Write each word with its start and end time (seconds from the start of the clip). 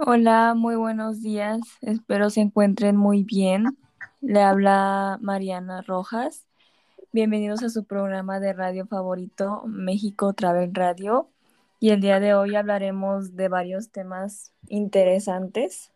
Hola, 0.00 0.54
muy 0.54 0.76
buenos 0.76 1.22
días. 1.22 1.58
Espero 1.80 2.30
se 2.30 2.40
encuentren 2.40 2.96
muy 2.96 3.24
bien. 3.24 3.76
Le 4.20 4.42
habla 4.42 5.18
Mariana 5.20 5.82
Rojas. 5.82 6.46
Bienvenidos 7.12 7.64
a 7.64 7.68
su 7.68 7.84
programa 7.84 8.38
de 8.38 8.52
radio 8.52 8.86
favorito, 8.86 9.64
México 9.66 10.34
Travel 10.34 10.72
Radio. 10.72 11.30
Y 11.80 11.90
el 11.90 12.00
día 12.00 12.20
de 12.20 12.32
hoy 12.32 12.54
hablaremos 12.54 13.34
de 13.34 13.48
varios 13.48 13.90
temas 13.90 14.52
interesantes 14.68 15.90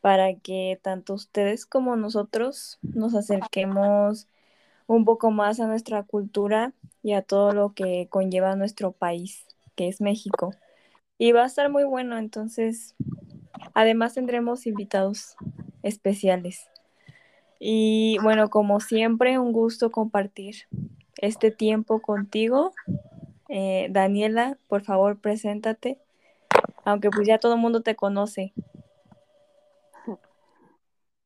para 0.00 0.34
que 0.34 0.80
tanto 0.82 1.14
ustedes 1.14 1.66
como 1.66 1.94
nosotros 1.94 2.80
nos 2.82 3.14
acerquemos 3.14 4.26
un 4.88 5.04
poco 5.04 5.30
más 5.30 5.60
a 5.60 5.68
nuestra 5.68 6.02
cultura 6.02 6.72
y 7.00 7.12
a 7.12 7.22
todo 7.22 7.52
lo 7.52 7.74
que 7.74 8.08
conlleva 8.10 8.56
nuestro 8.56 8.90
país, 8.90 9.46
que 9.76 9.86
es 9.86 10.00
México. 10.00 10.52
Y 11.16 11.30
va 11.30 11.44
a 11.44 11.46
estar 11.46 11.70
muy 11.70 11.84
bueno, 11.84 12.18
entonces 12.18 12.96
Además 13.76 14.14
tendremos 14.14 14.66
invitados 14.66 15.36
especiales. 15.82 16.66
Y 17.58 18.16
bueno, 18.22 18.48
como 18.48 18.80
siempre, 18.80 19.38
un 19.38 19.52
gusto 19.52 19.90
compartir 19.90 20.54
este 21.18 21.50
tiempo 21.50 22.00
contigo. 22.00 22.72
Eh, 23.50 23.88
Daniela, 23.90 24.56
por 24.66 24.80
favor, 24.80 25.18
preséntate, 25.18 26.00
aunque 26.86 27.10
pues 27.10 27.28
ya 27.28 27.38
todo 27.38 27.52
el 27.52 27.60
mundo 27.60 27.82
te 27.82 27.96
conoce. 27.96 28.54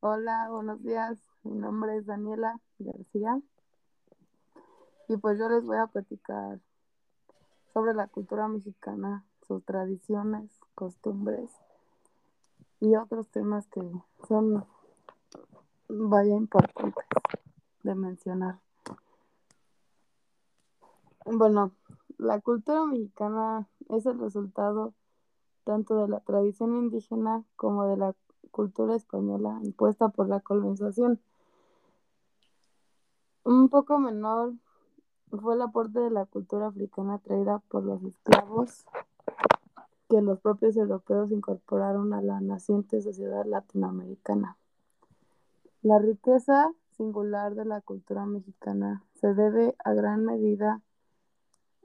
Hola, 0.01 0.49
buenos 0.51 0.83
días. 0.83 1.21
Mi 1.45 1.57
nombre 1.57 1.99
es 1.99 2.07
Daniela 2.07 2.59
García. 2.81 3.41
Y 5.07 5.17
pues 5.19 5.39
yo 5.39 5.49
les 5.49 5.65
voy 5.65 5.79
a 5.79 5.87
platicar 5.87 6.59
sobre 7.73 7.95
la 7.95 8.09
cultura 8.09 8.49
mexicana, 8.49 9.25
sus 9.47 9.65
tradiciones, 9.65 10.51
costumbres 10.75 11.49
y 12.81 12.97
otros 12.97 13.29
temas 13.29 13.67
que 13.69 13.83
son, 14.27 14.65
vaya, 15.89 16.35
importantes 16.35 17.05
de 17.83 17.95
mencionar. 17.95 18.59
Bueno, 21.27 21.73
la 22.19 22.41
cultura 22.41 22.87
mexicana 22.87 23.69
es 23.89 24.07
el 24.07 24.19
resultado 24.19 24.95
tanto 25.65 25.95
de 25.97 26.09
la 26.09 26.21
tradición 26.21 26.77
indígena 26.77 27.45
como 27.57 27.85
de 27.85 27.97
la 27.97 28.15
cultura 28.51 28.97
española 28.97 29.61
impuesta 29.63 30.09
por 30.09 30.29
la 30.29 30.41
colonización. 30.41 31.21
Un 33.45 33.69
poco 33.69 33.99
menor 33.99 34.55
fue 35.31 35.55
el 35.55 35.63
aporte 35.63 36.01
de 36.01 36.11
la 36.11 36.27
cultura 36.27 36.69
africana 36.69 37.19
traída 37.19 37.59
por 37.69 37.85
los 37.85 38.03
esclavos 38.03 38.85
que 40.11 40.21
los 40.21 40.41
propios 40.41 40.77
europeos 40.77 41.31
incorporaron 41.31 42.13
a 42.13 42.21
la 42.21 42.41
naciente 42.41 43.01
sociedad 43.01 43.47
latinoamericana. 43.47 44.57
La 45.83 46.01
riqueza 46.01 46.73
singular 46.97 47.55
de 47.55 47.65
la 47.65 47.81
cultura 47.81 48.27
mexicana 48.27 49.05
se 49.15 49.33
debe 49.35 49.77
a 49.85 49.95
gran 49.95 50.25
medida 50.25 50.83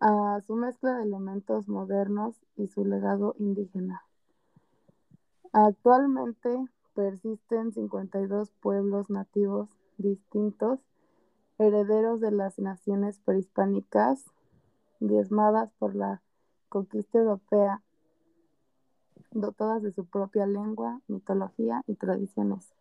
a 0.02 0.42
su 0.42 0.56
mezcla 0.56 0.98
de 0.98 1.04
elementos 1.04 1.68
modernos 1.70 2.36
y 2.58 2.68
su 2.68 2.84
legado 2.84 3.36
indígena. 3.38 4.04
Actualmente 5.54 6.66
persisten 6.96 7.74
52 7.74 8.50
pueblos 8.60 9.10
nativos 9.12 9.70
distintos, 9.98 10.80
herederos 11.60 12.20
de 12.20 12.32
las 12.32 12.58
naciones 12.58 13.20
prehispánicas, 13.20 14.26
diezmadas 15.00 15.72
por 15.78 15.96
la 15.96 16.22
conquista 16.70 17.20
europea 17.20 17.82
dotadas 19.36 19.84
de 19.84 19.92
su 19.92 20.06
propia 20.06 20.48
lengua, 20.48 21.02
mitología 21.08 21.84
y 21.88 21.96
tradiciones. 21.96 22.74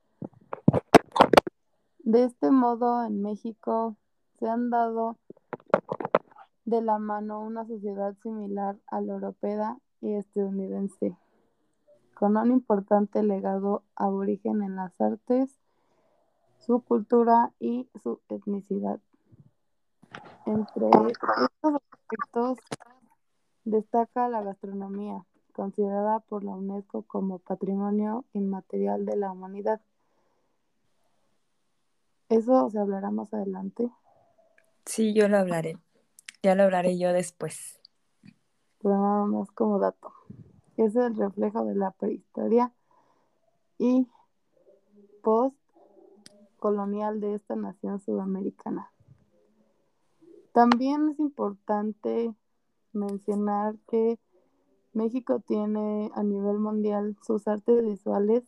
De 1.99 2.25
este 2.25 2.51
modo, 2.51 3.05
en 3.05 3.23
México 3.23 3.97
se 4.39 4.49
han 4.49 4.71
dado 4.71 5.19
de 6.65 6.81
la 6.81 6.99
mano 6.99 7.41
una 7.41 7.67
sociedad 7.67 8.15
similar 8.23 8.79
a 8.87 9.01
la 9.01 9.15
europea 9.15 9.77
y 10.01 10.15
estadounidense, 10.15 11.17
con 12.15 12.37
un 12.37 12.53
importante 12.53 13.23
legado 13.23 13.83
aborigen 13.97 14.63
en 14.63 14.77
las 14.77 14.99
artes, 15.01 15.59
su 16.59 16.81
cultura 16.83 17.53
y 17.59 17.89
su 18.03 18.21
etnicidad. 18.29 19.01
Entre 20.47 20.87
estos 20.87 21.75
aspectos 21.75 22.59
destaca 23.65 24.29
la 24.29 24.43
gastronomía, 24.43 25.25
considerada 25.55 26.21
por 26.21 26.45
la 26.45 26.51
UNESCO 26.51 27.03
como 27.03 27.39
Patrimonio 27.39 28.27
Inmaterial 28.35 29.07
de 29.07 29.17
la 29.17 29.33
Humanidad. 29.33 29.81
Eso 32.29 32.69
se 32.69 32.79
hablará 32.79 33.11
más 33.11 33.33
adelante. 33.33 33.91
Sí, 34.85 35.15
yo 35.15 35.29
lo 35.29 35.39
hablaré. 35.39 35.79
Ya 36.43 36.55
lo 36.55 36.65
hablaré 36.65 36.99
yo 36.99 37.13
después. 37.13 37.81
Pero 38.83 38.99
nada 38.99 39.25
más 39.27 39.51
como 39.53 39.79
dato. 39.79 40.13
Es 40.77 40.97
el 40.97 41.17
reflejo 41.17 41.65
de 41.65 41.77
la 41.77 41.93
prehistoria 41.93 42.75
y 43.79 44.09
post-colonial 45.23 47.21
de 47.21 47.35
esta 47.35 47.55
nación 47.57 48.01
sudamericana. 48.01 48.91
También 50.53 51.11
es 51.11 51.19
importante 51.19 52.35
mencionar 52.93 53.77
que 53.89 54.19
México 54.95 55.41
tiene 55.41 56.11
a 56.15 56.23
nivel 56.23 56.59
mundial 56.59 57.17
sus 57.23 57.47
artes 57.49 57.85
visuales, 57.85 58.45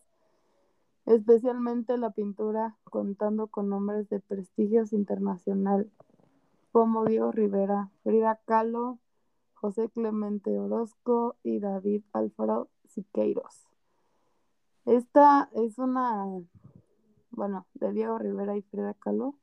especialmente 1.04 1.98
la 1.98 2.10
pintura, 2.10 2.76
contando 2.84 3.48
con 3.48 3.68
nombres 3.68 4.08
de 4.08 4.20
prestigios 4.20 4.92
internacional 4.92 5.90
como 6.72 7.04
Diego 7.04 7.32
Rivera, 7.32 7.90
Frida 8.02 8.40
Kahlo, 8.44 8.98
José 9.54 9.88
Clemente 9.88 10.58
Orozco 10.58 11.36
y 11.42 11.58
David 11.58 12.02
Alfaro 12.12 12.68
Siqueiros. 12.88 13.66
Esta 14.84 15.48
es 15.52 15.78
una, 15.78 16.26
bueno, 17.30 17.66
de 17.74 17.92
Diego 17.92 18.18
Rivera 18.18 18.56
y 18.56 18.62
Frida 18.62 18.94
Kahlo, 18.94 19.34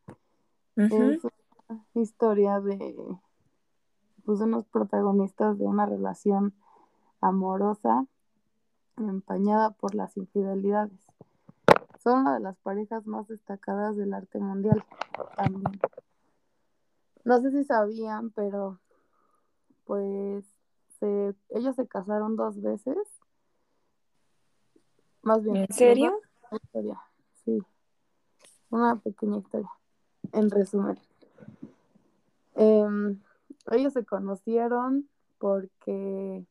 es 0.76 0.92
una 0.92 1.84
historia 1.94 2.60
de 2.60 2.96
pues, 4.26 4.40
unos 4.40 4.66
protagonistas 4.66 5.58
de 5.58 5.66
una 5.66 5.86
relación 5.86 6.54
amorosa, 7.24 8.06
empañada 8.98 9.72
por 9.72 9.96
las 9.96 10.16
infidelidades. 10.18 11.00
Son 12.04 12.20
una 12.22 12.34
de 12.36 12.42
las 12.42 12.58
parejas 12.58 13.06
más 13.08 13.28
destacadas 13.28 13.96
del 13.96 14.14
arte 14.14 14.40
mundial 14.40 14.84
también. 15.38 15.80
No 17.24 17.42
sé 17.42 17.52
si 17.52 17.64
sabían, 17.64 18.32
pero 18.32 18.80
pues 19.86 20.46
se, 21.00 21.34
ellos 21.50 21.76
se 21.76 21.88
casaron 21.88 22.36
dos 22.36 22.62
veces. 22.62 22.98
Más 25.22 25.42
bien. 25.44 25.56
¿En 25.56 25.74
serio? 25.74 26.20
Historia. 26.52 27.00
Sí. 27.46 27.64
Una 28.70 28.98
pequeña 28.98 29.38
historia. 29.38 29.72
En 30.34 30.50
resumen. 30.50 31.00
Eh, 32.56 33.18
ellos 33.72 33.94
se 33.94 34.06
conocieron 34.06 35.08
porque 35.38 36.46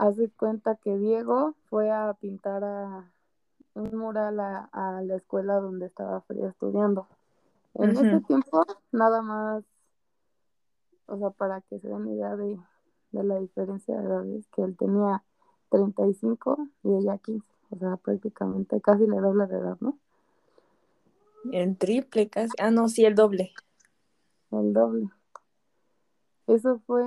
hace 0.00 0.30
cuenta 0.30 0.76
que 0.76 0.96
Diego 0.96 1.54
fue 1.68 1.90
a 1.90 2.14
pintar 2.14 2.64
a 2.64 3.12
un 3.74 3.94
mural 3.96 4.40
a, 4.40 4.70
a 4.72 5.02
la 5.02 5.16
escuela 5.16 5.60
donde 5.60 5.86
estaba 5.86 6.22
Frida 6.22 6.48
estudiando. 6.48 7.06
En 7.74 7.90
ese 7.90 8.20
tiempo, 8.26 8.64
nada 8.92 9.20
más, 9.20 9.62
o 11.06 11.18
sea, 11.18 11.30
para 11.30 11.60
que 11.60 11.78
se 11.78 11.88
den 11.88 12.08
idea 12.08 12.34
de, 12.34 12.58
de 13.12 13.24
la 13.24 13.38
diferencia 13.40 14.00
de 14.00 14.06
edades, 14.06 14.48
que 14.48 14.62
él 14.62 14.74
tenía 14.76 15.22
35 15.68 16.68
y 16.82 16.94
ella 16.94 17.18
15, 17.18 17.46
o 17.68 17.76
sea, 17.76 17.96
prácticamente 17.98 18.80
casi 18.80 19.06
le 19.06 19.20
doble 19.20 19.46
de 19.46 19.58
edad, 19.58 19.76
¿no? 19.80 19.98
El 21.52 21.76
triple 21.76 22.28
casi. 22.30 22.52
Ah, 22.58 22.70
no, 22.70 22.88
sí, 22.88 23.04
el 23.04 23.14
doble. 23.14 23.52
El 24.50 24.72
doble. 24.72 25.10
Eso 26.46 26.80
fue, 26.86 27.04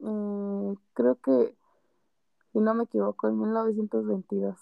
eh, 0.00 0.74
creo 0.94 1.20
que, 1.20 1.54
si 2.54 2.60
no 2.60 2.72
me 2.72 2.84
equivoco, 2.84 3.28
en 3.28 3.38
1922. 3.40 4.56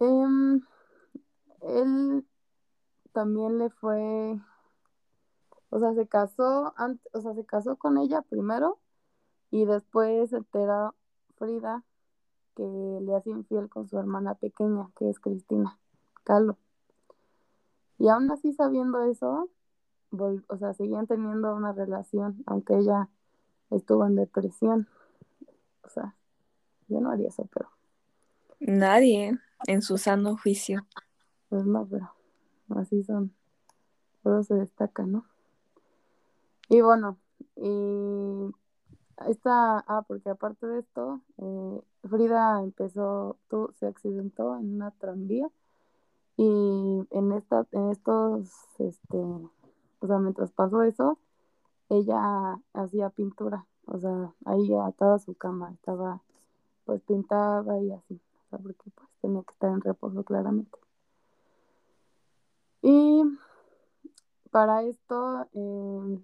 Em, 0.00 0.60
él 1.62 2.26
también 3.12 3.58
le 3.58 3.70
fue, 3.70 4.38
o 5.70 5.78
sea, 5.78 5.94
se 5.94 6.06
casó, 6.06 6.74
ant- 6.76 7.00
o 7.12 7.20
sea, 7.20 7.34
se 7.34 7.44
casó 7.46 7.76
con 7.76 7.98
ella 7.98 8.22
primero 8.22 8.78
y 9.50 9.64
después 9.66 10.30
se 10.30 10.38
entera 10.38 10.94
Frida 11.38 11.84
que 12.56 12.64
le 12.64 13.16
hace 13.16 13.30
infiel 13.30 13.68
con 13.68 13.88
su 13.88 13.98
hermana 13.98 14.34
pequeña, 14.34 14.90
que 14.96 15.10
es 15.10 15.20
Cristina 15.20 15.78
Kahlo. 16.24 16.58
Y 17.98 18.08
aún 18.08 18.30
así 18.30 18.52
sabiendo 18.52 19.02
eso, 19.04 19.48
o 20.48 20.56
sea, 20.58 20.74
seguían 20.74 21.06
teniendo 21.06 21.54
una 21.54 21.72
relación, 21.72 22.42
aunque 22.46 22.76
ella 22.78 23.08
estuvo 23.70 24.06
en 24.06 24.16
depresión. 24.16 24.88
O 25.82 25.88
sea, 25.88 26.14
yo 26.88 27.00
no 27.00 27.10
haría 27.10 27.28
eso, 27.28 27.48
pero 27.52 27.68
Nadie 28.60 29.38
en 29.66 29.82
su 29.82 29.96
sano 29.96 30.36
juicio. 30.36 30.86
pues 31.48 31.64
no, 31.64 31.86
pero 31.86 32.12
así 32.76 33.02
son. 33.02 33.32
Todo 34.22 34.42
se 34.44 34.54
destaca, 34.54 35.04
¿no? 35.06 35.24
Y 36.68 36.82
bueno, 36.82 37.16
y 37.56 38.54
esta, 39.28 39.78
ah, 39.86 40.04
porque 40.06 40.28
aparte 40.28 40.66
de 40.66 40.80
esto, 40.80 41.22
eh, 41.38 41.80
Frida 42.08 42.62
empezó, 42.62 43.38
tú, 43.48 43.72
se 43.78 43.86
accidentó 43.86 44.56
en 44.58 44.74
una 44.74 44.90
tranvía 44.92 45.50
y 46.36 47.06
en 47.10 47.32
esta, 47.32 47.66
en 47.72 47.90
estos, 47.90 48.50
este, 48.78 49.16
o 49.16 50.06
sea, 50.06 50.18
mientras 50.18 50.52
pasó 50.52 50.82
eso, 50.82 51.18
ella 51.88 52.58
hacía 52.74 53.10
pintura, 53.10 53.66
o 53.86 53.98
sea, 53.98 54.32
ahí 54.44 54.72
atada 54.74 55.16
a 55.16 55.18
su 55.18 55.34
cama, 55.34 55.72
estaba, 55.72 56.20
pues 56.84 57.00
pintaba 57.02 57.78
y 57.80 57.92
así, 57.92 58.20
o 58.46 58.50
sea, 58.50 58.58
porque 58.58 58.90
pues 58.94 59.08
tenía 59.20 59.42
que 59.42 59.52
estar 59.52 59.70
en 59.70 59.80
reposo 59.80 60.24
claramente. 60.24 60.78
Y 62.82 63.22
para 64.50 64.82
esto 64.82 65.46
eh, 65.54 66.20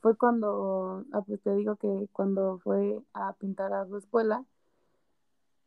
fue 0.00 0.16
cuando, 0.16 1.04
ah, 1.12 1.22
pues 1.22 1.40
te 1.42 1.54
digo 1.54 1.76
que 1.76 2.08
cuando 2.12 2.58
fue 2.58 3.00
a 3.14 3.32
pintar 3.34 3.72
a 3.72 3.86
su 3.86 3.96
escuela, 3.96 4.44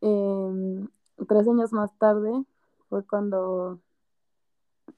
eh, 0.01 0.87
tres 1.27 1.47
años 1.47 1.73
más 1.73 1.97
tarde 1.97 2.45
fue 2.89 3.03
cuando 3.05 3.79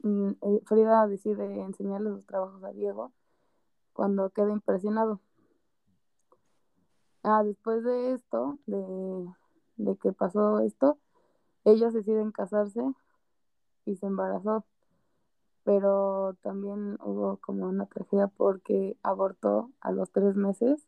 mm, 0.04 0.30
eh, 0.42 0.62
Frida 0.66 1.08
decide 1.08 1.62
enseñarle 1.62 2.10
sus 2.10 2.26
trabajos 2.26 2.64
a 2.64 2.72
Diego, 2.74 3.12
cuando 3.94 4.30
queda 4.32 4.52
impresionado. 4.52 5.20
Ah, 7.30 7.44
después 7.44 7.84
de 7.84 8.14
esto, 8.14 8.58
de, 8.68 9.34
de 9.76 9.98
que 9.98 10.14
pasó 10.14 10.62
esto, 10.62 10.98
ellos 11.66 11.94
deciden 11.94 12.32
casarse 12.32 12.82
y 13.86 13.96
se 13.98 14.06
embarazó 14.06 14.64
pero 15.68 16.34
también 16.44 16.98
hubo 17.04 17.36
como 17.42 17.68
una 17.68 17.88
tragedia 17.88 18.28
porque 18.28 18.96
abortó 19.04 19.70
a 19.82 19.92
los 19.92 20.10
tres 20.12 20.34
meses, 20.38 20.88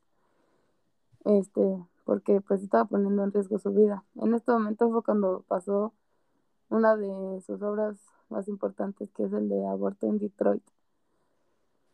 este, 1.25 1.61
porque 2.05 2.39
pues 2.39 2.63
estaba 2.63 2.85
poniendo 2.85 3.25
en 3.25 3.33
riesgo 3.33 3.59
su 3.59 3.73
vida. 3.73 4.05
En 4.15 4.33
este 4.33 4.53
momento 4.53 4.89
fue 4.89 5.03
cuando 5.03 5.43
pasó 5.49 5.93
una 6.69 6.95
de 6.95 7.41
sus 7.41 7.61
obras 7.61 7.97
más 8.29 8.47
importantes, 8.47 9.11
que 9.11 9.25
es 9.25 9.33
el 9.33 9.49
de 9.49 9.67
Aborto 9.67 10.07
en 10.07 10.17
Detroit. 10.17 10.63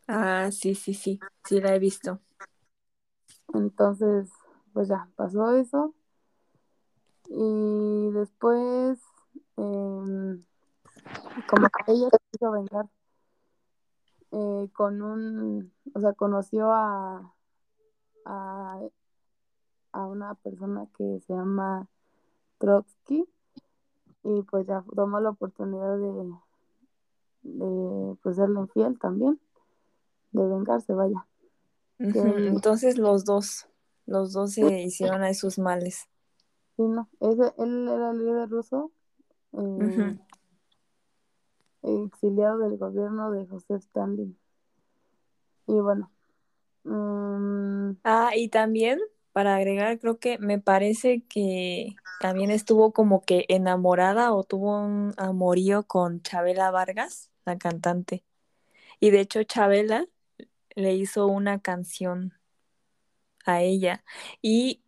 Ah, 0.07 0.51
sí, 0.51 0.75
sí, 0.75 0.93
sí, 0.93 1.19
sí 1.43 1.59
la 1.59 1.73
he 1.73 1.79
visto. 1.79 2.21
Entonces, 3.53 4.29
pues 4.73 4.87
ya, 4.87 5.09
pasó 5.15 5.51
eso. 5.51 5.93
Y 7.29 8.11
después, 8.11 8.99
em, 9.57 10.43
como 11.49 11.67
que 11.69 11.91
ella 11.91 12.09
se 12.09 12.17
quiso 12.31 12.51
vengar 12.51 12.87
eh, 14.31 14.69
con 14.73 15.01
un, 15.01 15.71
o 15.93 15.99
sea, 15.99 16.13
conoció 16.13 16.71
a, 16.71 17.33
a, 18.25 18.79
a 19.91 20.05
una 20.05 20.35
persona 20.35 20.87
que 20.97 21.21
se 21.25 21.33
llama 21.33 21.87
Trotsky 22.57 23.25
y 24.23 24.41
pues 24.43 24.67
ya 24.67 24.83
tomó 24.95 25.19
la 25.19 25.29
oportunidad 25.29 25.97
de, 25.97 26.33
de 27.43 28.15
pues 28.23 28.35
serle 28.35 28.59
infiel 28.59 28.99
también, 28.99 29.39
de 30.31 30.47
vengarse, 30.47 30.93
vaya. 30.93 31.25
Entonces 31.99 32.97
los 32.97 33.25
dos, 33.25 33.67
los 34.05 34.33
dos 34.33 34.53
se 34.53 34.81
hicieron 34.81 35.23
a 35.23 35.33
sus 35.33 35.57
males. 35.59 36.07
sí, 36.77 36.83
no, 36.83 37.09
ese, 37.19 37.53
él 37.57 37.87
era 37.89 38.11
el 38.11 38.19
líder 38.19 38.49
ruso, 38.49 38.91
eh, 39.53 40.15
exiliado 41.83 42.57
del 42.59 42.77
gobierno 42.77 43.31
de 43.31 43.47
Joseph 43.47 43.81
Stalin. 43.81 44.37
Y 45.67 45.73
bueno, 45.79 46.11
mm, 46.83 47.97
Ah, 48.03 48.31
y 48.35 48.49
también, 48.49 48.99
para 49.31 49.55
agregar, 49.55 49.99
creo 49.99 50.19
que 50.19 50.37
me 50.37 50.59
parece 50.59 51.23
que 51.27 51.95
también 52.19 52.51
estuvo 52.51 52.93
como 52.93 53.21
que 53.25 53.45
enamorada 53.49 54.33
o 54.33 54.43
tuvo 54.43 54.79
un 54.79 55.13
amorío 55.17 55.83
con 55.87 56.21
Chabela 56.21 56.69
Vargas, 56.71 57.31
la 57.45 57.57
cantante. 57.57 58.23
Y 58.99 59.11
de 59.11 59.21
hecho, 59.21 59.43
Chabela 59.43 60.07
le 60.75 60.93
hizo 60.93 61.27
una 61.27 61.59
canción 61.59 62.33
a 63.45 63.61
ella. 63.61 64.03
Y 64.41 64.83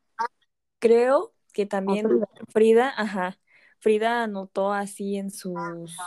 creo 0.80 1.34
que 1.54 1.66
también 1.66 2.08
Frida. 2.08 2.28
Frida, 2.50 2.94
ajá, 2.96 3.40
Frida 3.80 4.24
anotó 4.24 4.74
así 4.74 5.18
en 5.18 5.32
sus, 5.32 5.98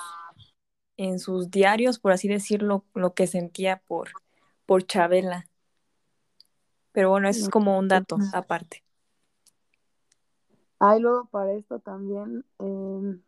en 0.97 1.19
sus 1.19 1.51
diarios, 1.51 1.99
por 1.99 2.13
así 2.13 2.29
decirlo, 2.29 2.85
lo 2.95 3.15
que 3.15 3.27
sentía 3.27 3.83
por, 3.87 4.11
por 4.67 4.85
Chabela. 4.85 5.49
Pero 6.93 7.11
bueno, 7.11 7.29
eso 7.29 7.41
es 7.41 7.49
como 7.49 7.79
un 7.79 7.89
dato 7.89 8.19
aparte. 8.33 8.85
Ah, 10.81 10.97
y 10.97 11.01
luego 11.01 11.27
para 11.27 11.53
esto 11.53 11.79
también 11.79 12.45
em, 12.59 13.23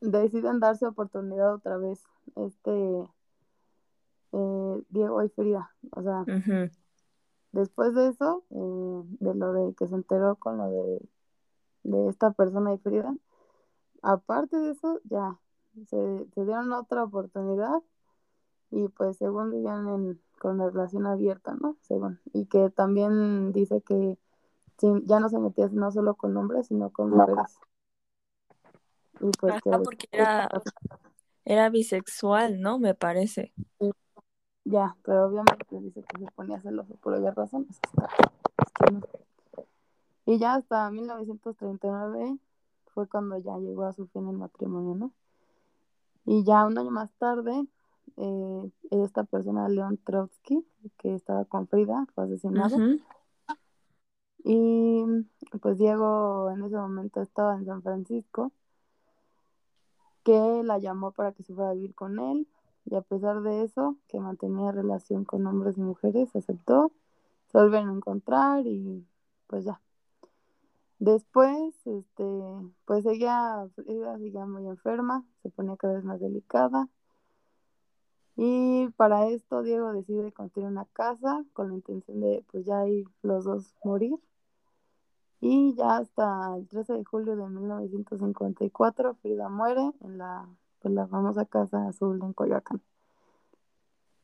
deciden 0.00 0.58
darse 0.58 0.86
oportunidad 0.86 1.54
otra 1.54 1.76
vez, 1.76 2.02
este 2.34 3.08
eh, 4.34 4.82
Diego 4.88 5.22
y 5.22 5.28
Frida. 5.28 5.70
O 5.92 6.02
sea, 6.02 6.24
después 7.52 7.94
de 7.94 8.08
eso, 8.08 8.44
eh, 8.50 9.02
de 9.20 9.34
lo 9.34 9.52
de 9.52 9.74
que 9.74 9.86
se 9.86 9.94
enteró 9.94 10.36
con 10.36 10.58
lo 10.58 10.70
de, 10.70 11.08
de 11.84 12.08
esta 12.08 12.32
persona 12.32 12.74
y 12.74 12.78
Frida, 12.78 13.14
aparte 14.02 14.56
de 14.56 14.72
eso, 14.72 15.00
ya 15.04 15.38
se, 15.86 16.26
se 16.34 16.44
dieron 16.44 16.72
otra 16.72 17.04
oportunidad 17.04 17.82
y 18.70 18.88
pues 18.88 19.16
según 19.18 19.50
vivían 19.50 19.88
en, 19.88 20.20
con 20.38 20.58
la 20.58 20.68
relación 20.68 21.06
abierta, 21.06 21.54
¿no? 21.54 21.76
Según. 21.82 22.20
Y 22.32 22.46
que 22.46 22.70
también 22.70 23.52
dice 23.52 23.80
que 23.82 24.18
ya 25.04 25.20
no 25.20 25.28
se 25.28 25.38
metía 25.38 25.68
no 25.68 25.90
solo 25.92 26.14
con 26.14 26.36
hombres, 26.36 26.66
sino 26.66 26.90
con 26.90 27.10
mujeres. 27.10 27.58
Y 29.20 29.30
pues 29.38 29.62
que 29.62 29.70
Ajá, 29.70 29.82
porque 29.82 30.08
era, 30.10 30.50
era 31.44 31.70
bisexual, 31.70 32.60
¿no? 32.60 32.78
Me 32.78 32.94
parece. 32.94 33.52
Ya, 34.64 34.96
pero 35.02 35.26
obviamente 35.26 35.78
dice 35.80 36.02
que 36.02 36.18
se 36.18 36.30
ponía 36.32 36.60
celoso 36.60 36.94
por 36.96 37.14
obvias 37.14 37.34
razones. 37.34 37.78
Es 38.58 38.72
que 38.72 38.92
no. 38.92 39.00
Y 40.26 40.38
ya 40.38 40.54
hasta 40.54 40.90
1939 40.90 42.38
fue 42.94 43.06
cuando 43.08 43.36
ya 43.38 43.58
llegó 43.58 43.84
a 43.84 43.92
su 43.92 44.06
fin 44.06 44.28
el 44.28 44.38
matrimonio, 44.38 44.94
¿no? 44.94 45.12
Y 46.24 46.44
ya 46.44 46.64
un 46.64 46.78
año 46.78 46.90
más 46.90 47.12
tarde, 47.18 47.66
eh, 48.16 48.70
esta 48.90 49.24
persona, 49.24 49.68
León 49.68 49.98
Trotsky, 50.02 50.64
que 50.96 51.14
estaba 51.14 51.44
con 51.44 51.68
Frida, 51.68 52.06
fue 52.14 52.24
asesinado. 52.24 52.76
Y 54.44 55.04
pues 55.60 55.78
Diego 55.78 56.50
en 56.50 56.64
ese 56.64 56.76
momento 56.76 57.20
estaba 57.20 57.56
en 57.56 57.66
San 57.66 57.82
Francisco, 57.82 58.52
que 60.22 60.62
la 60.64 60.78
llamó 60.78 61.12
para 61.12 61.32
que 61.32 61.42
se 61.42 61.54
fuera 61.54 61.70
a 61.70 61.74
vivir 61.74 61.94
con 61.94 62.18
él. 62.18 62.48
Y 62.86 62.94
a 62.96 63.00
pesar 63.02 63.42
de 63.42 63.62
eso, 63.62 63.96
que 64.08 64.20
mantenía 64.20 64.72
relación 64.72 65.24
con 65.24 65.46
hombres 65.46 65.78
y 65.78 65.80
mujeres, 65.80 66.34
aceptó. 66.36 66.92
Se 67.48 67.58
volvieron 67.58 67.90
a 67.90 67.94
encontrar 67.94 68.66
y 68.66 69.06
pues 69.46 69.64
ya. 69.64 69.80
Después, 70.98 71.74
este, 71.86 72.24
pues 72.84 73.04
ella, 73.06 73.66
ella 73.86 74.18
seguía 74.18 74.46
muy 74.46 74.66
enferma, 74.66 75.24
se 75.42 75.50
ponía 75.50 75.76
cada 75.76 75.94
vez 75.94 76.04
más 76.04 76.20
delicada. 76.20 76.88
Y 78.36 78.88
para 78.96 79.28
esto 79.28 79.62
Diego 79.62 79.92
decide 79.92 80.32
construir 80.32 80.68
una 80.68 80.86
casa 80.86 81.44
con 81.52 81.68
la 81.68 81.74
intención 81.74 82.20
de 82.20 82.44
pues 82.50 82.64
ya 82.66 82.86
ir 82.86 83.06
los 83.22 83.44
dos 83.44 83.74
morir. 83.84 84.18
Y 85.40 85.74
ya 85.74 85.98
hasta 85.98 86.56
el 86.56 86.66
13 86.68 86.94
de 86.94 87.04
julio 87.04 87.36
de 87.36 87.48
1954 87.48 89.14
Frida 89.16 89.48
muere 89.48 89.92
en 90.00 90.18
la, 90.18 90.48
pues, 90.84 90.94
la 90.94 91.06
famosa 91.06 91.46
Casa 91.46 91.88
Azul 91.88 92.20
en 92.22 92.34
Coyoacán. 92.34 92.82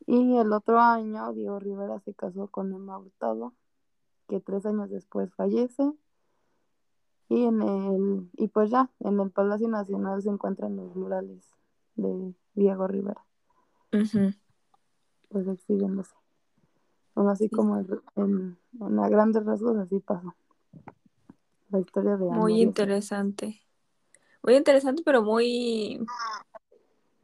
Y 0.07 0.37
el 0.37 0.53
otro 0.53 0.79
año 0.79 1.33
Diego 1.33 1.59
Rivera 1.59 1.99
se 2.01 2.13
casó 2.13 2.49
con 2.49 2.73
Emma 2.73 2.99
Hurtado, 2.99 3.55
que 4.29 4.41
tres 4.41 4.67
años 4.67 4.91
después 4.91 5.33
fallece. 5.35 5.91
Y 7.31 7.45
en 7.45 7.63
el, 7.63 8.31
y 8.37 8.49
pues 8.49 8.71
ya, 8.71 8.91
en 9.01 9.21
el 9.21 9.31
Palacio 9.31 9.69
Nacional 9.69 10.21
se 10.21 10.29
encuentran 10.29 10.77
los 10.77 10.95
murales 10.97 11.49
de 11.95 12.35
Diego 12.55 12.87
Rivera, 12.89 13.25
pues 15.29 15.47
exhibiéndose. 15.47 16.15
Bueno, 17.15 17.31
así 17.31 17.49
Sí. 17.49 17.55
como 17.57 17.79
en, 17.79 17.87
en, 18.17 18.59
en 18.81 18.99
a 18.99 19.09
grandes 19.09 19.45
rasgos 19.47 19.77
así 19.79 20.01
pasó. 20.01 20.35
La 21.71 21.79
historia 21.79 22.17
de 22.17 22.27
Muy 22.31 22.61
interesante. 22.63 23.63
Muy 24.43 24.57
interesante, 24.57 25.03
pero 25.05 25.23
muy, 25.23 26.05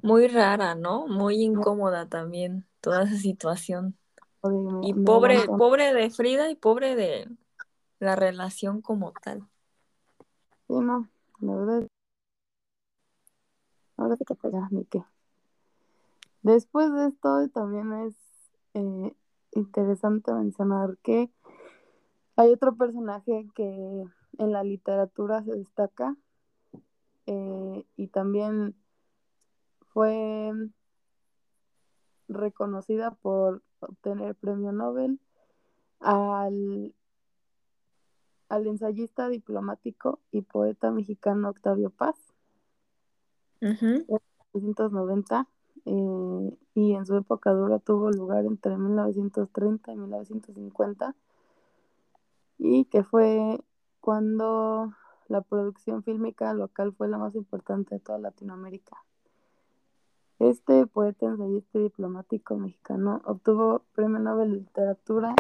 muy 0.03 0.29
rara, 0.29 0.75
¿no? 0.75 1.07
Muy 1.07 1.43
incómoda 1.43 2.09
también 2.09 2.67
toda 2.81 3.05
esa 3.05 3.17
situación. 3.17 3.97
Y 4.83 4.95
pobre, 4.95 5.45
pobre 5.47 5.93
de 5.93 6.09
Frida 6.11 6.50
y 6.50 6.55
pobre 6.55 6.95
de, 6.95 7.29
la 7.99 8.17
relación 8.17 8.83
como 8.83 9.12
tal. 9.12 9.47
Sí, 10.67 10.75
no, 10.75 11.09
la 11.41 11.55
verdad. 11.55 11.88
Ahora 13.97 14.17
sí 14.17 14.25
que 14.25 14.50
ya, 14.50 14.69
ni 14.71 14.85
qué. 14.85 15.03
Después 16.43 16.93
de 16.93 17.09
esto, 17.09 17.49
también 17.49 17.93
es 17.93 18.15
eh, 18.75 19.15
interesante 19.53 20.33
mencionar 20.33 20.99
que 21.03 21.31
hay 22.37 22.53
otro 22.53 22.76
personaje 22.76 23.49
que 23.55 24.05
en 24.38 24.53
la 24.53 24.62
literatura 24.62 25.43
se 25.43 25.53
destaca 25.53 26.15
eh, 27.26 27.85
y 27.97 28.09
también 28.09 28.75
fue 29.97 30.53
reconocida 32.29 33.12
por 33.12 33.62
obtener 33.81 34.35
premio 34.35 34.71
Nobel 34.71 35.19
al, 36.00 36.95
al 38.50 38.67
ensayista 38.67 39.31
diplomático 39.31 40.21
y 40.33 40.43
poeta 40.43 40.91
mexicano 40.91 41.49
Octavio 41.49 41.88
Paz. 41.88 42.15
En 43.62 44.05
1990 44.53 45.49
eh, 45.87 46.59
y 46.75 46.93
en 46.93 47.07
su 47.07 47.17
época 47.17 47.53
dura 47.53 47.79
tuvo 47.79 48.11
lugar 48.11 48.45
entre 48.45 48.76
1930 48.76 49.95
y 49.95 49.97
1950 49.97 51.15
y 52.59 52.85
que 52.85 53.03
fue 53.03 53.65
cuando 54.00 54.93
la 55.29 55.41
producción 55.41 56.03
fílmica 56.03 56.53
local 56.53 56.93
fue 56.93 57.09
la 57.09 57.17
más 57.17 57.35
importante 57.35 57.95
de 57.95 58.00
toda 58.03 58.19
Latinoamérica. 58.19 59.03
Este 60.38 60.87
poeta, 60.87 61.25
ensayista 61.25 61.78
y 61.78 61.85
diplomático 61.85 62.57
mexicano 62.59 63.23
obtuvo 63.25 63.81
Premio 63.95 64.19
Nobel 64.19 64.50
de 64.50 64.57
Literatura, 64.59 65.35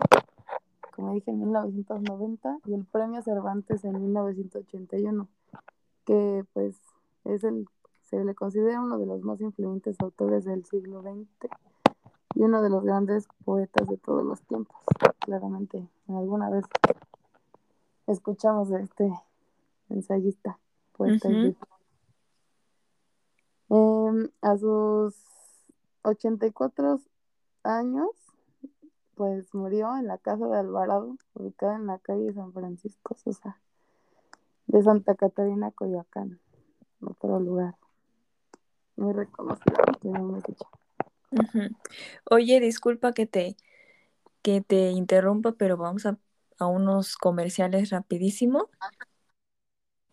como 0.94 1.12
dije, 1.12 1.30
en 1.30 1.40
1990 1.40 2.60
y 2.64 2.72
el 2.72 2.86
Premio 2.86 3.20
Cervantes 3.20 3.84
en 3.84 4.00
1981, 4.00 5.28
que 6.06 6.46
pues 6.54 6.80
es 7.24 7.44
el, 7.44 7.68
se 8.04 8.24
le 8.24 8.34
considera 8.34 8.80
uno 8.80 8.96
de 8.96 9.04
los 9.04 9.20
más 9.22 9.38
influyentes 9.42 10.00
autores 10.00 10.46
del 10.46 10.64
siglo 10.64 11.02
XX 11.02 11.50
y 12.34 12.42
uno 12.42 12.62
de 12.62 12.70
los 12.70 12.82
grandes 12.82 13.28
poetas 13.44 13.88
de 13.88 13.98
todos 13.98 14.24
los 14.24 14.40
tiempos. 14.44 14.76
Claramente, 15.18 15.86
alguna 16.08 16.48
vez 16.48 16.64
escuchamos 18.06 18.70
de 18.70 18.80
este 18.80 19.12
ensayista, 19.90 20.58
poeta 20.96 21.30
y 21.30 21.54
eh, 23.70 24.30
a 24.42 24.56
sus 24.58 25.14
84 26.02 27.00
años, 27.62 28.10
pues 29.14 29.54
murió 29.54 29.96
en 29.96 30.06
la 30.06 30.18
casa 30.18 30.46
de 30.46 30.58
Alvarado, 30.58 31.16
ubicada 31.34 31.76
en 31.76 31.86
la 31.86 31.98
calle 31.98 32.32
San 32.32 32.52
Francisco 32.52 33.14
Sosa, 33.14 33.60
de 34.66 34.82
Santa 34.82 35.14
Catarina, 35.14 35.70
Coyoacán, 35.70 36.40
otro 37.00 37.40
lugar 37.40 37.76
muy 38.96 39.12
reconocido. 39.12 39.76
Oye, 42.30 42.60
disculpa 42.60 43.12
que 43.12 43.26
te, 43.26 43.56
que 44.42 44.60
te 44.60 44.90
interrumpa, 44.90 45.52
pero 45.52 45.76
vamos 45.76 46.06
a, 46.06 46.18
a 46.58 46.66
unos 46.66 47.16
comerciales 47.16 47.90
rapidísimo. 47.90 48.70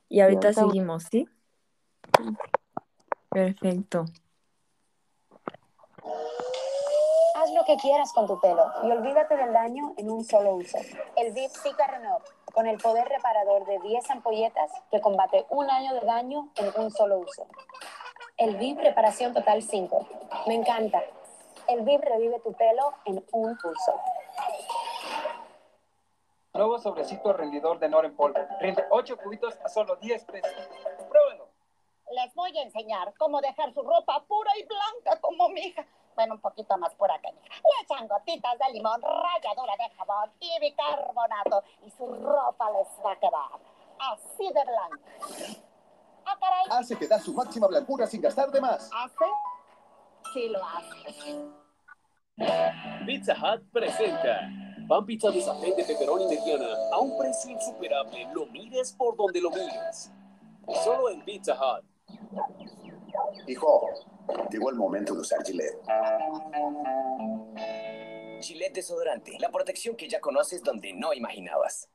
Y 0.09 0.21
ahorita, 0.21 0.47
ahorita- 0.49 0.61
seguimos, 0.61 1.03
¿sí? 1.03 1.27
Perfecto. 3.33 4.05
Haz 7.35 7.51
lo 7.53 7.65
que 7.65 7.77
quieras 7.77 8.13
con 8.13 8.27
tu 8.27 8.39
pelo 8.39 8.63
y 8.83 8.91
olvídate 8.91 9.35
del 9.35 9.51
daño 9.51 9.93
en 9.97 10.11
un 10.11 10.23
solo 10.23 10.55
uso. 10.55 10.77
El 11.15 11.33
VIP 11.33 11.51
Zika 11.51 11.87
Renov, 11.87 12.21
con 12.53 12.67
el 12.67 12.77
poder 12.77 13.07
reparador 13.07 13.65
de 13.65 13.79
10 13.79 14.11
ampolletas 14.11 14.71
que 14.91 15.01
combate 15.01 15.45
un 15.49 15.69
año 15.69 15.95
de 15.95 16.01
daño 16.01 16.49
en 16.55 16.71
un 16.79 16.91
solo 16.91 17.17
uso. 17.17 17.47
El 18.37 18.55
VIP 18.57 18.79
Reparación 18.79 19.33
Total 19.33 19.63
5. 19.63 20.07
Me 20.47 20.53
encanta. 20.53 21.01
El 21.67 21.81
VIP 21.81 22.03
revive 22.03 22.39
tu 22.39 22.53
pelo 22.53 22.93
en 23.05 23.23
un 23.31 23.57
pulso. 23.57 23.99
Nuevo 26.53 26.77
sobrecito 26.77 27.33
rendidor 27.33 27.79
de 27.79 27.89
Nor 27.89 28.05
en 28.05 28.15
polvo. 28.15 28.39
Rinde 28.59 28.85
8 28.91 29.17
cubitos 29.17 29.57
a 29.65 29.69
solo 29.69 29.95
10 29.95 30.25
pesos. 30.25 30.69
Les 32.13 32.33
voy 32.35 32.55
a 32.57 32.61
enseñar 32.61 33.13
cómo 33.17 33.41
dejar 33.41 33.73
su 33.73 33.81
ropa 33.81 34.23
pura 34.27 34.51
y 34.59 34.65
blanca 34.65 35.19
como 35.19 35.49
mi 35.49 35.61
hija. 35.61 35.85
Bueno, 36.15 36.35
un 36.35 36.41
poquito 36.41 36.77
más 36.77 36.93
pura 36.93 37.19
que 37.19 37.31
mi 37.31 37.39
hija. 37.39 37.55
Le 37.55 37.83
echan 37.83 38.07
gotitas 38.07 38.57
de 38.59 38.73
limón, 38.73 39.01
ralladura 39.01 39.73
de 39.77 39.95
jabón 39.95 40.31
y 40.39 40.59
bicarbonato. 40.59 41.63
Y 41.81 41.89
su 41.89 42.05
ropa 42.05 42.69
les 42.71 42.87
va 43.03 43.13
a 43.13 43.19
quedar 43.19 43.59
así 43.99 44.45
de 44.45 44.63
blanca. 44.63 45.61
Ah, 46.25 46.37
caray. 46.39 46.65
Hace 46.69 46.97
que 46.97 47.07
da 47.07 47.19
su 47.19 47.33
máxima 47.33 47.67
blancura 47.67 48.05
sin 48.05 48.21
gastar 48.21 48.51
de 48.51 48.61
más. 48.61 48.91
¿Hace? 48.93 49.25
Sí 50.33 50.49
lo 50.49 50.59
hace. 50.63 51.53
Pizza 53.05 53.33
Hut 53.33 53.71
presenta 53.71 54.49
pan 54.87 55.05
pizza 55.05 55.31
de 55.31 55.41
satén 55.41 55.75
de 55.75 55.83
pepperoni 55.83 56.25
mediana 56.27 56.67
a 56.91 56.99
un 56.99 57.17
precio 57.17 57.51
insuperable. 57.51 58.27
Lo 58.33 58.45
mires 58.47 58.93
por 58.93 59.15
donde 59.15 59.41
lo 59.41 59.49
mires. 59.49 60.11
Solo 60.83 61.09
en 61.09 61.21
Pizza 61.25 61.53
Hut. 61.53 61.92
Hijo, 63.47 63.89
llegó 64.49 64.69
el 64.69 64.75
momento 64.75 65.13
de 65.13 65.21
usar 65.21 65.43
Gillette. 65.45 65.77
Gillette 68.41 68.73
Desodorante, 68.75 69.37
la 69.39 69.49
protección 69.49 69.95
que 69.95 70.09
ya 70.09 70.19
conoces 70.19 70.61
donde 70.63 70.93
no 70.93 71.13
imaginabas. 71.13 71.89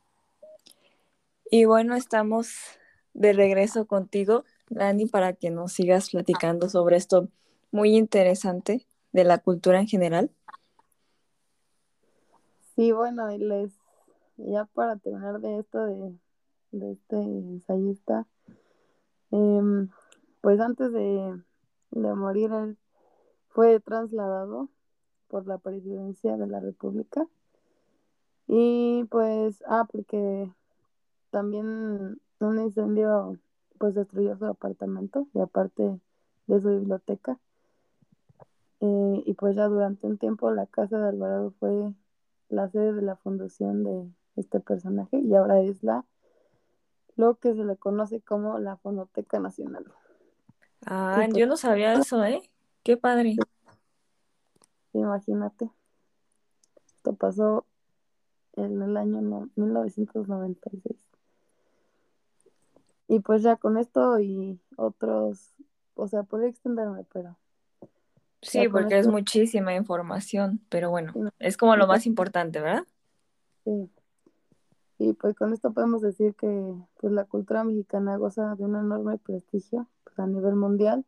Y 1.53 1.65
bueno, 1.65 1.95
estamos 1.95 2.55
de 3.13 3.33
regreso 3.33 3.85
contigo, 3.85 4.45
Dani, 4.69 5.05
para 5.05 5.33
que 5.33 5.49
nos 5.51 5.73
sigas 5.73 6.09
platicando 6.09 6.69
sobre 6.69 6.95
esto 6.95 7.27
muy 7.71 7.97
interesante 7.97 8.87
de 9.11 9.25
la 9.25 9.37
cultura 9.37 9.81
en 9.81 9.87
general. 9.87 10.31
Sí, 12.73 12.93
bueno, 12.93 13.29
y 13.33 13.37
les, 13.37 13.73
ya 14.37 14.63
para 14.63 14.95
terminar 14.95 15.41
de 15.41 15.59
esto 15.59 15.83
de, 15.83 16.17
de 16.71 16.91
este 16.93 17.17
ensayista, 17.17 18.25
em, 19.31 19.89
pues 20.39 20.57
antes 20.61 20.93
de, 20.93 21.37
de 21.91 22.13
morir 22.13 22.53
él 22.53 22.77
fue 23.49 23.81
trasladado 23.81 24.69
por 25.27 25.45
la 25.47 25.57
presidencia 25.57 26.37
de 26.37 26.47
la 26.47 26.61
República 26.61 27.27
y 28.47 29.03
pues, 29.11 29.61
ah, 29.67 29.85
porque 29.91 30.49
también 31.31 32.21
un 32.39 32.59
incendio 32.59 33.37
pues 33.77 33.95
destruyó 33.95 34.37
su 34.37 34.45
apartamento 34.45 35.27
y 35.33 35.39
aparte 35.39 35.99
de 36.47 36.61
su 36.61 36.69
biblioteca. 36.69 37.39
Eh, 38.79 39.23
y 39.25 39.33
pues 39.33 39.55
ya 39.55 39.67
durante 39.67 40.07
un 40.07 40.17
tiempo 40.17 40.51
la 40.51 40.67
casa 40.67 40.97
de 40.99 41.09
Alvarado 41.09 41.51
fue 41.59 41.93
la 42.49 42.69
sede 42.69 42.93
de 42.93 43.01
la 43.01 43.15
fundación 43.15 43.83
de 43.83 44.11
este 44.35 44.59
personaje 44.59 45.19
y 45.19 45.33
ahora 45.35 45.61
es 45.61 45.83
la 45.83 46.05
lo 47.15 47.35
que 47.35 47.53
se 47.53 47.63
le 47.63 47.75
conoce 47.77 48.21
como 48.21 48.57
la 48.59 48.77
Fonoteca 48.77 49.39
Nacional. 49.39 49.85
Ah, 50.85 51.27
yo 51.33 51.45
no 51.45 51.57
sabía 51.57 51.93
eso, 51.93 52.23
¿eh? 52.23 52.41
Qué 52.83 52.97
padre. 52.97 53.35
Imagínate. 54.93 55.69
Esto 56.85 57.13
pasó 57.13 57.65
en 58.53 58.81
el 58.81 58.97
año 58.97 59.49
1996. 59.55 61.00
Y 63.11 63.19
pues 63.19 63.43
ya 63.43 63.57
con 63.57 63.75
esto 63.77 64.21
y 64.21 64.57
otros, 64.77 65.53
o 65.95 66.07
sea, 66.07 66.23
podría 66.23 66.47
extenderme, 66.47 67.03
pero... 67.11 67.37
Sí, 68.41 68.69
porque 68.69 68.99
es 68.99 69.07
muchísima 69.07 69.75
información, 69.75 70.61
pero 70.69 70.89
bueno, 70.91 71.11
es 71.37 71.57
como 71.57 71.75
lo 71.75 71.87
más 71.87 72.05
importante, 72.05 72.61
¿verdad? 72.61 72.85
Sí. 73.65 73.91
Y 74.97 75.11
pues 75.11 75.35
con 75.35 75.51
esto 75.51 75.73
podemos 75.73 76.01
decir 76.01 76.35
que 76.35 76.73
pues 77.01 77.11
la 77.11 77.25
cultura 77.25 77.65
mexicana 77.65 78.15
goza 78.15 78.55
de 78.55 78.63
un 78.63 78.77
enorme 78.77 79.17
prestigio 79.17 79.89
pues, 80.05 80.17
a 80.17 80.25
nivel 80.25 80.55
mundial, 80.55 81.03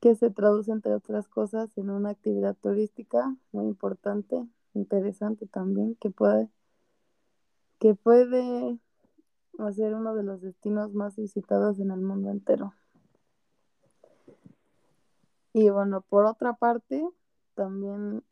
que 0.00 0.14
se 0.14 0.30
traduce 0.30 0.72
entre 0.72 0.94
otras 0.94 1.28
cosas 1.28 1.76
en 1.76 1.90
una 1.90 2.08
actividad 2.08 2.56
turística 2.56 3.36
muy 3.52 3.66
importante, 3.66 4.46
interesante 4.72 5.46
también, 5.46 5.94
que 5.96 6.08
puede 6.08 6.48
que 7.80 7.94
puede 7.94 8.78
ser 9.72 9.94
uno 9.94 10.14
de 10.14 10.22
los 10.22 10.40
destinos 10.40 10.92
más 10.92 11.16
visitados 11.16 11.78
en 11.78 11.90
el 11.90 12.00
mundo 12.00 12.30
entero. 12.30 12.74
Y 15.52 15.68
bueno, 15.70 16.00
por 16.02 16.24
otra 16.24 16.54
parte, 16.54 17.06
también 17.54 18.24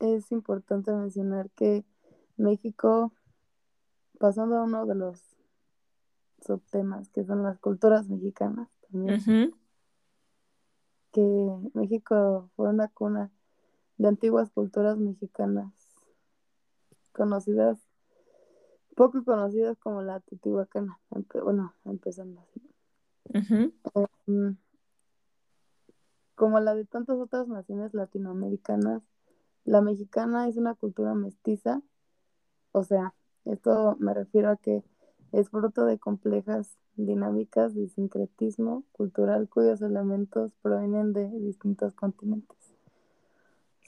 es 0.00 0.32
importante 0.32 0.92
mencionar 0.92 1.50
que 1.50 1.84
México, 2.36 3.12
pasando 4.18 4.56
a 4.56 4.64
uno 4.64 4.86
de 4.86 4.94
los 4.94 5.36
subtemas, 6.44 7.08
que 7.10 7.24
son 7.24 7.42
las 7.42 7.58
culturas 7.58 8.08
mexicanas, 8.08 8.68
también, 8.90 9.54
que 11.12 11.70
México 11.74 12.50
fue 12.56 12.70
una 12.70 12.88
cuna 12.88 13.30
de 13.98 14.08
antiguas 14.08 14.50
culturas 14.50 14.96
mexicanas 14.96 15.72
conocidas 17.12 17.89
poco 19.00 19.24
conocidas 19.24 19.78
como 19.78 20.02
la 20.02 20.20
Titihuacana, 20.20 21.00
bueno, 21.42 21.72
empezando 21.86 22.42
así. 22.42 22.60
Em, 24.26 24.58
como 26.34 26.60
la 26.60 26.74
de 26.74 26.84
tantas 26.84 27.16
otras 27.16 27.48
naciones 27.48 27.94
latinoamericanas, 27.94 29.02
la 29.64 29.80
mexicana 29.80 30.48
es 30.48 30.58
una 30.58 30.74
cultura 30.74 31.14
mestiza, 31.14 31.80
o 32.72 32.82
sea, 32.82 33.14
esto 33.46 33.96
me 34.00 34.12
refiero 34.12 34.50
a 34.50 34.56
que 34.56 34.84
es 35.32 35.48
fruto 35.48 35.86
de 35.86 35.98
complejas 35.98 36.76
dinámicas 36.96 37.74
de 37.74 37.88
sincretismo 37.88 38.84
cultural 38.92 39.48
cuyos 39.48 39.80
elementos 39.80 40.52
provienen 40.60 41.14
de 41.14 41.26
distintos 41.40 41.94
continentes. 41.94 42.74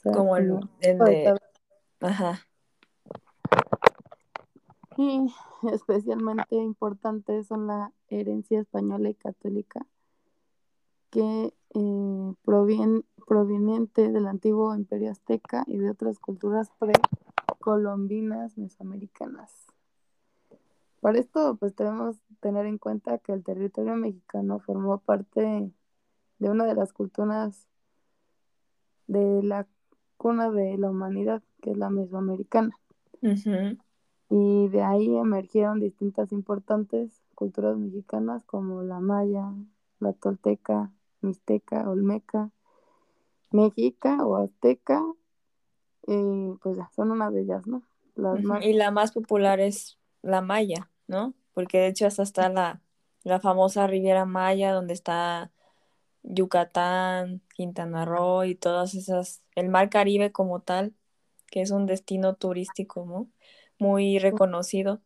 como 0.01 0.37
el, 0.37 0.59
de... 0.79 1.39
Ajá. 1.99 2.39
Y 4.97 5.33
especialmente 5.71 6.55
importantes 6.55 7.47
son 7.47 7.67
la 7.67 7.91
herencia 8.09 8.59
española 8.59 9.09
y 9.09 9.15
católica, 9.15 9.85
que 11.09 11.53
eh, 11.75 12.33
proveniente 13.25 14.11
del 14.11 14.27
antiguo 14.27 14.75
imperio 14.75 15.11
azteca 15.11 15.63
y 15.67 15.77
de 15.77 15.89
otras 15.89 16.19
culturas 16.19 16.71
precolombinas 16.79 18.57
mesoamericanas. 18.57 19.65
Para 21.01 21.19
esto, 21.19 21.57
pues 21.57 21.75
debemos 21.75 22.17
tener 22.39 22.65
en 22.65 22.77
cuenta 22.77 23.17
que 23.17 23.33
el 23.33 23.43
territorio 23.43 23.95
mexicano 23.95 24.59
formó 24.59 24.99
parte 24.99 25.71
de 26.39 26.49
una 26.49 26.65
de 26.65 26.75
las 26.75 26.93
culturas 26.93 27.67
de 29.07 29.43
la 29.43 29.67
cuna 30.17 30.49
de 30.49 30.77
la 30.77 30.89
humanidad, 30.89 31.43
que 31.61 31.71
es 31.71 31.77
la 31.77 31.89
mesoamericana 31.89 32.77
y 34.29 34.67
de 34.69 34.81
ahí 34.81 35.15
emergieron 35.15 35.79
distintas 35.79 36.31
importantes 36.31 37.21
culturas 37.35 37.77
mexicanas 37.77 38.43
como 38.45 38.81
la 38.81 38.99
maya, 38.99 39.53
la 39.99 40.13
tolteca, 40.13 40.91
mixteca, 41.21 41.89
olmeca, 41.89 42.49
mexica 43.51 44.25
o 44.25 44.37
azteca, 44.37 45.03
y 46.07 46.53
pues 46.61 46.77
ya, 46.77 46.89
son 46.95 47.11
una 47.11 47.31
de 47.31 47.41
ellas, 47.41 47.65
¿no? 47.67 47.83
Y 48.61 48.73
la 48.73 48.91
más 48.91 49.11
popular 49.11 49.59
es 49.59 49.97
la 50.21 50.41
maya, 50.41 50.89
¿no? 51.07 51.33
Porque 51.53 51.79
de 51.79 51.87
hecho 51.87 52.07
hasta 52.07 52.23
está 52.23 52.49
la, 52.49 52.81
la 53.23 53.39
famosa 53.39 53.87
Riviera 53.87 54.25
Maya, 54.25 54.73
donde 54.73 54.93
está 54.93 55.51
Yucatán, 56.23 57.41
Quintana 57.55 58.05
Roo 58.05 58.43
y 58.43 58.55
todas 58.55 58.95
esas, 58.95 59.41
el 59.55 59.69
mar 59.69 59.89
Caribe 59.89 60.31
como 60.31 60.59
tal, 60.61 60.93
que 61.47 61.61
es 61.61 61.71
un 61.71 61.85
destino 61.85 62.35
turístico, 62.35 63.05
¿no? 63.05 63.29
Muy 63.83 64.17
reconocido, 64.17 65.01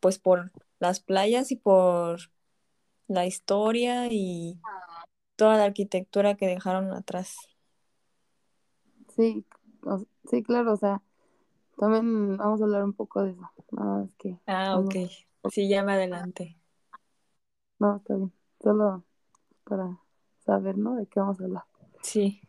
pues 0.00 0.18
por 0.18 0.52
las 0.78 1.00
playas 1.00 1.50
y 1.50 1.56
por 1.56 2.20
la 3.08 3.24
historia 3.24 4.08
y 4.10 4.60
toda 5.36 5.56
la 5.56 5.64
arquitectura 5.64 6.34
que 6.34 6.46
dejaron 6.46 6.92
atrás. 6.92 7.36
Sí, 9.16 9.46
sí, 10.28 10.42
claro, 10.42 10.74
o 10.74 10.76
sea, 10.76 11.00
también 11.78 12.36
vamos 12.36 12.60
a 12.60 12.64
hablar 12.64 12.84
un 12.84 12.92
poco 12.92 13.22
de 13.22 13.30
eso. 13.30 13.50
que 14.18 14.38
ah, 14.46 14.78
ok. 14.78 14.96
Sí, 15.50 15.66
ya 15.66 15.82
me 15.82 15.92
adelante. 15.94 16.58
No, 17.78 17.96
está 17.96 18.16
bien. 18.16 18.32
Solo 18.62 19.02
para 19.64 19.98
saber, 20.44 20.76
¿no? 20.76 20.96
De 20.96 21.06
qué 21.06 21.20
vamos 21.20 21.40
a 21.40 21.44
hablar. 21.44 21.64
Sí. 22.02 22.42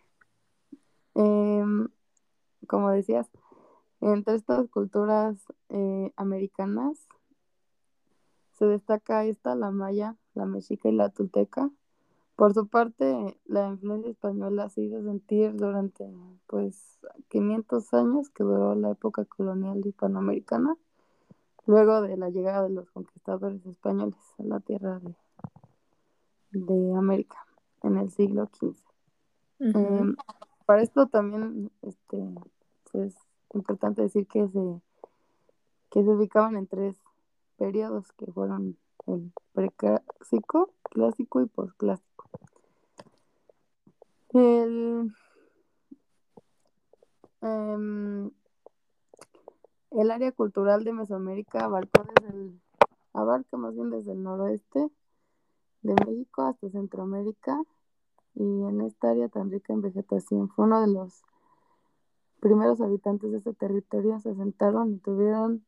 Em, 1.13 1.87
como 2.67 2.91
decías, 2.91 3.29
entre 4.13 4.35
estas 4.35 4.67
culturas 4.69 5.35
eh, 5.69 6.11
americanas 6.15 7.07
se 8.53 8.65
destaca 8.65 9.25
esta, 9.25 9.55
la 9.55 9.71
maya, 9.71 10.15
la 10.35 10.45
mexica 10.45 10.89
y 10.89 10.93
la 10.93 11.09
tulteca. 11.09 11.71
Por 12.35 12.53
su 12.53 12.67
parte, 12.67 13.37
la 13.45 13.69
influencia 13.69 14.11
española 14.11 14.69
se 14.69 14.83
hizo 14.83 15.01
sentir 15.03 15.55
durante 15.55 16.05
pues 16.47 16.99
500 17.29 17.93
años 17.93 18.29
que 18.29 18.43
duró 18.43 18.75
la 18.75 18.91
época 18.91 19.25
colonial 19.25 19.81
hispanoamericana, 19.85 20.75
luego 21.65 22.01
de 22.01 22.15
la 22.17 22.29
llegada 22.29 22.63
de 22.63 22.69
los 22.69 22.89
conquistadores 22.91 23.65
españoles 23.65 24.17
a 24.37 24.43
la 24.43 24.59
tierra 24.59 24.99
de, 24.99 25.15
de 26.51 26.95
América 26.95 27.37
en 27.81 27.97
el 27.97 28.11
siglo 28.11 28.49
XV. 28.53 28.75
Em, 29.59 30.15
para 30.65 30.83
esto 30.83 31.07
también 31.07 31.71
este, 31.81 32.23
pues, 32.91 33.15
importante 33.55 34.01
decir 34.01 34.27
que 34.27 34.47
se, 34.47 34.81
que 35.89 36.03
se 36.03 36.09
ubicaban 36.09 36.57
en 36.57 36.67
tres 36.67 37.01
periodos 37.57 38.11
que 38.13 38.31
fueron 38.31 38.77
el 39.07 39.31
preclásico, 39.53 40.71
clásico 40.83 41.41
y 41.41 41.45
posclásico. 41.47 42.29
El, 44.29 45.13
em, 47.41 48.31
el 49.91 50.11
área 50.11 50.31
cultural 50.33 50.83
de 50.83 50.93
Mesoamérica 50.93 51.63
abarcó 51.63 52.03
desde 52.03 52.35
el, 52.35 52.61
abarca 53.13 53.55
más 53.55 53.73
bien 53.75 53.89
desde 53.89 54.11
el 54.11 54.23
noroeste 54.23 54.89
de 55.83 55.95
México 56.05 56.41
hasta 56.41 56.69
Centroamérica 56.69 57.61
y 58.33 58.43
en 58.43 58.81
esta 58.81 59.11
área 59.11 59.29
tan 59.29 59.51
rica 59.51 59.71
en 59.71 59.81
vegetación 59.81 60.49
fue 60.49 60.65
uno 60.65 60.81
de 60.81 60.87
los 60.87 61.23
primeros 62.45 62.79
habitantes 62.79 63.31
de 63.31 63.39
este 63.39 63.55
territorio 63.55 64.19
se 64.19 64.29
asentaron 64.29 64.93
y 64.93 64.97
tuvieron 64.99 65.65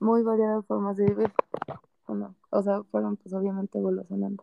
muy 0.00 0.22
variadas 0.22 0.64
formas 0.64 0.96
de 0.96 1.04
vivir. 1.04 1.30
o 2.48 2.62
sea, 2.62 2.82
fueron 2.84 3.18
pues 3.18 3.34
obviamente 3.34 3.78
evolucionando. 3.78 4.42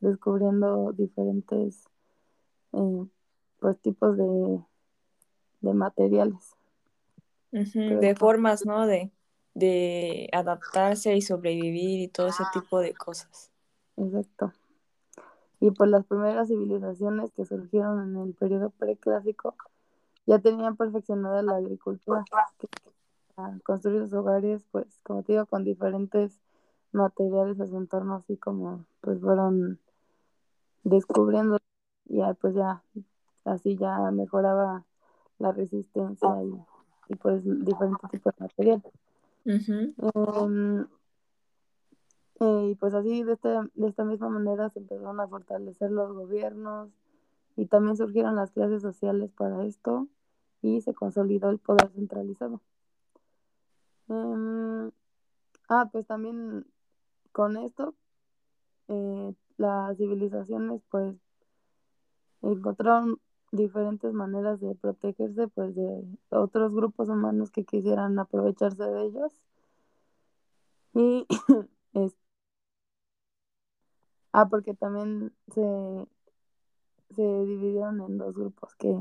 descubriendo 0.00 0.92
diferentes 0.94 1.84
eh, 2.72 3.06
pues 3.60 3.78
tipos 3.82 4.16
de, 4.16 4.60
de 5.60 5.72
materiales. 5.72 6.50
De 7.52 8.16
formas, 8.16 8.66
¿no? 8.66 8.84
De, 8.84 9.12
de 9.54 10.28
adaptarse 10.32 11.14
y 11.14 11.22
sobrevivir 11.22 12.00
y 12.00 12.08
todo 12.08 12.26
ese 12.26 12.42
tipo 12.52 12.80
de 12.80 12.94
cosas. 12.94 13.52
Exacto. 13.96 14.52
Y 15.60 15.70
pues 15.70 15.90
las 15.90 16.04
primeras 16.04 16.48
civilizaciones 16.48 17.32
que 17.32 17.44
surgieron 17.44 18.02
en 18.02 18.22
el 18.22 18.34
periodo 18.34 18.70
preclásico 18.70 19.54
ya 20.26 20.38
tenían 20.38 20.76
perfeccionada 20.76 21.42
la 21.42 21.56
agricultura, 21.56 22.24
que- 22.58 22.68
a 23.38 23.52
construir 23.64 24.02
sus 24.02 24.14
hogares, 24.14 24.64
pues 24.70 24.86
como 25.02 25.22
te 25.22 25.32
digo, 25.32 25.46
con 25.46 25.62
diferentes 25.64 26.40
materiales 26.92 27.60
a 27.60 27.66
su 27.66 27.76
entorno, 27.76 28.14
así 28.16 28.36
como 28.36 28.84
pues 29.02 29.20
fueron 29.20 29.78
descubriendo, 30.84 31.58
y 32.08 32.18
ya 32.18 32.34
pues 32.34 32.54
ya 32.54 32.82
así 33.44 33.76
ya 33.76 34.10
mejoraba 34.10 34.84
la 35.38 35.52
resistencia 35.52 36.42
y, 36.44 36.54
y 37.08 37.16
pues 37.16 37.42
diferentes 37.44 38.10
tipos 38.10 38.34
de 38.36 38.42
material. 38.44 38.82
Ujú. 39.44 39.94
Em, 40.44 40.86
y 42.38 42.74
pues 42.76 42.94
así, 42.94 43.22
de, 43.22 43.32
este, 43.32 43.48
de 43.74 43.88
esta 43.88 44.04
misma 44.04 44.28
manera 44.28 44.68
se 44.70 44.80
empezaron 44.80 45.20
a 45.20 45.28
fortalecer 45.28 45.90
los 45.90 46.12
gobiernos 46.12 46.90
y 47.56 47.66
también 47.66 47.96
surgieron 47.96 48.36
las 48.36 48.50
clases 48.50 48.82
sociales 48.82 49.30
para 49.32 49.64
esto 49.64 50.08
y 50.62 50.80
se 50.82 50.94
consolidó 50.94 51.50
el 51.50 51.58
poder 51.58 51.90
centralizado. 51.92 52.60
Em, 54.08 54.90
ah, 55.68 55.88
pues 55.90 56.06
también 56.06 56.66
con 57.32 57.56
esto 57.56 57.94
eh, 58.88 59.34
las 59.56 59.96
civilizaciones 59.96 60.82
pues 60.90 61.16
encontraron 62.42 63.18
diferentes 63.52 64.12
maneras 64.12 64.60
de 64.60 64.74
protegerse 64.74 65.48
pues 65.48 65.74
de 65.74 66.04
otros 66.30 66.72
grupos 66.74 67.08
humanos 67.08 67.50
que 67.50 67.64
quisieran 67.64 68.18
aprovecharse 68.18 68.84
de 68.84 69.04
ellos 69.06 69.32
y 70.94 71.26
es- 71.94 72.16
ah 74.36 74.48
porque 74.50 74.74
también 74.74 75.32
se 75.48 76.06
se 77.14 77.22
dividieron 77.22 78.02
en 78.02 78.18
dos 78.18 78.34
grupos 78.34 78.74
que 78.74 78.94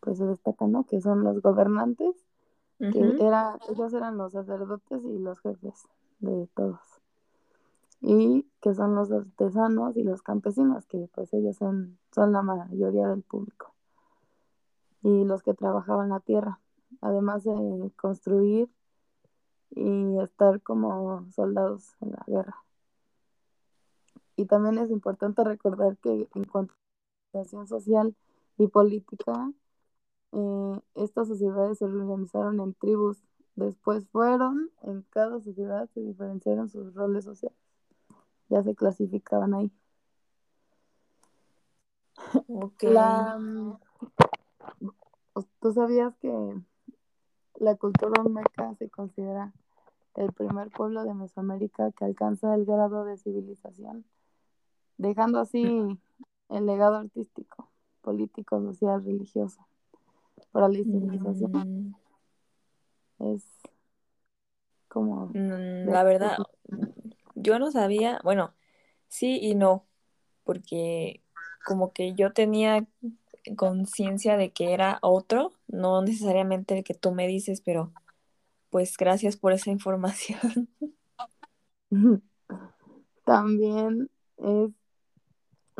pues 0.00 0.18
se 0.18 0.24
destacan, 0.24 0.72
¿no? 0.72 0.84
Que 0.84 1.00
son 1.00 1.22
los 1.22 1.40
gobernantes, 1.40 2.16
que 2.78 3.16
era, 3.20 3.58
ellos 3.68 3.92
eran 3.92 4.16
los 4.16 4.32
sacerdotes 4.32 5.04
y 5.04 5.18
los 5.18 5.38
jefes 5.40 5.86
de 6.18 6.48
todos. 6.54 6.80
Y 8.00 8.46
que 8.60 8.74
son 8.74 8.94
los 8.94 9.12
artesanos 9.12 9.96
y 9.96 10.02
los 10.02 10.22
campesinos, 10.22 10.86
que 10.86 11.08
pues 11.14 11.32
ellos 11.34 11.56
son, 11.56 11.98
son 12.12 12.32
la 12.32 12.42
mayoría 12.42 13.08
del 13.08 13.22
público. 13.22 13.74
Y 15.02 15.24
los 15.24 15.42
que 15.42 15.54
trabajaban 15.54 16.08
la 16.08 16.20
tierra, 16.20 16.58
además 17.02 17.44
de 17.44 17.92
construir 17.96 18.70
y 19.70 20.18
estar 20.18 20.62
como 20.62 21.30
soldados 21.30 21.94
en 22.00 22.12
la 22.12 22.24
guerra. 22.26 22.56
Y 24.40 24.46
también 24.46 24.78
es 24.78 24.90
importante 24.90 25.44
recordar 25.44 25.98
que 25.98 26.26
en 26.34 26.44
cuanto 26.44 26.72
a 26.72 27.38
la 27.38 27.44
situación 27.44 27.68
social 27.68 28.16
y 28.56 28.68
política, 28.68 29.52
eh, 30.32 30.80
estas 30.94 31.28
sociedades 31.28 31.76
se 31.76 31.84
organizaron 31.84 32.58
en 32.60 32.72
tribus. 32.72 33.18
Después 33.54 34.08
fueron, 34.08 34.70
en 34.80 35.02
cada 35.10 35.42
sociedad 35.42 35.90
se 35.92 36.00
diferenciaron 36.00 36.70
sus 36.70 36.94
roles 36.94 37.24
sociales. 37.24 37.58
Ya 38.48 38.62
se 38.62 38.74
clasificaban 38.74 39.52
ahí. 39.52 39.70
Ok. 42.48 42.82
La, 42.84 43.36
mm, 43.38 43.78
¿Tú 45.60 45.72
sabías 45.74 46.16
que 46.16 46.62
la 47.56 47.76
cultura 47.76 48.22
olmeca 48.22 48.74
se 48.78 48.88
considera 48.88 49.52
el 50.14 50.32
primer 50.32 50.70
pueblo 50.70 51.04
de 51.04 51.12
Mesoamérica 51.12 51.92
que 51.92 52.06
alcanza 52.06 52.54
el 52.54 52.64
grado 52.64 53.04
de 53.04 53.18
civilización, 53.18 54.06
dejando 55.00 55.40
así 55.40 55.62
el 56.50 56.66
legado 56.66 56.96
artístico, 56.96 57.68
político, 58.02 58.60
social, 58.60 59.02
religioso 59.04 59.66
para 60.52 60.68
la 60.68 60.74
civilización? 60.74 61.92
Mm, 63.20 63.34
Es 63.34 63.44
como... 64.88 65.26
mm, 65.26 65.88
La 65.88 66.02
verdad, 66.04 66.38
yo 67.34 67.58
no 67.58 67.70
sabía, 67.70 68.20
bueno, 68.24 68.52
sí 69.08 69.38
y 69.40 69.54
no, 69.54 69.86
porque 70.44 71.22
como 71.64 71.92
que 71.92 72.14
yo 72.14 72.32
tenía 72.32 72.86
conciencia 73.56 74.36
de 74.36 74.50
que 74.52 74.72
era 74.72 74.98
otro, 75.02 75.52
no 75.68 76.02
necesariamente 76.02 76.76
el 76.78 76.84
que 76.84 76.94
tú 76.94 77.12
me 77.12 77.26
dices, 77.26 77.60
pero 77.60 77.92
pues 78.70 78.96
gracias 78.96 79.36
por 79.36 79.52
esa 79.52 79.70
información. 79.76 80.68
También 83.24 84.10
es, 84.38 84.70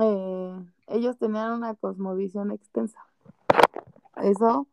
eh, 0.01 0.67
ellos 0.89 1.19
tenían 1.19 1.53
una 1.53 1.75
cosmovisión 1.75 2.51
extensa. 2.51 2.99
Eso, 4.17 4.67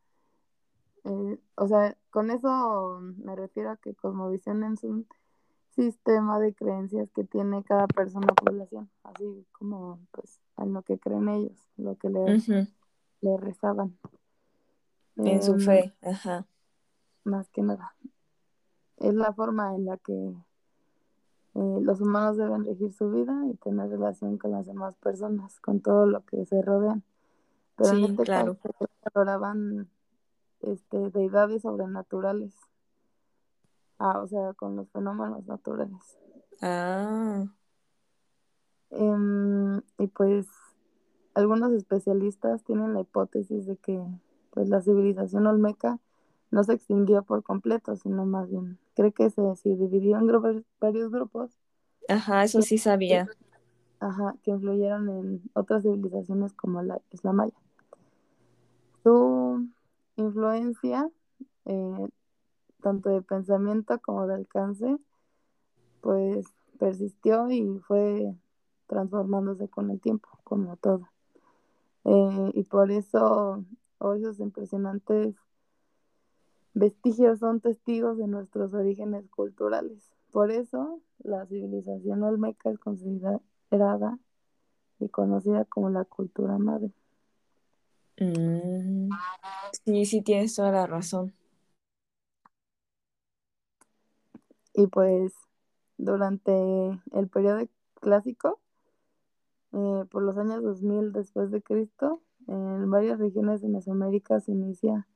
eh, 1.03 1.39
o 1.55 1.67
sea, 1.67 1.95
con 2.09 2.31
eso 2.31 2.99
me 3.17 3.35
refiero 3.35 3.71
a 3.71 3.77
que 3.77 3.93
cosmovisión 3.93 4.63
es 4.63 4.83
un 4.83 5.07
sistema 5.69 6.39
de 6.39 6.53
creencias 6.53 7.09
que 7.11 7.23
tiene 7.23 7.63
cada 7.63 7.87
persona 7.87 8.27
o 8.31 8.35
población, 8.35 8.89
así 9.03 9.45
como 9.51 9.99
pues 10.11 10.41
en 10.57 10.73
lo 10.73 10.81
que 10.81 10.97
creen 10.97 11.29
ellos, 11.29 11.69
lo 11.77 11.95
que 11.95 12.09
le, 12.09 13.37
rezaban. 13.37 13.97
En 15.17 15.41
su 15.41 15.53
Em, 15.53 15.59
fe, 15.59 15.93
ajá. 16.01 16.45
más 17.23 17.49
que 17.49 17.61
nada. 17.61 17.95
Es 18.97 19.13
la 19.13 19.33
forma 19.33 19.75
en 19.75 19.85
la 19.85 19.97
que 19.97 20.35
eh, 21.57 21.79
los 21.81 22.01
humanos 22.01 22.37
deben 22.37 22.65
regir 22.65 22.93
su 22.93 23.11
vida 23.11 23.33
y 23.51 23.55
tener 23.55 23.89
relación 23.89 24.37
con 24.37 24.51
las 24.51 24.65
demás 24.65 24.95
personas, 24.95 25.59
con 25.59 25.81
todo 25.81 26.05
lo 26.05 26.23
que 26.25 26.45
se 26.45 26.61
rodean. 26.61 27.03
Pero 27.75 27.97
en 27.97 28.03
este 28.05 28.23
claro. 28.23 28.57
caso 28.57 28.89
adoraban 29.03 29.89
este, 30.61 31.09
deidades 31.11 31.63
sobrenaturales. 31.63 32.55
Ah, 33.99 34.19
o 34.19 34.27
sea, 34.27 34.53
con 34.53 34.75
los 34.75 34.89
fenómenos 34.91 35.45
naturales. 35.47 36.17
Ah, 36.61 37.45
Em, 38.89 39.81
y 39.97 40.07
pues 40.07 40.47
algunos 41.33 41.73
especialistas 41.73 42.63
tienen 42.63 42.93
la 42.93 43.01
hipótesis 43.01 43.65
de 43.65 43.77
que 43.77 44.01
pues 44.51 44.69
la 44.69 44.81
civilización 44.81 45.45
olmeca 45.45 45.99
no 46.51 46.63
se 46.63 46.73
extinguió 46.73 47.23
por 47.23 47.43
completo, 47.43 47.95
sino 47.95 48.25
más 48.25 48.49
bien 48.49 48.79
cree 48.95 49.11
que 49.13 49.29
se, 49.29 49.55
se 49.57 49.69
dividió 49.75 50.17
en 50.17 50.27
grupos- 50.27 50.63
varios 50.79 51.11
grupos 51.11 51.51
ajá, 52.09 52.43
eso 52.43 52.61
sí 52.61 52.77
sabía. 52.77 53.29
ajá, 53.99 54.35
que 54.43 54.51
influyeron 54.51 55.09
en 55.09 55.41
otras 55.53 55.83
civilizaciones 55.83 56.53
como 56.53 56.81
la 56.81 56.99
isla 57.11 57.33
maya. 57.33 57.53
Su 59.03 59.67
influencia, 60.17 61.09
eh, 61.65 62.07
tanto 62.81 63.09
de 63.09 63.21
pensamiento 63.21 63.99
como 64.01 64.27
de 64.27 64.35
alcance, 64.35 64.97
pues 66.01 66.45
persistió 66.79 67.49
y 67.49 67.79
fue 67.87 68.33
transformándose 68.87 69.67
con 69.69 69.91
el 69.91 69.99
tiempo, 69.99 70.29
como 70.43 70.77
todo. 70.77 71.07
Eh, 72.05 72.51
y 72.53 72.63
por 72.63 72.91
eso 72.91 73.63
hoy 73.99 74.21
esos 74.21 74.39
impresionantes 74.39 75.35
vestigios 76.77 77.39
son 77.39 77.59
testigos 77.59 78.17
de 78.17 78.27
nuestros 78.27 78.73
orígenes 78.73 79.27
culturales. 79.29 80.11
Por 80.31 80.51
eso 80.51 81.01
la 81.23 81.45
civilización 81.47 82.21
olmeca 82.23 82.69
es 82.69 82.77
considerada 82.77 84.19
y 84.99 85.09
conocida 85.09 85.65
como 85.65 85.89
la 85.89 86.05
cultura 86.05 86.57
madre. 86.59 86.91
Mm, 88.19 89.09
sí, 89.85 90.05
sí, 90.05 90.21
tienes 90.21 90.55
toda 90.55 90.71
la 90.71 90.85
razón. 90.85 91.33
Y 94.73 94.85
pues 94.87 95.33
durante 95.97 96.51
el 97.11 97.27
periodo 97.27 97.67
clásico, 97.95 98.59
eh, 99.73 100.05
por 100.11 100.21
los 100.21 100.37
años 100.37 100.61
2000 100.61 101.11
después 101.11 101.49
de 101.49 101.63
Cristo, 101.63 102.21
en 102.47 102.89
varias 102.91 103.17
regiones 103.17 103.61
de 103.61 103.69
Mesoamérica 103.69 104.39
se 104.39 104.51
inicia 104.51 105.07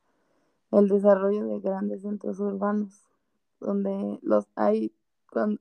el 0.72 0.88
desarrollo 0.88 1.46
de 1.46 1.60
grandes 1.60 2.02
centros 2.02 2.40
urbanos, 2.40 3.06
donde 3.60 4.20
los 4.22 4.48
hay, 4.56 4.94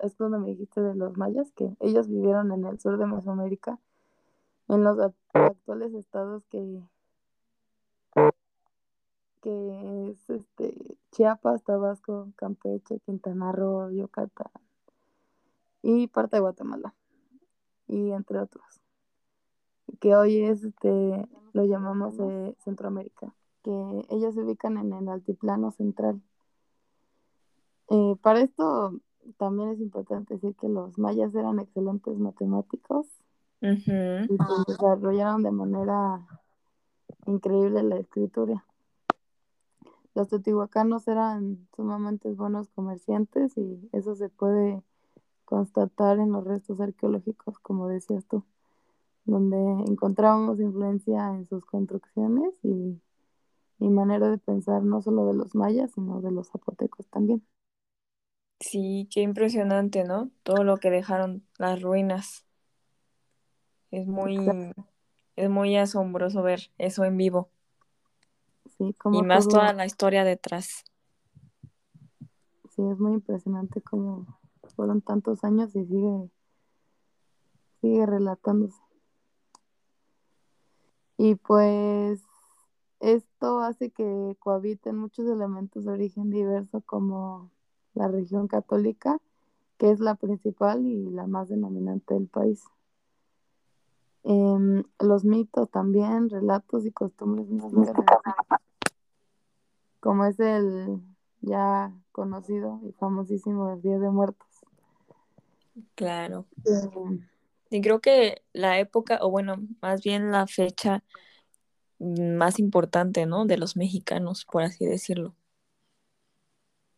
es 0.01 0.14
cuando 0.16 0.38
me 0.38 0.49
dijiste 0.49 0.81
de 0.81 0.94
los 0.94 1.16
mayas, 1.16 1.53
que 1.53 1.77
ellos 1.81 2.09
vivieron 2.09 2.51
en 2.53 2.64
el 2.64 2.79
sur 2.81 2.96
de 2.99 3.07
Mesoamérica, 3.07 3.79
en 4.68 4.85
los 4.85 4.99
act- 4.99 5.14
actuales 5.33 5.94
estados 5.94 6.44
que, 6.46 6.81
que 9.42 10.11
es 10.11 10.31
este, 10.31 10.96
Chiapas, 11.12 11.62
Tabasco, 11.64 12.29
Campeche, 12.37 13.01
Quintana 13.01 13.53
Roo, 13.53 13.90
Yucatán 13.90 14.51
y 15.83 16.07
parte 16.09 16.37
de 16.37 16.40
Guatemala. 16.40 16.94
y 17.88 18.12
entre 18.12 18.38
otros, 18.38 18.81
que 19.99 20.14
hoy 20.14 20.42
es, 20.44 20.62
este, 20.62 21.29
lo 21.53 21.64
llamamos 21.64 22.14
eh, 22.20 22.55
Centroamérica, 22.61 23.35
que 23.62 24.07
ellos 24.11 24.35
se 24.35 24.42
ubican 24.42 24.77
en 24.79 24.92
el 24.92 25.09
altiplano 25.09 25.70
central. 25.70 26.20
Eh, 27.88 28.16
para 28.23 28.40
esto 28.40 29.01
también 29.37 29.70
es 29.70 29.81
importante 29.81 30.35
decir 30.35 30.55
que 30.57 30.68
los 30.68 30.96
mayas 30.99 31.35
eran 31.35 31.59
excelentes 31.59 32.18
matemáticos 32.18 33.07
y 33.61 34.37
pues, 34.37 34.49
desarrollaron 34.66 35.42
de 35.42 35.51
manera 35.51 36.27
increíble 37.27 37.83
la 37.83 37.96
escritura. 37.99 38.64
Los 40.14 40.29
teotihuacanos 40.29 41.07
eran 41.09 41.68
sumamente 41.77 42.33
buenos 42.33 42.68
comerciantes 42.70 43.57
y 43.57 43.88
eso 43.92 44.14
se 44.14 44.29
puede 44.29 44.83
constatar 45.44 46.18
en 46.18 46.33
los 46.33 46.44
restos 46.44 46.81
arqueológicos, 46.81 47.59
como 47.59 47.88
decías 47.88 48.25
tú, 48.27 48.44
donde 49.25 49.57
encontramos 49.90 50.61
influencia 50.61 51.35
en 51.35 51.46
sus 51.46 51.64
construcciones 51.64 52.55
y, 52.62 53.01
y 53.81 53.88
manera 53.88 54.31
de 54.31 54.38
pensar 54.38 54.83
no 54.83 55.03
solo 55.03 55.27
de 55.27 55.35
los 55.35 55.55
mayas, 55.55 55.90
sino 55.93 56.21
de 56.21 56.31
los 56.31 56.49
zapotecos 56.51 57.07
también. 57.09 57.45
Sí, 58.61 59.09
qué 59.11 59.23
impresionante, 59.23 60.05
¿no? 60.05 60.31
Todo 60.43 60.64
lo 60.64 60.77
que 60.77 60.90
dejaron 60.90 61.47
las 61.59 61.81
ruinas. 61.81 62.45
Es 63.90 64.07
muy, 64.07 64.37
es 65.37 65.51
muy 65.51 65.77
asombroso 65.77 66.43
ver 66.43 66.71
eso 66.79 67.05
en 67.05 67.16
vivo. 67.16 67.51
Sí, 68.77 68.85
Y 68.88 68.93
como 68.95 69.23
más 69.23 69.49
todo- 69.49 69.59
toda 69.61 69.73
la 69.73 69.87
historia 69.87 70.25
detrás. 70.25 70.85
Sí, 72.71 72.83
es 72.90 72.99
muy 72.99 73.14
impresionante 73.14 73.81
cómo 73.81 74.38
fueron 74.77 75.01
tantos 75.01 75.43
años 75.43 75.75
y 75.75 75.85
sigue, 75.87 76.31
sigue 77.81 78.07
relatándose. 78.07 78.79
Y 81.16 81.35
pues 81.35 82.23
esto 83.01 83.61
hace 83.61 83.91
que 83.91 84.37
cohabiten 84.39 84.97
muchos 84.97 85.27
elementos 85.27 85.85
de 85.85 85.93
origen 85.93 86.31
diverso 86.31 86.83
como 86.83 87.51
la 87.95 88.09
religión 88.09 88.47
católica, 88.47 89.19
que 89.79 89.91
es 89.91 90.01
la 90.01 90.15
principal 90.15 90.87
y 90.87 91.11
la 91.11 91.27
más 91.27 91.49
denominante 91.49 92.15
del 92.15 92.27
país. 92.27 92.63
Em, 94.23 94.85
los 94.99 95.25
mitos 95.25 95.71
también, 95.71 96.29
relatos 96.29 96.85
y 96.85 96.93
costumbres 96.93 97.49
mexicanas, 97.49 98.15
como 100.01 100.27
es 100.27 100.39
el 100.39 101.01
ya 101.41 101.93
conocido 102.13 102.81
y 102.83 102.93
famosísimo 102.93 103.77
Día 103.79 103.99
de 103.99 104.11
Muertos. 104.11 104.49
Claro. 105.95 106.45
Em, 106.65 107.27
Y 107.71 107.81
creo 107.81 108.01
que 108.01 108.43
la 108.53 108.79
época, 108.79 109.21
o 109.23 109.31
bueno, 109.31 109.57
más 109.81 110.03
bien 110.03 110.31
la 110.31 110.47
fecha 110.47 111.03
más 112.01 112.59
importante, 112.61 113.27
¿no? 113.27 113.47
De 113.47 113.59
los 113.59 113.77
mexicanos, 113.77 114.47
por 114.47 114.63
así 114.65 114.87
decirlo. 114.87 115.35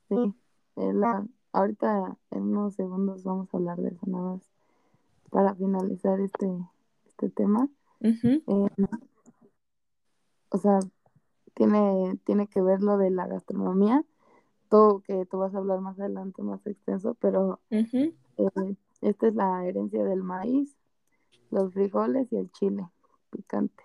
Sí, 0.09 0.35
la- 0.77 1.27
ahorita 1.53 2.17
en 2.31 2.43
unos 2.43 2.75
segundos 2.77 3.25
vamos 3.25 3.53
a 3.53 3.57
hablar 3.59 3.79
de 3.79 3.91
eso 3.91 4.07
nada 4.07 4.35
más 4.35 4.51
para 5.31 5.55
finalizar 5.55 6.21
este, 6.21 6.47
este 7.07 7.31
tema. 7.31 7.69
Eh, 8.49 8.69
o 10.51 10.59
sea, 10.59 10.79
tiene, 11.55 12.19
tiene 12.25 12.49
que 12.49 12.63
ver 12.63 12.83
lo 12.83 12.99
de 12.99 13.11
la 13.11 13.27
gastronomía, 13.27 14.05
todo 14.71 15.01
que 15.03 15.27
tú 15.27 15.39
vas 15.39 15.55
a 15.55 15.59
hablar 15.59 15.81
más 15.81 15.99
adelante, 16.01 16.43
más 16.43 16.67
extenso, 16.67 17.15
pero 17.21 17.61
eh, 18.39 18.77
esta 19.03 19.29
es 19.29 19.35
la 19.37 19.67
herencia 19.67 20.05
del 20.05 20.23
maíz, 20.25 20.77
los 21.51 21.73
frijoles 21.75 22.33
y 22.33 22.37
el 22.39 22.53
chile 22.53 22.89
picante, 23.31 23.85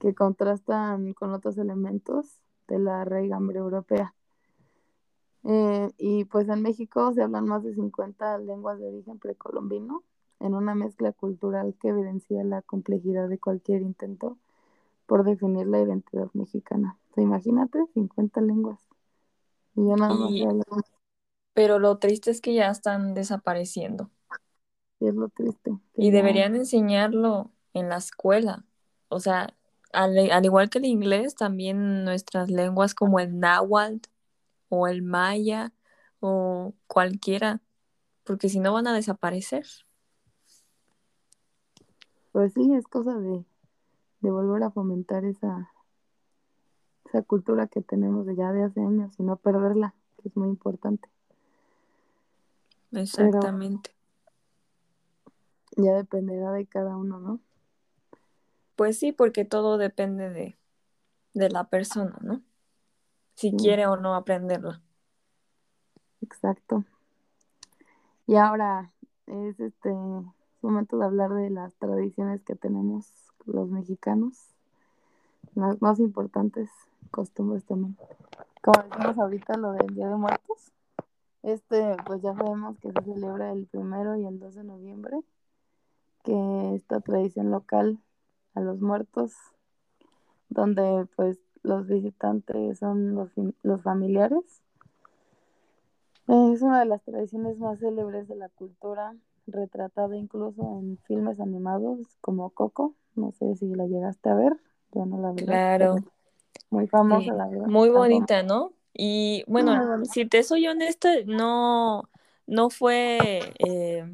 que 0.00 0.14
contrastan 0.14 1.12
con 1.12 1.32
otros 1.32 1.58
elementos 1.58 2.40
de 2.66 2.78
la 2.80 3.04
raigambre 3.04 3.58
europea. 3.58 4.14
Eh, 5.44 5.90
y 5.98 6.24
pues 6.24 6.48
en 6.48 6.62
México 6.62 7.12
se 7.12 7.22
hablan 7.22 7.46
más 7.46 7.62
de 7.62 7.74
50 7.74 8.38
lenguas 8.38 8.78
de 8.78 8.88
origen 8.88 9.18
precolombino, 9.18 10.02
en 10.40 10.54
una 10.54 10.74
mezcla 10.74 11.12
cultural 11.12 11.74
que 11.80 11.88
evidencia 11.88 12.42
la 12.44 12.62
complejidad 12.62 13.28
de 13.28 13.38
cualquier 13.38 13.82
intento 13.82 14.38
por 15.06 15.24
definir 15.24 15.66
la 15.66 15.80
identidad 15.80 16.28
mexicana. 16.32 16.96
O 17.10 17.14
sea, 17.14 17.24
imagínate, 17.24 17.84
50 17.94 18.40
lenguas. 18.40 18.80
Y 19.74 19.86
ya 19.86 19.96
nada 19.96 20.14
más 20.14 20.30
Y- 20.30 20.46
Pero 21.52 21.78
lo 21.78 21.98
triste 21.98 22.30
es 22.30 22.40
que 22.40 22.54
ya 22.54 22.70
están 22.70 23.12
desapareciendo. 23.12 24.10
y 24.98 25.08
es 25.08 25.14
lo 25.14 25.28
triste. 25.28 25.78
Y 25.96 26.10
deberían 26.10 26.54
enseñarlo 26.54 27.50
en 27.74 27.88
la 27.88 27.96
escuela. 27.96 28.64
O 29.08 29.18
sea, 29.18 29.56
al, 29.92 30.30
al 30.30 30.44
igual 30.44 30.70
que 30.70 30.78
el 30.78 30.84
inglés, 30.84 31.34
también 31.34 32.04
nuestras 32.04 32.50
lenguas 32.50 32.94
como 32.94 33.20
el 33.20 33.38
náhuatl 33.38 34.08
o 34.68 34.86
el 34.86 35.02
maya 35.02 35.72
o 36.20 36.74
cualquiera, 36.86 37.60
porque 38.24 38.48
si 38.48 38.60
no 38.60 38.72
van 38.72 38.86
a 38.86 38.94
desaparecer. 38.94 39.66
Pues 42.32 42.52
sí, 42.52 42.72
es 42.74 42.86
cosa 42.86 43.18
de, 43.18 43.44
de 44.20 44.30
volver 44.30 44.62
a 44.62 44.70
fomentar 44.70 45.24
esa, 45.24 45.70
esa 47.06 47.22
cultura 47.22 47.66
que 47.66 47.80
tenemos 47.80 48.26
de 48.26 48.36
ya 48.36 48.52
de 48.52 48.64
hace 48.64 48.80
años 48.80 49.14
y 49.18 49.24
no 49.24 49.36
perderla, 49.36 49.94
que 50.22 50.28
es 50.28 50.36
muy 50.36 50.48
importante. 50.48 51.08
Exactamente. 52.92 53.90
Ya 55.76 55.94
dependerá 55.94 56.52
de 56.52 56.66
cada 56.66 56.96
uno, 56.96 57.18
¿no? 57.18 57.40
Pues 58.80 58.98
sí, 58.98 59.12
porque 59.12 59.44
todo 59.44 59.76
depende 59.76 60.30
de, 60.30 60.56
de 61.34 61.50
la 61.50 61.64
persona, 61.64 62.16
¿no? 62.22 62.40
Si 63.34 63.50
Sí. 63.50 63.56
quiere 63.58 63.86
o 63.86 63.98
no 63.98 64.14
aprenderla. 64.14 64.80
Exacto. 66.22 66.84
Y 68.26 68.36
ahora 68.36 68.90
es 69.26 69.60
este 69.60 69.94
momento 70.62 70.96
de 70.96 71.04
hablar 71.04 71.34
de 71.34 71.50
las 71.50 71.74
tradiciones 71.74 72.42
que 72.42 72.54
tenemos 72.54 73.04
los 73.44 73.68
mexicanos, 73.68 74.38
las 75.54 75.82
más 75.82 75.98
importantes 76.00 76.70
costumbres 77.10 77.66
también. 77.66 77.98
Como 78.62 78.82
decimos 78.82 79.18
ahorita 79.18 79.58
lo 79.58 79.72
del 79.72 79.94
Día 79.94 80.08
de 80.08 80.16
Muertos, 80.16 80.72
este 81.42 81.98
pues 82.06 82.22
ya 82.22 82.34
sabemos 82.34 82.78
que 82.78 82.92
se 82.92 83.02
celebra 83.02 83.52
el 83.52 83.66
primero 83.66 84.16
y 84.16 84.24
el 84.24 84.40
2 84.40 84.54
de 84.54 84.64
noviembre, 84.64 85.18
que 86.24 86.74
esta 86.76 87.00
tradición 87.00 87.50
local 87.50 87.98
a 88.54 88.60
los 88.60 88.80
muertos, 88.80 89.32
donde 90.48 91.06
pues 91.16 91.38
los 91.62 91.86
visitantes 91.86 92.78
son 92.78 93.14
los, 93.14 93.30
los 93.62 93.82
familiares 93.82 94.62
es 96.30 96.62
una 96.62 96.80
de 96.80 96.86
las 96.86 97.02
tradiciones 97.02 97.58
más 97.58 97.80
célebres 97.80 98.28
de 98.28 98.36
la 98.36 98.48
cultura, 98.50 99.14
retratada 99.46 100.16
incluso 100.16 100.62
en 100.78 100.98
filmes 101.06 101.40
animados 101.40 101.98
como 102.20 102.50
Coco. 102.50 102.94
No 103.16 103.32
sé 103.32 103.56
si 103.56 103.66
la 103.74 103.86
llegaste 103.86 104.28
a 104.28 104.34
ver, 104.34 104.52
yo 104.92 105.06
no 105.06 105.20
la 105.20 105.32
verdad. 105.32 105.46
Claro. 105.46 105.96
Muy 106.70 106.86
famosa, 106.86 107.32
Sí, 107.32 107.36
la 107.36 107.48
verdad. 107.48 107.66
muy 107.66 107.88
bonita, 107.88 108.44
¿no? 108.44 108.72
Y 108.94 109.42
bueno, 109.48 110.04
si 110.04 110.24
te 110.24 110.44
soy 110.44 110.68
honesta, 110.68 111.10
no, 111.26 112.08
no 112.46 112.70
fue 112.70 113.54
eh, 113.58 114.04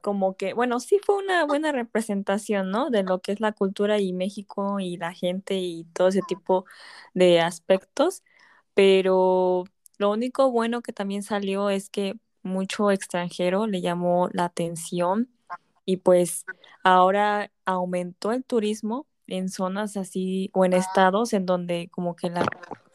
como 0.00 0.36
que, 0.36 0.54
bueno, 0.54 0.80
sí 0.80 0.98
fue 1.04 1.16
una 1.16 1.44
buena 1.44 1.72
representación, 1.72 2.70
¿no? 2.70 2.90
De 2.90 3.02
lo 3.02 3.20
que 3.20 3.32
es 3.32 3.40
la 3.40 3.52
cultura 3.52 3.98
y 4.00 4.12
México 4.12 4.80
y 4.80 4.96
la 4.96 5.12
gente 5.12 5.56
y 5.58 5.84
todo 5.92 6.08
ese 6.08 6.22
tipo 6.22 6.64
de 7.14 7.40
aspectos, 7.40 8.22
pero 8.74 9.64
lo 9.98 10.10
único 10.10 10.50
bueno 10.50 10.82
que 10.82 10.92
también 10.92 11.22
salió 11.22 11.70
es 11.70 11.90
que 11.90 12.16
mucho 12.42 12.90
extranjero 12.90 13.66
le 13.66 13.80
llamó 13.80 14.28
la 14.32 14.44
atención 14.46 15.28
y 15.84 15.98
pues 15.98 16.44
ahora 16.84 17.50
aumentó 17.64 18.32
el 18.32 18.44
turismo 18.44 19.06
en 19.26 19.48
zonas 19.48 19.96
así 19.96 20.50
o 20.54 20.64
en 20.64 20.72
estados 20.72 21.32
en 21.32 21.46
donde 21.46 21.88
como 21.90 22.16
que 22.16 22.30
la, 22.30 22.44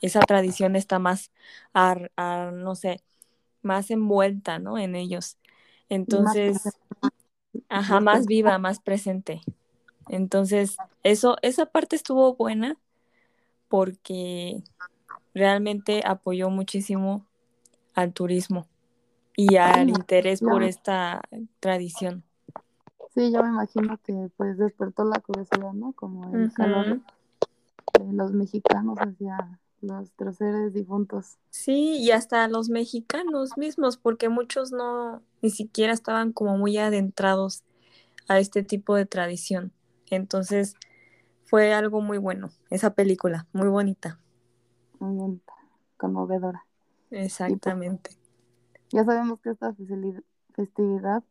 esa 0.02 0.22
tradición 0.22 0.76
está 0.76 1.00
más, 1.00 1.32
ar- 1.74 2.12
no 2.54 2.76
sé, 2.76 3.02
más 3.62 3.92
envuelta, 3.92 4.60
¿no? 4.60 4.78
En 4.78 4.96
ellos. 4.96 5.38
Más 6.08 6.36
Entonces, 6.36 6.74
ajá, 7.70 8.00
Más 8.00 8.28
viva, 8.28 8.58
más 8.58 8.80
presente. 8.80 9.42
Entonces, 10.10 10.78
eso, 11.04 11.38
esa 11.42 11.66
parte 11.68 11.96
estuvo 11.96 12.36
buena 12.36 12.78
porque 13.68 14.64
realmente 15.34 16.02
apoyó 16.06 16.50
muchísimo 16.50 17.26
al 17.96 18.14
turismo 18.14 18.68
y 19.36 19.56
al 19.58 19.90
interés 19.90 20.42
por 20.42 20.64
esta 20.64 21.22
tradición. 21.60 22.24
Sí, 23.14 23.32
yo 23.32 23.44
me 23.44 23.50
imagino 23.50 23.98
que 24.04 24.30
pues 24.38 24.58
despertó 24.58 25.04
la 25.06 25.20
curiosidad, 25.20 25.74
¿no? 25.74 25.94
Como 25.94 26.36
el 26.36 26.52
calor 26.54 26.86
Ujú. 26.88 27.02
de 28.00 28.14
los 28.14 28.32
mexicanos 28.32 28.98
hacia 28.98 29.60
nuestros 29.84 30.38
seres 30.38 30.74
difuntos. 30.74 31.38
Sí, 31.50 31.98
y 31.98 32.12
hasta 32.12 32.48
los 32.48 32.70
mexicanos 32.70 33.58
mismos, 33.58 33.98
porque 33.98 34.30
muchos 34.30 34.72
no, 34.72 35.22
ni 35.42 35.50
siquiera 35.50 35.94
estaban 35.94 36.32
como 36.32 36.58
muy 36.58 36.78
adentrados 36.78 37.64
a 38.28 38.40
este 38.40 38.64
tipo 38.64 38.96
de 38.96 39.06
tradición. 39.06 39.72
Entonces 40.10 40.76
fue 41.46 41.74
algo 41.74 42.02
muy 42.02 42.18
bueno, 42.18 42.50
esa 42.70 42.94
película, 42.94 43.48
muy 43.54 43.68
bonita. 43.68 44.20
Muy 45.00 45.16
bonita, 45.16 45.54
conmovedora. 45.98 46.66
Exactamente. 47.12 48.18
ya 48.90 49.04
sabemos 49.04 49.40
que 49.42 49.52
esta 49.52 49.76
festividad 50.56 51.24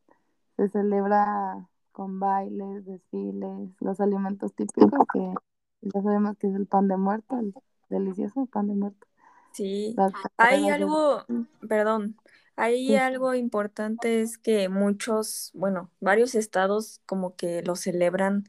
se 0.56 0.68
celebra 0.68 1.68
con 1.90 2.20
bailes, 2.20 2.84
desfiles, 2.84 3.70
los 3.80 4.00
alimentos 4.00 4.54
típicos 4.54 5.06
que 5.12 5.34
ya 5.82 6.02
sabemos 6.02 6.36
que 6.38 6.46
es 6.46 6.54
el 6.54 6.66
pan 6.66 6.88
de 6.88 6.96
muerto, 6.96 7.38
el 7.38 7.54
delicioso 7.92 8.46
pan 8.46 8.68
de 8.68 8.74
muerto. 8.74 9.06
Sí, 9.52 9.94
hay 10.36 10.68
algo, 10.70 11.24
perdón, 11.68 12.16
hay 12.56 12.96
algo 12.96 13.34
importante 13.34 14.22
es 14.22 14.38
que 14.38 14.68
muchos, 14.68 15.50
bueno, 15.54 15.90
varios 16.00 16.34
estados 16.34 17.00
como 17.06 17.36
que 17.36 17.62
lo 17.62 17.76
celebran 17.76 18.48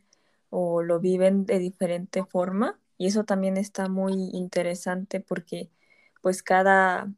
o 0.49 0.81
lo 0.81 0.99
viven 0.99 1.45
de 1.45 1.59
diferente 1.59 2.23
forma 2.23 2.79
y 2.97 3.07
eso 3.07 3.23
también 3.23 3.57
está 3.57 3.89
muy 3.89 4.29
interesante 4.33 5.19
porque 5.19 5.69
pues 6.21 6.43
cada, 6.43 7.11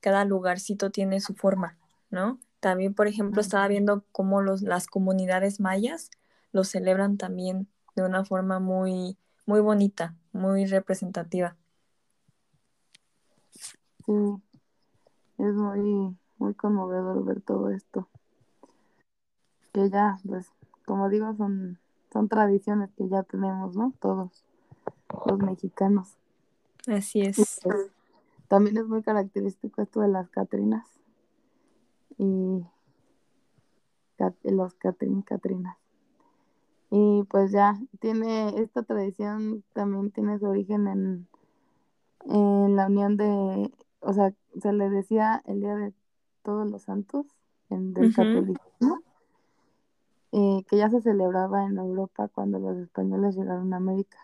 cada 0.00 0.24
lugarcito 0.24 0.90
tiene 0.90 1.20
su 1.20 1.34
forma, 1.34 1.78
¿no? 2.10 2.38
También, 2.60 2.94
por 2.94 3.06
ejemplo, 3.06 3.40
estaba 3.40 3.66
viendo 3.68 4.04
cómo 4.12 4.40
los, 4.40 4.62
las 4.62 4.86
comunidades 4.86 5.60
mayas 5.60 6.10
lo 6.52 6.64
celebran 6.64 7.16
también 7.16 7.68
de 7.94 8.02
una 8.02 8.24
forma 8.24 8.60
muy, 8.60 9.16
muy 9.46 9.60
bonita, 9.60 10.14
muy 10.32 10.66
representativa. 10.66 11.56
Sí, 14.04 14.12
es 15.38 15.54
muy, 15.54 16.16
muy 16.38 16.54
conmovedor 16.54 17.24
ver 17.24 17.40
todo 17.40 17.70
esto. 17.70 18.08
Que 19.72 19.88
ya, 19.88 20.18
pues, 20.26 20.52
como 20.84 21.08
digo, 21.08 21.34
son, 21.36 21.78
son 22.12 22.28
tradiciones 22.28 22.90
que 22.96 23.08
ya 23.08 23.22
tenemos, 23.22 23.76
¿no? 23.76 23.92
Todos 24.00 24.44
los 25.26 25.38
mexicanos. 25.38 26.16
Así 26.86 27.22
es. 27.22 27.60
Pues, 27.62 27.90
también 28.48 28.76
es 28.76 28.86
muy 28.86 29.02
característico 29.02 29.82
esto 29.82 30.00
de 30.00 30.08
las 30.08 30.28
Catrinas 30.30 30.86
y 32.18 32.64
los 34.44 34.74
Catrin 34.74 35.22
Catrinas. 35.22 35.76
Y 36.98 37.24
pues 37.24 37.52
ya 37.52 37.78
tiene 38.00 38.58
esta 38.60 38.82
tradición 38.82 39.64
también 39.74 40.12
tiene 40.12 40.38
su 40.38 40.46
origen 40.46 40.86
en, 40.86 41.28
en 42.24 42.74
la 42.74 42.86
unión 42.86 43.18
de 43.18 43.70
o 44.06 44.12
sea, 44.12 44.32
se 44.60 44.72
le 44.72 44.88
decía 44.88 45.42
el 45.46 45.60
Día 45.60 45.74
de 45.74 45.92
Todos 46.42 46.70
los 46.70 46.82
Santos 46.82 47.26
en, 47.70 47.92
del 47.92 48.14
catolicismo, 48.14 49.00
eh, 50.30 50.64
que 50.68 50.76
ya 50.76 50.88
se 50.88 51.02
celebraba 51.02 51.64
en 51.66 51.76
Europa 51.76 52.28
cuando 52.28 52.60
los 52.60 52.76
españoles 52.78 53.36
llegaron 53.36 53.74
a 53.74 53.78
América. 53.78 54.18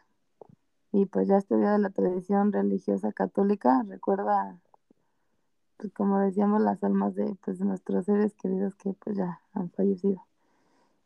Y 0.93 1.07
pues 1.07 1.27
ya 1.27 1.39
este 1.39 1.57
Día 1.57 1.73
de 1.73 1.81
la 1.81 1.91
tradición 1.91 2.53
religiosa 2.53 3.13
católica 3.13 3.83
recuerda, 3.89 4.61
pues 5.79 5.93
como 5.93 6.21
decíamos, 6.21 6.63
las 6.63 6.85
almas 6.85 7.17
de 7.17 7.37
pues, 7.45 7.59
nuestros 7.59 8.05
seres 8.05 8.35
queridos 8.35 8.77
que 8.77 8.93
pues 8.93 9.17
ya 9.17 9.41
han 9.53 9.71
fallecido. 9.71 10.25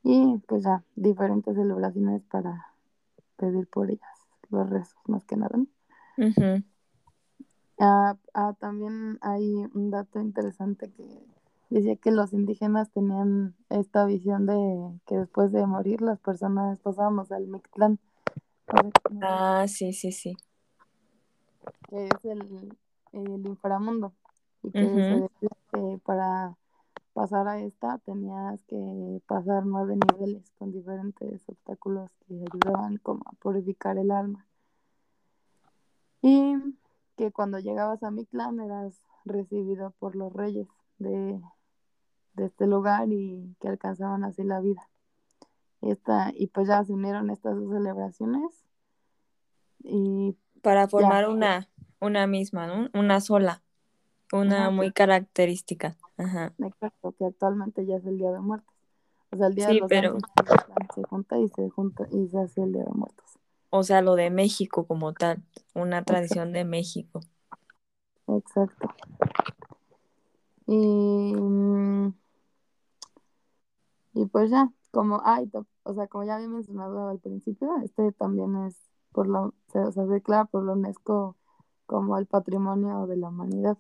Y 0.09 0.39
pues 0.47 0.63
ya 0.63 0.85
diferentes 0.95 1.57
celebraciones 1.57 2.23
para 2.31 2.69
pedir 3.37 3.67
por 3.67 3.91
ellas, 3.91 4.09
los 4.51 4.71
rezos 4.71 4.97
más 5.09 5.25
que 5.25 5.37
nada. 5.37 5.59
Ah, 7.81 8.17
ah, 8.33 8.55
también 8.61 9.19
hay 9.21 9.65
un 9.75 9.91
dato 9.91 10.21
interesante 10.21 10.93
que 10.93 11.27
decía 11.71 11.97
que 11.97 12.13
los 12.13 12.33
indígenas 12.33 12.89
tenían 12.93 13.57
esta 13.69 14.05
visión 14.05 14.47
de 14.47 14.97
que 15.07 15.19
después 15.19 15.51
de 15.51 15.67
morir 15.67 16.01
las 16.03 16.21
personas 16.21 16.79
pasábamos 16.79 17.33
al 17.33 17.49
Mictlán. 17.49 17.99
Ah, 19.23 19.65
sí, 19.67 19.93
sí, 19.93 20.13
sí. 20.13 20.37
Que 21.89 22.05
es 22.05 22.25
el, 22.25 22.79
el 23.11 23.45
inframundo. 23.45 24.13
Y 24.63 24.71
que 24.71 24.85
se 24.85 25.21
decía 25.21 25.51
que 25.73 26.01
para 26.05 26.57
pasar 27.17 27.49
a 27.49 27.59
esta 27.61 27.97
tenías 28.05 28.63
que 28.65 29.23
pasar 29.27 29.65
nueve 29.65 29.97
niveles 29.97 30.53
con 30.59 30.71
diferentes 30.71 31.49
obstáculos 31.49 32.11
que 32.29 32.35
ayudaban 32.35 32.99
como 32.99 33.23
a 33.25 33.33
purificar 33.41 33.97
el 33.97 34.11
alma. 34.11 34.45
Y 36.21 36.57
que 37.17 37.33
cuando 37.33 37.59
llegabas 37.59 38.03
a 38.03 38.11
mi 38.11 38.27
clan 38.27 38.61
eras 38.61 39.01
recibido 39.25 39.95
por 39.99 40.15
los 40.15 40.31
reyes 40.31 40.69
de, 40.99 41.41
este 42.37 42.67
lugar 42.67 43.09
y 43.11 43.57
que 43.61 43.69
alcanzaban 43.69 44.23
así 44.23 44.45
la 44.45 44.61
vida. 44.61 44.87
Esta, 45.81 46.33
y 46.35 46.49
pues 46.49 46.69
ya 46.69 46.85
se 46.85 46.93
unieron 46.93 47.31
estas 47.31 47.57
dos 47.57 47.71
celebraciones 47.71 48.67
y 49.79 50.37
para 50.61 50.87
formar 50.87 51.31
una, 51.31 51.71
una 51.99 52.27
misma, 52.27 52.67
¿no? 52.67 52.91
Una 52.93 53.23
sola, 53.23 53.63
una 54.33 54.71
muy 54.71 54.93
característica. 54.93 55.97
Ajá. 56.17 56.55
Exacto, 56.59 57.15
que 57.19 57.27
actualmente 57.27 57.87
ya 57.87 57.97
es 57.97 58.07
el 58.07 58.19
Día 58.19 58.31
de 58.31 58.41
Muertos. 58.41 58.75
O 59.31 59.37
sea, 59.37 59.49
el 59.49 59.55
Día 59.55 59.69
de 59.69 59.75
los 59.75 59.89
pero... 59.89 60.17
se 60.95 61.03
junta 61.05 61.39
y 61.39 61.49
se 61.49 61.69
junta 61.71 62.07
y 62.11 62.29
se 62.29 62.39
hace 62.39 62.63
el 62.63 62.73
Día 62.73 62.85
de 62.85 62.93
Muertos 62.93 63.27
o 63.71 63.83
sea, 63.83 64.03
lo 64.03 64.15
de 64.15 64.31
México 64.31 64.87
como 64.87 65.13
tal, 65.13 65.43
una 65.75 66.03
tradición 66.03 66.53
de 66.53 66.65
México. 66.65 67.21
Exacto. 68.27 68.89
Y, 70.67 71.35
y 74.15 74.27
pues 74.27 74.51
ya, 74.51 74.73
como, 74.91 75.21
ay, 75.25 75.51
o 75.85 75.95
sea, 75.95 76.09
como 76.09 76.25
ya 76.25 76.37
había 76.37 76.49
mencionado 76.49 77.09
al 77.09 77.19
principio, 77.19 77.77
este 77.85 78.13
también 78.13 78.57
es 78.65 78.77
por 79.13 79.29
lo, 79.29 79.55
se, 79.73 79.93
se 79.93 80.07
declara 80.07 80.45
por 80.47 80.65
la 80.65 80.73
UNESCO 80.73 81.37
como 81.87 82.19
el 82.19 82.27
patrimonio 82.27 83.07
de 83.07 83.17
la 83.17 83.29
humanidad. 83.29 83.79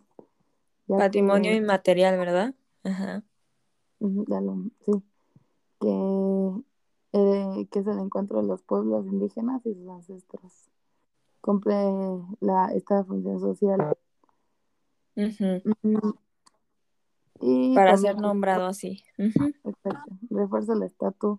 Patrimonio 0.86 1.54
inmaterial, 1.54 2.18
¿verdad? 2.18 2.54
Ajá. 2.84 3.24
sí. 4.00 4.92
Que 5.80 6.62
eh, 7.18 7.66
que 7.70 7.78
es 7.78 7.86
el 7.86 7.98
encuentro 7.98 8.42
de 8.42 8.46
los 8.46 8.62
pueblos 8.62 9.06
indígenas 9.06 9.64
y 9.64 9.74
sus 9.74 9.88
ancestros. 9.88 10.52
Cumple 11.40 11.74
la, 12.40 12.72
esta 12.74 13.04
función 13.04 13.40
social. 13.40 13.96
Mm, 15.14 16.10
y 17.40 17.74
Para 17.74 17.96
ser 17.96 18.18
nombrado 18.18 18.66
así. 18.66 19.02
Exacto. 19.16 20.18
Refuerza 20.28 20.74
el 20.74 20.82
estatus 20.82 21.38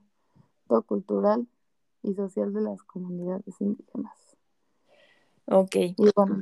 cultural 0.88 1.48
y 2.02 2.14
social 2.16 2.54
de 2.54 2.62
las 2.62 2.82
comunidades 2.84 3.62
indígenas. 3.62 4.38
Ok. 5.46 5.76
Y 5.76 6.10
bueno, 6.16 6.40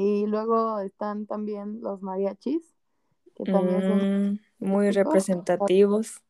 y 0.00 0.26
luego 0.26 0.78
están 0.78 1.26
también 1.26 1.80
los 1.80 2.02
mariachis, 2.02 2.62
que 3.34 3.44
también 3.44 3.82
son 3.82 4.30
mm, 4.32 4.38
muy 4.60 4.90
representativos 4.92 6.22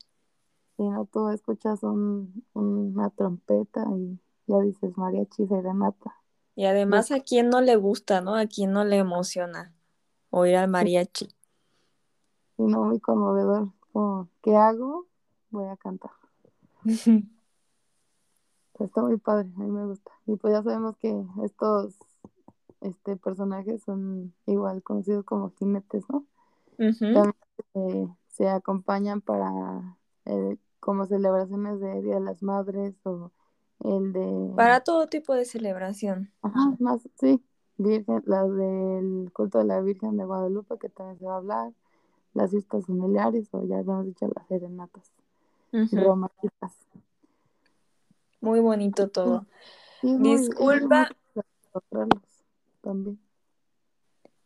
si 0.79 0.89
no 0.89 1.05
tú 1.07 1.29
escuchas 1.31 1.81
una 1.83 3.11
trompeta 3.11 3.85
y 3.97 4.19
ya 4.47 4.61
dices 4.61 4.97
mariachi 4.97 5.47
serenata. 5.49 6.15
Y 6.55 6.67
además 6.67 7.11
a 7.11 7.19
quien 7.21 7.51
no 7.51 7.61
le 7.61 7.75
gusta, 7.75 8.21
¿no? 8.21 8.37
A 8.37 8.47
quien 8.47 8.73
no 8.73 8.85
le 8.85 8.99
emociona 8.99 9.75
oír 10.31 10.57
al 10.57 10.69
mariachi. 10.69 11.27
Sí, 12.57 12.63
no, 12.63 12.85
muy 12.85 13.01
conmovedor. 13.01 13.73
Como, 13.93 14.29
¿qué 14.41 14.55
hago? 14.57 15.07
Voy 15.51 15.67
a 15.67 15.77
cantar. 15.77 16.13
está 18.79 19.03
muy 19.03 19.17
padre, 19.17 19.51
a 19.57 19.59
mí 19.59 19.71
me 19.71 19.85
gusta. 19.85 20.13
Y 20.27 20.37
pues 20.37 20.55
ya 20.55 20.63
sabemos 20.63 20.97
que 20.99 21.25
estos 21.45 21.97
este 22.81 23.17
personajes 23.17 23.83
son 23.83 24.35
igual 24.47 24.83
conocidos 24.83 25.25
como 25.25 25.51
jinetes, 25.51 26.05
¿no? 26.09 26.25
También 26.77 27.35
eh, 27.75 28.09
se 28.29 28.49
acompañan 28.49 29.21
para 29.21 29.97
eh, 30.27 30.57
como 30.81 31.07
celebraciones 31.07 31.81
de 31.81 32.03
Día 32.03 32.15
de 32.17 32.21
las 32.21 32.43
Madres 32.43 32.95
o 33.05 33.33
el 33.81 34.13
de... 34.13 34.53
Para 34.55 34.81
todo 34.81 35.09
tipo 35.09 35.35
de 35.35 35.45
celebración. 35.45 36.31
Ajá, 36.43 36.77
más, 36.79 37.09
sí, 37.19 37.43
Virgen, 37.77 38.23
la 38.27 38.47
del 38.47 39.31
culto 39.33 39.59
de 39.59 39.65
la 39.65 39.81
Virgen 39.81 40.17
de 40.17 40.25
Guadalupe, 40.25 40.79
que 40.79 40.89
también 40.89 41.19
se 41.19 41.27
va 41.27 41.35
a 41.35 41.39
hablar, 41.39 41.73
las 42.35 42.51
fiestas 42.51 42.87
familiares, 42.87 43.49
o 43.53 43.65
ya 43.65 43.79
habíamos 43.79 44.07
dicho 44.07 44.29
las 44.35 44.47
serenatas 44.47 45.13
románticas. 45.73 46.73
Muy 48.41 48.61
bonito 48.61 49.09
todo. 49.09 49.47
Disculpa. 50.03 51.09
También. 52.81 53.21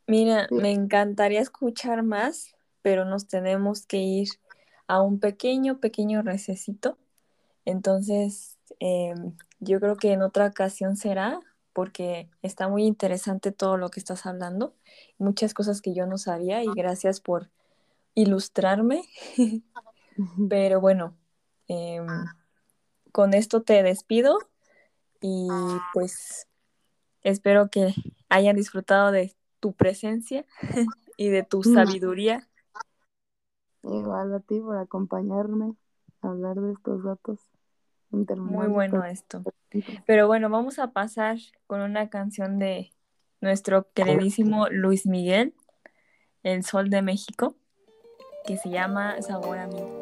Mira, 0.07 0.49
me 0.51 0.73
encantaría 0.73 1.41
escuchar 1.41 2.03
más, 2.03 2.55
pero 2.83 3.05
nos 3.05 3.29
tenemos 3.29 3.87
que 3.87 3.99
ir 3.99 4.29
a 4.87 5.01
un 5.01 5.21
pequeño, 5.21 5.79
pequeño 5.79 6.23
recesito. 6.23 6.99
Entonces, 7.65 8.59
em, 8.81 9.37
yo 9.61 9.79
creo 9.81 9.97
que 9.97 10.13
en 10.13 10.23
otra 10.23 10.47
ocasión 10.47 10.97
será, 10.97 11.41
porque 11.73 12.29
está 12.43 12.69
muy 12.69 12.85
interesante 12.85 13.53
todo 13.53 13.77
lo 13.77 13.89
que 13.89 14.01
estás 14.01 14.27
hablando, 14.27 14.75
muchas 15.19 15.55
cosas 15.55 15.81
que 15.81 15.95
yo 15.95 16.07
no 16.07 16.19
sabía 16.19 16.63
y 16.63 16.69
gracias 16.75 17.21
por 17.21 17.49
ilustrarme. 18.15 19.05
Pero 20.51 20.81
bueno, 20.81 21.17
Em, 21.69 22.07
con 23.13 23.33
esto 23.33 23.63
te 23.63 23.83
despido 23.83 24.39
y 25.21 25.49
pues 25.95 26.47
espero 27.23 27.69
que 27.69 27.95
hayan 28.29 28.57
disfrutado 28.57 29.13
de 29.13 29.35
tu 29.61 29.73
presencia 29.73 30.45
y 31.17 31.29
de 31.29 31.43
tu 31.43 31.61
Mm. 31.61 31.75
sabiduría. 31.75 32.49
Igual 33.85 34.35
a 34.35 34.41
ti 34.41 34.61
por 34.61 34.77
acompañarme 34.77 35.75
a 36.23 36.29
hablar 36.29 36.57
de 36.61 36.73
estos 36.73 37.03
datos 37.03 37.41
Muy 38.11 38.69
bueno 38.69 39.05
esto. 39.05 39.43
Pero 40.07 40.27
bueno, 40.27 40.51
vamos 40.51 40.79
a 40.79 40.93
pasar 40.93 41.39
con 41.67 41.81
una 41.81 42.11
canción 42.11 42.59
de 42.59 42.93
nuestro 43.41 43.91
queridísimo 43.93 44.69
Luis 44.69 45.07
Miguel, 45.07 45.55
El 46.43 46.63
Sol 46.63 46.91
de 46.91 47.03
México, 47.03 47.57
que 48.47 48.57
se 48.57 48.71
llama 48.71 49.21
Sabor 49.23 49.59
a 49.59 49.67
mí. 49.67 50.02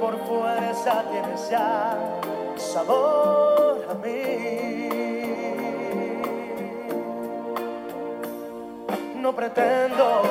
por 0.00 0.16
fuerza 0.26 1.04
tienes 1.10 1.50
ya 1.50 1.94
sabor 2.56 3.86
a 3.90 3.94
mí. 3.94 4.88
No 9.16 9.34
pretendo 9.34 10.22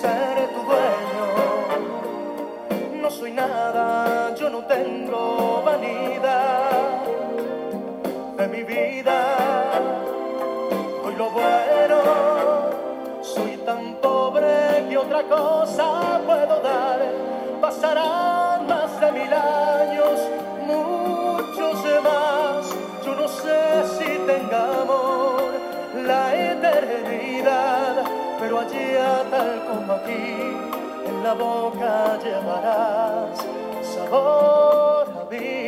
ser 0.00 0.48
tu 0.54 0.60
dueño, 0.70 1.26
no 3.02 3.10
soy 3.10 3.32
nada, 3.32 4.32
yo 4.36 4.48
no 4.48 4.64
tengo 4.66 5.62
vanidad 5.64 7.02
de 8.38 8.46
mi 8.48 8.62
vida. 8.62 9.18
Hoy 11.04 11.14
lo 11.16 11.30
bueno, 11.30 11.98
soy 13.22 13.56
tan 13.66 13.96
pobre 13.96 14.86
que 14.88 14.96
otra 14.96 15.24
cosa 15.24 16.20
puedo 16.24 16.60
dar. 16.60 17.35
Pasarán 17.60 18.66
más 18.66 19.00
de 19.00 19.12
mil 19.12 19.32
años, 19.32 20.20
muchos 20.66 21.84
más. 22.02 22.66
Yo 23.04 23.14
no 23.14 23.26
sé 23.28 23.84
si 23.98 24.18
tengamos 24.26 25.42
la 26.04 26.34
eternidad, 26.34 28.04
pero 28.38 28.60
allá 28.60 29.24
tal 29.30 29.64
como 29.68 29.92
aquí, 29.94 30.56
en 31.08 31.22
la 31.24 31.32
boca 31.34 32.18
llevarás 32.22 33.38
sabor 33.82 35.08
a 35.20 35.30
mí. 35.30 35.65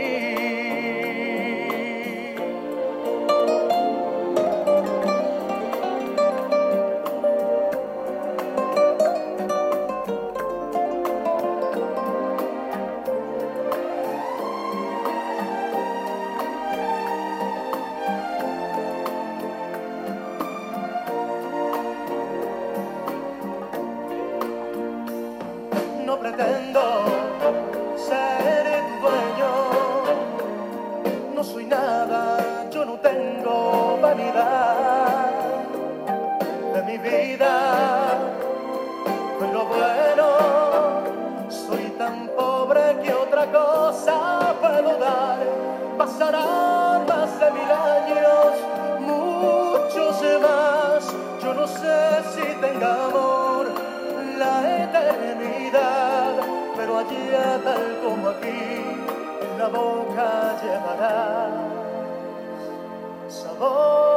De 36.79 36.93
mi 36.93 36.99
vida. 36.99 37.55
Fue 39.39 39.53
lo 39.53 39.65
bueno, 39.67 40.27
soy 41.49 41.85
tan 41.99 42.29
pobre 42.37 42.97
que 43.03 43.13
otra 43.13 43.47
cosa 43.47 44.55
puedo 44.61 44.99
dar. 44.99 45.39
Pasarán 45.97 47.07
más 47.07 47.41
de 47.41 47.51
mil 47.59 47.71
años, 47.95 48.51
muchos 49.01 50.17
más. 50.47 51.03
Yo 51.43 51.55
no 51.55 51.67
sé 51.67 51.99
si 52.33 52.47
tengamos 52.61 53.67
la 54.39 54.55
eternidad, 54.85 56.33
pero 56.77 56.99
allá 56.99 57.61
tal 57.65 57.99
como 58.05 58.29
aquí, 58.29 58.85
la 59.59 59.69
boca 59.69 60.57
llevarás 60.63 61.69
sabor 63.29 64.08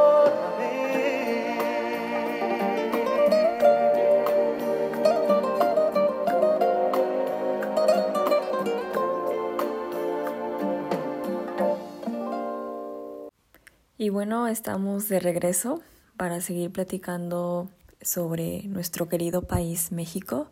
Y 14.02 14.08
bueno, 14.08 14.48
estamos 14.48 15.08
de 15.08 15.20
regreso 15.20 15.80
para 16.16 16.40
seguir 16.40 16.72
platicando 16.72 17.70
sobre 18.00 18.64
nuestro 18.64 19.08
querido 19.08 19.42
país 19.42 19.92
México. 19.92 20.50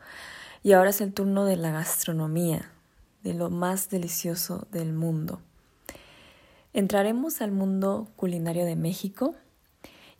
Y 0.63 0.71
ahora 0.71 0.91
es 0.91 1.01
el 1.01 1.13
turno 1.13 1.45
de 1.47 1.57
la 1.57 1.73
gastronomía, 1.73 2.71
de 3.25 3.35
lo 3.35 3.51
más 3.51 3.91
delicioso 3.91 4.69
del 4.71 4.93
mundo. 4.93 5.41
Entraremos 6.75 7.41
al 7.43 7.51
mundo 7.51 8.07
culinario 8.15 8.65
de 8.65 8.77
México 8.77 9.35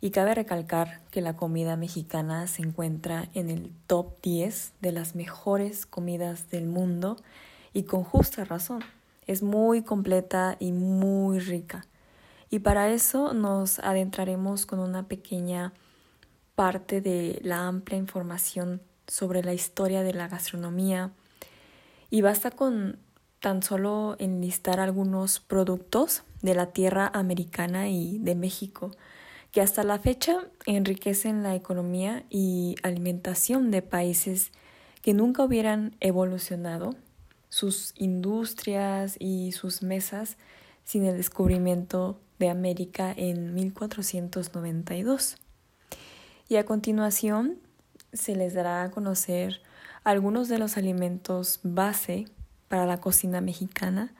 y 0.01 0.11
cabe 0.11 0.35
recalcar 0.35 0.99
que 1.09 1.21
la 1.21 1.37
comida 1.37 1.77
mexicana 1.77 2.47
se 2.47 2.63
encuentra 2.63 3.29
en 3.33 3.49
el 3.49 3.71
top 3.87 4.21
10 4.21 4.73
de 4.81 4.91
las 4.91 5.15
mejores 5.15 5.85
comidas 5.85 6.49
del 6.49 6.67
mundo 6.67 7.15
y 7.71 7.83
con 7.83 8.03
justa 8.03 8.43
razón. 8.43 8.81
Es 9.25 9.41
muy 9.41 9.83
completa 9.83 10.57
y 10.59 10.73
muy 10.73 11.39
rica. 11.39 11.85
Y 12.51 12.59
para 12.59 12.89
eso 12.89 13.33
nos 13.33 13.79
adentraremos 13.79 14.65
con 14.65 14.79
una 14.79 15.07
pequeña 15.07 15.73
parte 16.53 16.99
de 16.99 17.39
la 17.43 17.65
amplia 17.65 17.97
información 17.97 18.81
sobre 19.07 19.41
la 19.41 19.53
historia 19.53 20.03
de 20.03 20.13
la 20.13 20.27
gastronomía. 20.27 21.11
Y 22.09 22.21
basta 22.21 22.51
con 22.51 22.99
tan 23.39 23.63
solo 23.63 24.17
enlistar 24.19 24.81
algunos 24.81 25.39
productos 25.39 26.23
de 26.41 26.53
la 26.53 26.67
tierra 26.67 27.09
americana 27.13 27.87
y 27.87 28.19
de 28.19 28.35
México 28.35 28.91
que 29.51 29.61
hasta 29.61 29.83
la 29.83 29.97
fecha 29.97 30.47
enriquecen 30.65 31.43
la 31.43 31.55
economía 31.55 32.25
y 32.29 32.75
alimentación 32.83 33.71
de 33.71 33.81
países 33.81 34.51
que 35.01 35.13
nunca 35.13 35.43
hubieran 35.43 35.95
evolucionado 36.01 36.95
sus 37.49 37.93
industrias 37.95 39.15
y 39.19 39.53
sus 39.53 39.83
mesas 39.83 40.37
sin 40.83 41.05
el 41.05 41.17
descubrimiento 41.17 42.19
de 42.41 42.49
América 42.49 43.13
en 43.15 43.53
1492. 43.53 45.37
Y 46.49 46.57
a 46.57 46.65
continuación 46.65 47.59
se 48.11 48.35
les 48.35 48.53
dará 48.53 48.83
a 48.83 48.91
conocer 48.91 49.61
algunos 50.03 50.49
de 50.49 50.57
los 50.57 50.75
alimentos 50.75 51.61
base 51.63 52.25
para 52.67 52.85
la 52.85 52.99
cocina 52.99 53.39
mexicana, 53.39 54.13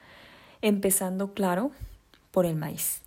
empezando, 0.61 1.33
claro, 1.33 1.71
por 2.31 2.45
el 2.45 2.55
maíz. 2.55 3.01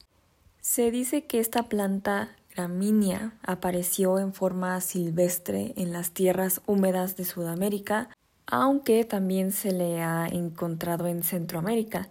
Se 0.61 0.91
dice 0.91 1.25
que 1.25 1.39
esta 1.41 1.65
planta 1.65 2.37
gramínea 2.55 3.35
apareció 3.43 4.19
en 4.19 4.35
forma 4.35 4.81
silvestre 4.81 5.75
en 5.77 5.93
las 5.93 6.11
tierras 6.11 6.61
húmedas 6.67 7.17
de 7.17 7.25
Sudamérica, 7.25 8.09
aunque 8.47 9.05
también 9.05 9.53
se 9.53 9.73
le 9.73 10.03
ha 10.03 10.27
encontrado 10.27 11.07
en 11.07 11.23
Centroamérica. 11.23 12.09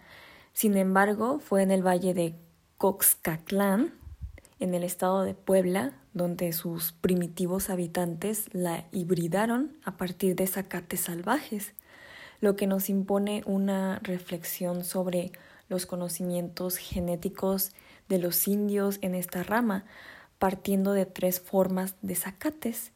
Sin 0.53 0.77
embargo, 0.77 1.39
fue 1.39 1.63
en 1.63 1.71
el 1.71 1.85
valle 1.85 2.13
de 2.13 2.35
Coxcaclán, 2.77 3.93
en 4.59 4.73
el 4.73 4.83
estado 4.83 5.23
de 5.23 5.33
Puebla, 5.33 5.93
donde 6.13 6.53
sus 6.53 6.91
primitivos 6.91 7.69
habitantes 7.69 8.45
la 8.53 8.85
hibridaron 8.91 9.77
a 9.83 9.97
partir 9.97 10.35
de 10.35 10.47
zacates 10.47 11.01
salvajes, 11.01 11.73
lo 12.39 12.55
que 12.55 12.67
nos 12.67 12.89
impone 12.89 13.43
una 13.45 13.99
reflexión 14.03 14.83
sobre 14.83 15.31
los 15.69 15.85
conocimientos 15.85 16.77
genéticos 16.77 17.71
de 18.09 18.19
los 18.19 18.47
indios 18.47 18.99
en 19.01 19.15
esta 19.15 19.43
rama, 19.43 19.85
partiendo 20.39 20.93
de 20.93 21.05
tres 21.05 21.39
formas 21.39 21.95
de 22.01 22.15
zacates, 22.15 22.91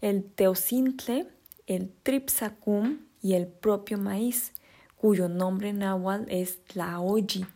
el 0.00 0.24
teocintle, 0.24 1.28
el 1.66 1.92
tripsacum 2.02 3.00
y 3.20 3.34
el 3.34 3.46
propio 3.46 3.98
maíz, 3.98 4.52
cuyo 4.96 5.28
nombre 5.28 5.72
náhuatl 5.72 6.30
es 6.30 6.64
tlaoyi, 6.64 7.46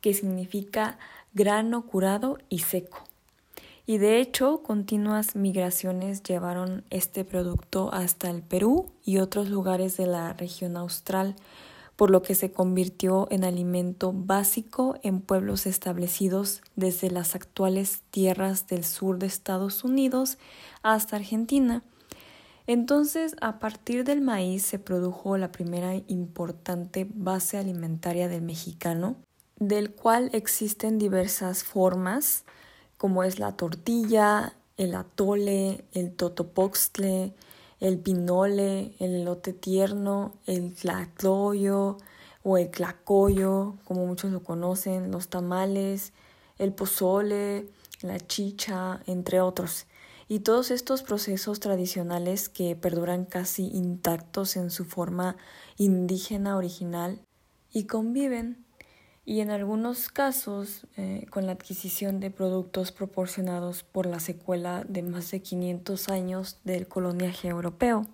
que 0.00 0.14
significa 0.14 0.98
grano 1.32 1.86
curado 1.86 2.38
y 2.48 2.60
seco. 2.60 3.04
Y 3.86 3.98
de 3.98 4.20
hecho, 4.20 4.62
continuas 4.62 5.34
migraciones 5.34 6.22
llevaron 6.22 6.84
este 6.90 7.24
producto 7.24 7.92
hasta 7.92 8.30
el 8.30 8.42
Perú 8.42 8.86
y 9.04 9.18
otros 9.18 9.48
lugares 9.48 9.96
de 9.96 10.06
la 10.06 10.32
región 10.32 10.76
austral, 10.76 11.34
por 11.96 12.10
lo 12.10 12.22
que 12.22 12.34
se 12.34 12.52
convirtió 12.52 13.26
en 13.30 13.44
alimento 13.44 14.12
básico 14.14 14.96
en 15.02 15.20
pueblos 15.20 15.66
establecidos 15.66 16.62
desde 16.76 17.10
las 17.10 17.34
actuales 17.34 18.02
tierras 18.10 18.68
del 18.68 18.84
sur 18.84 19.18
de 19.18 19.26
Estados 19.26 19.82
Unidos 19.82 20.38
hasta 20.82 21.16
Argentina. 21.16 21.82
Entonces, 22.66 23.34
a 23.40 23.58
partir 23.58 24.04
del 24.04 24.20
maíz 24.20 24.62
se 24.62 24.78
produjo 24.78 25.36
la 25.36 25.50
primera 25.50 25.96
importante 26.06 27.08
base 27.12 27.58
alimentaria 27.58 28.28
del 28.28 28.42
mexicano, 28.42 29.16
del 29.60 29.92
cual 29.92 30.30
existen 30.32 30.98
diversas 30.98 31.62
formas, 31.62 32.44
como 32.96 33.22
es 33.22 33.38
la 33.38 33.56
tortilla, 33.56 34.54
el 34.78 34.94
atole, 34.94 35.84
el 35.92 36.12
totopoxtle, 36.12 37.34
el 37.78 37.98
pinole, 37.98 38.94
el 38.98 39.16
elote 39.16 39.52
tierno, 39.52 40.32
el 40.46 40.74
tlacloyo 40.74 41.98
o 42.42 42.56
el 42.56 42.70
tlacoyo, 42.70 43.74
como 43.84 44.06
muchos 44.06 44.32
lo 44.32 44.42
conocen, 44.42 45.10
los 45.10 45.28
tamales, 45.28 46.12
el 46.58 46.72
pozole, 46.72 47.68
la 48.00 48.18
chicha, 48.18 49.02
entre 49.06 49.42
otros. 49.42 49.86
Y 50.26 50.40
todos 50.40 50.70
estos 50.70 51.02
procesos 51.02 51.60
tradicionales 51.60 52.48
que 52.48 52.76
perduran 52.76 53.26
casi 53.26 53.66
intactos 53.68 54.56
en 54.56 54.70
su 54.70 54.86
forma 54.86 55.36
indígena 55.76 56.56
original 56.56 57.20
y 57.72 57.84
conviven 57.84 58.64
y 59.24 59.40
en 59.40 59.50
algunos 59.50 60.08
casos 60.08 60.86
eh, 60.96 61.26
con 61.30 61.46
la 61.46 61.52
adquisición 61.52 62.20
de 62.20 62.30
productos 62.30 62.92
proporcionados 62.92 63.82
por 63.82 64.06
la 64.06 64.20
secuela 64.20 64.84
de 64.88 65.02
más 65.02 65.30
de 65.30 65.42
500 65.42 66.08
años 66.08 66.58
del 66.64 66.88
coloniaje 66.88 67.48
europeo. 67.48 68.06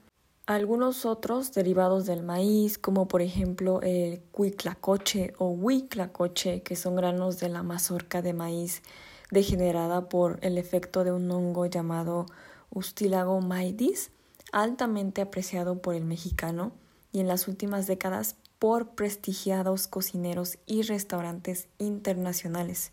Algunos 0.46 1.06
otros 1.06 1.52
derivados 1.52 2.06
del 2.06 2.22
maíz, 2.22 2.78
como 2.78 3.08
por 3.08 3.20
ejemplo 3.20 3.80
el 3.82 4.20
cuiclacoche 4.30 5.34
o 5.38 5.48
huiclacoche, 5.48 6.62
que 6.62 6.76
son 6.76 6.94
granos 6.94 7.40
de 7.40 7.48
la 7.48 7.62
mazorca 7.62 8.22
de 8.22 8.32
maíz 8.32 8.82
degenerada 9.30 10.08
por 10.08 10.38
el 10.42 10.56
efecto 10.56 11.02
de 11.02 11.12
un 11.12 11.30
hongo 11.30 11.66
llamado 11.66 12.26
Ustilago 12.70 13.40
maidis, 13.40 14.12
altamente 14.52 15.20
apreciado 15.20 15.82
por 15.82 15.94
el 15.94 16.04
mexicano 16.04 16.72
y 17.10 17.20
en 17.20 17.26
las 17.26 17.48
últimas 17.48 17.86
décadas 17.86 18.36
por 18.58 18.94
prestigiados 18.94 19.88
cocineros 19.88 20.58
y 20.66 20.82
restaurantes 20.82 21.68
internacionales. 21.78 22.92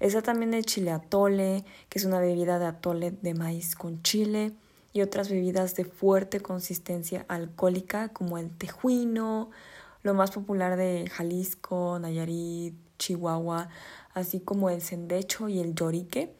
Está 0.00 0.22
también 0.22 0.54
el 0.54 0.64
chile 0.64 0.90
atole, 0.90 1.64
que 1.88 1.98
es 1.98 2.04
una 2.04 2.20
bebida 2.20 2.58
de 2.58 2.66
atole 2.66 3.10
de 3.10 3.34
maíz 3.34 3.74
con 3.74 4.02
chile, 4.02 4.52
y 4.92 5.02
otras 5.02 5.28
bebidas 5.28 5.74
de 5.74 5.84
fuerte 5.84 6.40
consistencia 6.40 7.26
alcohólica 7.28 8.08
como 8.08 8.38
el 8.38 8.50
tejuino, 8.50 9.50
lo 10.02 10.14
más 10.14 10.30
popular 10.30 10.76
de 10.76 11.10
Jalisco, 11.12 11.98
Nayarit, 11.98 12.74
Chihuahua, 12.98 13.68
así 14.14 14.40
como 14.40 14.70
el 14.70 14.80
sendecho 14.80 15.50
y 15.50 15.58
el 15.60 15.74
llorique, 15.74 16.32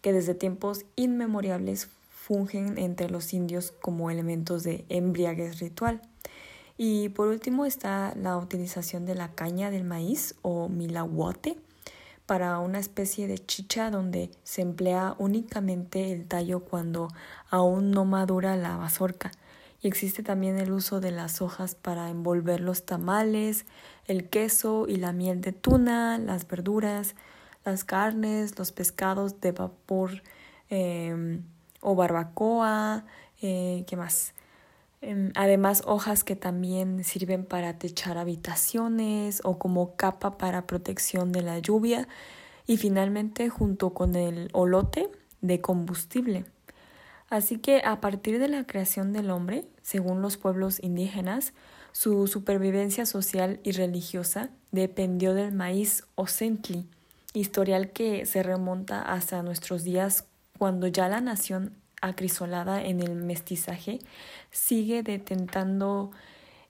que 0.00 0.14
desde 0.14 0.34
tiempos 0.34 0.86
inmemoriales 0.96 1.88
fungen 2.08 2.78
entre 2.78 3.10
los 3.10 3.34
indios 3.34 3.72
como 3.82 4.10
elementos 4.10 4.62
de 4.62 4.86
embriaguez 4.88 5.58
ritual. 5.58 6.00
Y 6.82 7.10
por 7.10 7.28
último 7.28 7.66
está 7.66 8.14
la 8.16 8.38
utilización 8.38 9.04
de 9.04 9.14
la 9.14 9.34
caña 9.34 9.70
del 9.70 9.84
maíz 9.84 10.34
o 10.40 10.70
milahuate 10.70 11.58
para 12.24 12.58
una 12.58 12.78
especie 12.78 13.28
de 13.28 13.36
chicha 13.36 13.90
donde 13.90 14.30
se 14.44 14.62
emplea 14.62 15.14
únicamente 15.18 16.10
el 16.10 16.26
tallo 16.26 16.60
cuando 16.60 17.08
aún 17.50 17.90
no 17.90 18.06
madura 18.06 18.56
la 18.56 18.78
mazorca. 18.78 19.30
Y 19.82 19.88
existe 19.88 20.22
también 20.22 20.58
el 20.58 20.72
uso 20.72 21.00
de 21.00 21.10
las 21.10 21.42
hojas 21.42 21.74
para 21.74 22.08
envolver 22.08 22.62
los 22.62 22.86
tamales, 22.86 23.66
el 24.06 24.30
queso 24.30 24.86
y 24.88 24.96
la 24.96 25.12
miel 25.12 25.42
de 25.42 25.52
tuna, 25.52 26.16
las 26.16 26.48
verduras, 26.48 27.14
las 27.62 27.84
carnes, 27.84 28.58
los 28.58 28.72
pescados 28.72 29.38
de 29.42 29.52
vapor 29.52 30.22
em, 30.70 31.42
o 31.82 31.94
barbacoa, 31.94 33.04
eh, 33.42 33.84
¿qué 33.86 33.96
más? 33.98 34.32
Em, 35.02 35.32
además, 35.34 35.82
hojas 35.86 36.24
que 36.24 36.36
también 36.36 37.04
sirven 37.04 37.44
para 37.44 37.78
techar 37.78 38.18
habitaciones 38.18 39.40
o 39.44 39.58
como 39.58 39.96
capa 39.96 40.36
para 40.36 40.66
protección 40.66 41.32
de 41.32 41.42
la 41.42 41.58
lluvia. 41.58 42.06
Y 42.66 42.76
finalmente, 42.76 43.48
junto 43.48 43.94
con 43.94 44.14
el 44.14 44.50
olote, 44.52 45.10
de 45.40 45.60
combustible. 45.60 46.44
Así 47.30 47.58
que 47.58 47.82
a 47.84 48.00
partir 48.00 48.38
de 48.38 48.48
la 48.48 48.66
creación 48.66 49.12
del 49.12 49.30
hombre, 49.30 49.64
según 49.82 50.20
los 50.20 50.36
pueblos 50.36 50.82
indígenas, 50.82 51.52
su 51.92 52.26
supervivencia 52.26 53.06
social 53.06 53.60
y 53.62 53.72
religiosa 53.72 54.50
dependió 54.72 55.34
del 55.34 55.52
maíz 55.52 56.04
o 56.14 56.26
centli, 56.26 56.86
historial 57.32 57.90
que 57.90 58.26
se 58.26 58.42
remonta 58.42 59.02
hasta 59.02 59.42
nuestros 59.42 59.84
días 59.84 60.26
cuando 60.58 60.88
ya 60.88 61.08
la 61.08 61.20
nación 61.20 61.79
acrisolada 62.00 62.84
en 62.84 63.00
el 63.00 63.14
mestizaje, 63.14 63.98
sigue 64.50 65.02
detentando 65.02 66.10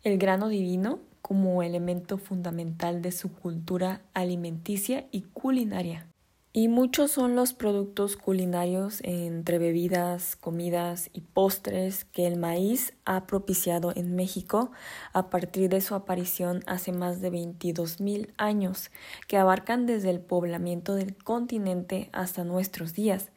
el 0.03 0.19
grano 0.19 0.49
divino 0.49 1.01
como 1.23 1.63
elemento 1.63 2.19
fundamental 2.19 3.03
de 3.03 3.13
su 3.13 3.33
cultura 3.33 4.03
alimenticia 4.15 5.07
y 5.11 5.23
culinaria. 5.23 6.07
Y 6.53 6.67
muchos 6.67 7.13
son 7.13 7.37
los 7.37 7.53
productos 7.53 8.17
culinarios 8.17 8.99
entre 9.05 9.61
bebidas, 9.61 10.35
comidas 10.35 11.09
y 11.13 11.21
postres 11.21 12.07
que 12.07 12.27
el 12.27 12.39
maíz 12.39 12.95
ha 13.05 13.29
propiciado 13.29 13.93
en 13.95 14.17
México 14.17 14.73
a 15.13 15.31
partir 15.31 15.69
de 15.69 15.81
su 15.81 15.95
aparición 15.95 16.65
hace 16.67 16.91
más 16.91 17.21
de 17.21 17.31
22 17.31 18.01
mil 18.01 18.35
años, 18.37 18.91
que 19.29 19.37
abarcan 19.37 19.87
desde 19.87 20.11
el 20.11 20.19
poblamiento 20.19 20.97
del 20.97 21.15
continente 21.15 22.11
hasta 22.13 22.43
nuestros 22.43 22.95
días 22.95 23.31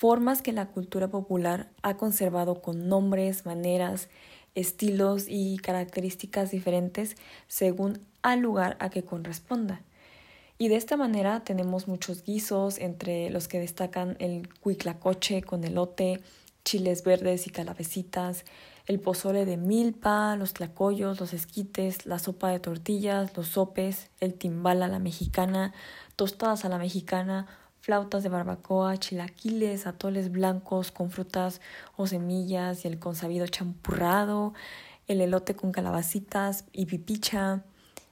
formas 0.00 0.40
que 0.40 0.52
la 0.52 0.68
cultura 0.68 1.08
popular 1.08 1.68
ha 1.82 1.98
conservado 1.98 2.62
con 2.62 2.88
nombres, 2.88 3.44
maneras, 3.44 4.08
estilos 4.54 5.26
y 5.28 5.58
características 5.58 6.50
diferentes 6.50 7.16
según 7.48 8.00
al 8.22 8.40
lugar 8.40 8.78
a 8.80 8.88
que 8.88 9.04
corresponda. 9.04 9.82
Y 10.56 10.68
de 10.68 10.76
esta 10.76 10.96
manera 10.96 11.44
tenemos 11.44 11.86
muchos 11.86 12.24
guisos, 12.24 12.78
entre 12.78 13.28
los 13.28 13.46
que 13.46 13.60
destacan 13.60 14.16
el 14.20 14.48
cuiclacoche 14.62 15.42
con 15.42 15.64
elote, 15.64 16.22
chiles 16.64 17.04
verdes 17.04 17.46
y 17.46 17.50
calabecitas, 17.50 18.46
el 18.86 19.00
pozole 19.00 19.44
de 19.44 19.58
milpa, 19.58 20.34
los 20.36 20.54
tlacoyos, 20.54 21.20
los 21.20 21.34
esquites, 21.34 22.06
la 22.06 22.18
sopa 22.18 22.48
de 22.48 22.58
tortillas, 22.58 23.36
los 23.36 23.48
sopes, 23.48 24.08
el 24.20 24.32
timbal 24.32 24.82
a 24.82 24.88
la 24.88 24.98
mexicana, 24.98 25.74
tostadas 26.16 26.64
a 26.64 26.70
la 26.70 26.78
mexicana, 26.78 27.46
flautas 27.80 28.22
de 28.22 28.28
barbacoa, 28.28 28.96
chilaquiles, 28.96 29.86
atoles 29.86 30.30
blancos 30.30 30.92
con 30.92 31.10
frutas 31.10 31.60
o 31.96 32.06
semillas 32.06 32.84
y 32.84 32.88
el 32.88 32.98
consabido 32.98 33.46
champurrado, 33.46 34.54
el 35.08 35.20
elote 35.20 35.56
con 35.56 35.72
calabacitas 35.72 36.64
y 36.72 36.86
pipicha, 36.86 37.64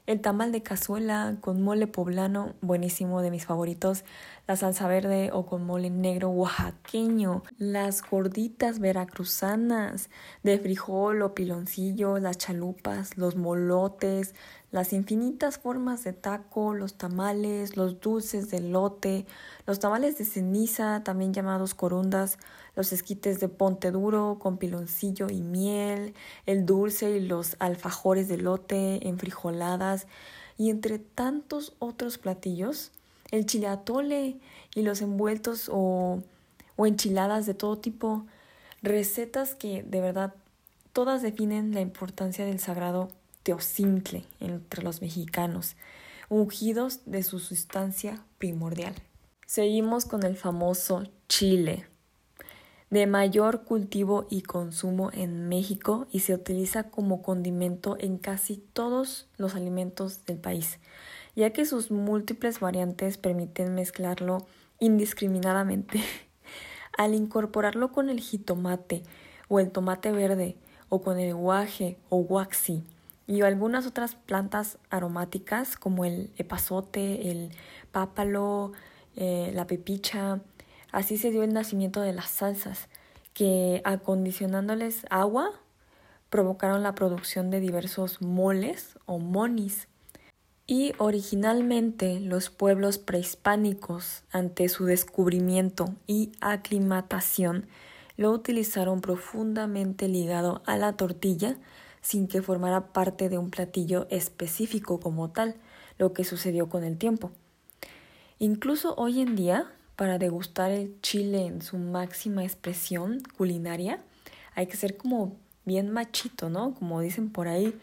el 0.08 0.22
tamal 0.22 0.52
de 0.52 0.62
cazuela 0.62 1.36
con 1.42 1.60
mole 1.60 1.86
poblano, 1.86 2.54
buenísimo 2.62 3.20
de 3.20 3.30
mis 3.30 3.44
favoritos, 3.44 4.04
la 4.46 4.56
salsa 4.56 4.88
verde 4.88 5.28
o 5.34 5.44
con 5.44 5.66
mole 5.66 5.90
negro 5.90 6.30
oaxaqueño, 6.30 7.42
las 7.58 8.00
gorditas 8.00 8.78
veracruzanas 8.78 10.08
de 10.42 10.58
frijol 10.58 11.20
o 11.20 11.34
piloncillo, 11.34 12.18
las 12.18 12.38
chalupas, 12.38 13.18
los 13.18 13.36
molotes, 13.36 14.34
las 14.70 14.92
infinitas 14.92 15.58
formas 15.58 16.04
de 16.04 16.12
taco, 16.12 16.74
los 16.74 16.94
tamales, 16.94 17.76
los 17.76 18.00
dulces 18.00 18.50
de 18.50 18.60
lote, 18.60 19.26
los 19.66 19.78
tamales 19.78 20.18
de 20.18 20.24
ceniza, 20.24 21.02
también 21.04 21.32
llamados 21.32 21.74
corundas, 21.74 22.38
los 22.76 22.92
esquites 22.92 23.40
de 23.40 23.48
ponte 23.48 23.90
duro 23.90 24.38
con 24.38 24.58
piloncillo 24.58 25.28
y 25.30 25.40
miel, 25.40 26.14
el 26.44 26.66
dulce 26.66 27.16
y 27.16 27.20
los 27.20 27.56
alfajores 27.58 28.28
de 28.28 28.36
lote 28.36 29.08
en 29.08 29.18
frijoladas 29.18 30.06
y 30.58 30.70
entre 30.70 30.98
tantos 30.98 31.74
otros 31.78 32.18
platillos 32.18 32.90
el 33.30 33.46
chile 33.46 33.66
atole 33.66 34.36
y 34.74 34.82
los 34.82 35.02
envueltos 35.02 35.70
o, 35.72 36.22
o 36.76 36.86
enchiladas 36.86 37.46
de 37.46 37.54
todo 37.54 37.78
tipo. 37.78 38.26
Recetas 38.82 39.54
que 39.54 39.82
de 39.82 40.00
verdad 40.00 40.34
todas 40.92 41.22
definen 41.22 41.74
la 41.74 41.80
importancia 41.80 42.44
del 42.44 42.60
sagrado 42.60 43.08
teocintle 43.48 44.26
entre 44.40 44.82
los 44.82 45.00
mexicanos, 45.00 45.74
ungidos 46.28 47.00
de 47.06 47.22
su 47.22 47.38
sustancia 47.38 48.22
primordial. 48.36 48.92
Seguimos 49.46 50.04
con 50.04 50.22
el 50.22 50.36
famoso 50.36 51.04
chile, 51.30 51.86
de 52.90 53.06
mayor 53.06 53.64
cultivo 53.64 54.26
y 54.28 54.42
consumo 54.42 55.10
en 55.14 55.48
México 55.48 56.06
y 56.12 56.20
se 56.20 56.34
utiliza 56.34 56.90
como 56.90 57.22
condimento 57.22 57.96
en 57.98 58.18
casi 58.18 58.58
todos 58.58 59.30
los 59.38 59.54
alimentos 59.54 60.26
del 60.26 60.36
país, 60.36 60.78
ya 61.34 61.48
que 61.54 61.64
sus 61.64 61.90
múltiples 61.90 62.60
variantes 62.60 63.16
permiten 63.16 63.74
mezclarlo 63.74 64.46
indiscriminadamente. 64.78 66.02
Al 66.98 67.14
incorporarlo 67.14 67.92
con 67.92 68.10
el 68.10 68.20
jitomate 68.20 69.04
o 69.48 69.58
el 69.58 69.70
tomate 69.70 70.12
verde 70.12 70.58
o 70.90 71.00
con 71.00 71.18
el 71.18 71.34
guaje 71.34 71.96
o 72.10 72.18
guaxi 72.18 72.84
y 73.28 73.42
algunas 73.42 73.86
otras 73.86 74.16
plantas 74.16 74.78
aromáticas 74.90 75.76
como 75.76 76.04
el 76.04 76.32
epazote, 76.36 77.30
el 77.30 77.50
pápalo, 77.92 78.72
eh, 79.14 79.52
la 79.54 79.68
pepicha, 79.68 80.40
Así 80.90 81.18
se 81.18 81.30
dio 81.30 81.42
el 81.42 81.52
nacimiento 81.52 82.00
de 82.00 82.12
las 82.12 82.30
salsas, 82.30 82.88
que 83.34 83.82
acondicionándoles 83.84 85.04
agua 85.10 85.50
provocaron 86.30 86.82
la 86.82 86.94
producción 86.94 87.50
de 87.50 87.60
diversos 87.60 88.22
moles 88.22 88.98
o 89.06 89.18
monis. 89.18 89.88
Y 90.66 90.92
originalmente 90.98 92.20
los 92.20 92.50
pueblos 92.50 92.98
prehispánicos, 92.98 94.24
ante 94.32 94.68
su 94.68 94.84
descubrimiento 94.84 95.94
y 96.06 96.32
aclimatación, 96.40 97.66
lo 98.16 98.30
utilizaron 98.32 99.00
profundamente 99.00 100.08
ligado 100.08 100.62
a 100.66 100.76
la 100.76 100.94
tortilla 100.94 101.56
sin 102.00 102.28
que 102.28 102.42
formara 102.42 102.92
parte 102.92 103.28
de 103.28 103.38
un 103.38 103.50
platillo 103.50 104.06
específico 104.10 105.00
como 105.00 105.30
tal, 105.30 105.56
lo 105.98 106.12
que 106.12 106.24
sucedió 106.24 106.68
con 106.68 106.84
el 106.84 106.98
tiempo. 106.98 107.30
Incluso 108.38 108.94
hoy 108.96 109.20
en 109.20 109.34
día 109.34 109.72
para 109.96 110.18
degustar 110.18 110.70
el 110.70 111.00
chile 111.00 111.46
en 111.46 111.60
su 111.60 111.76
máxima 111.76 112.44
expresión 112.44 113.20
culinaria, 113.36 113.98
hay 114.54 114.68
que 114.68 114.76
ser 114.76 114.96
como 114.96 115.36
bien 115.64 115.90
machito, 115.90 116.48
¿no? 116.48 116.74
Como 116.74 117.00
dicen 117.00 117.30
por 117.30 117.48
ahí, 117.48 117.74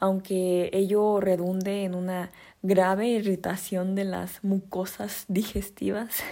aunque 0.00 0.70
ello 0.72 1.20
redunde 1.20 1.84
en 1.84 1.94
una 1.94 2.30
grave 2.62 3.08
irritación 3.08 3.94
de 3.94 4.04
las 4.04 4.42
mucosas 4.42 5.24
digestivas 5.28 6.22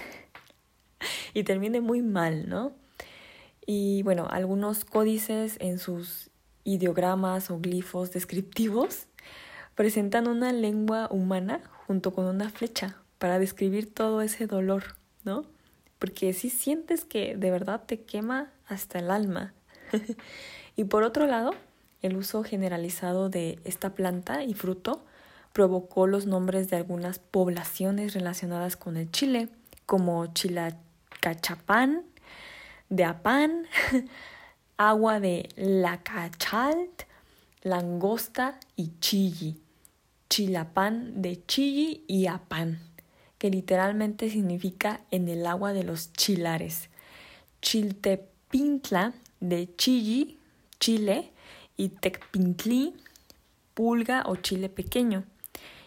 y 1.35 1.43
termine 1.43 1.81
muy 1.81 2.01
mal, 2.01 2.49
¿no? 2.49 2.71
Y 3.65 4.01
bueno, 4.03 4.27
algunos 4.29 4.85
códices 4.85 5.57
en 5.59 5.77
sus 5.77 6.31
ideogramas 6.67 7.49
o 7.49 7.59
glifos 7.59 8.11
descriptivos 8.11 9.07
presentan 9.73 10.27
una 10.27 10.51
lengua 10.51 11.07
humana 11.09 11.61
junto 11.87 12.13
con 12.13 12.25
una 12.25 12.49
flecha 12.49 12.97
para 13.17 13.39
describir 13.39 13.93
todo 13.93 14.21
ese 14.21 14.45
dolor 14.45 14.97
¿no? 15.27 15.45
Porque 15.99 16.33
si 16.33 16.49
sientes 16.49 17.05
que 17.05 17.35
de 17.35 17.51
verdad 17.51 17.83
te 17.85 18.01
quema 18.01 18.49
hasta 18.67 18.97
el 18.99 19.11
alma. 19.11 19.53
y 20.75 20.85
por 20.85 21.03
otro 21.03 21.27
lado, 21.27 21.51
el 22.01 22.15
uso 22.15 22.43
generalizado 22.43 23.29
de 23.29 23.59
esta 23.65 23.93
planta 23.93 24.43
y 24.43 24.53
fruto 24.53 25.03
provocó 25.53 26.07
los 26.07 26.25
nombres 26.25 26.69
de 26.69 26.77
algunas 26.77 27.19
poblaciones 27.19 28.13
relacionadas 28.13 28.77
con 28.77 28.95
el 28.95 29.11
chile, 29.11 29.49
como 29.85 30.27
Chilacachapán, 30.27 32.03
de 32.89 33.03
Apán, 33.03 33.65
agua 34.77 35.19
de 35.19 35.49
Lacachalt, 35.55 37.03
langosta 37.63 38.59
y 38.75 38.91
chilli, 38.99 39.59
chilapán 40.29 41.21
de 41.21 41.45
chilli 41.45 42.03
y 42.07 42.27
apán 42.27 42.79
que 43.37 43.49
literalmente 43.49 44.29
significa 44.29 45.01
en 45.11 45.27
el 45.27 45.45
agua 45.45 45.73
de 45.73 45.83
los 45.83 46.11
chilares. 46.13 46.89
Chiltepintla 47.61 49.13
de 49.39 49.75
Chilli, 49.75 50.37
Chile, 50.79 51.31
y 51.79 51.89
Tecpintli, 51.89 52.95
pulga 53.75 54.23
o 54.25 54.35
chile 54.35 54.69
pequeño. 54.69 55.25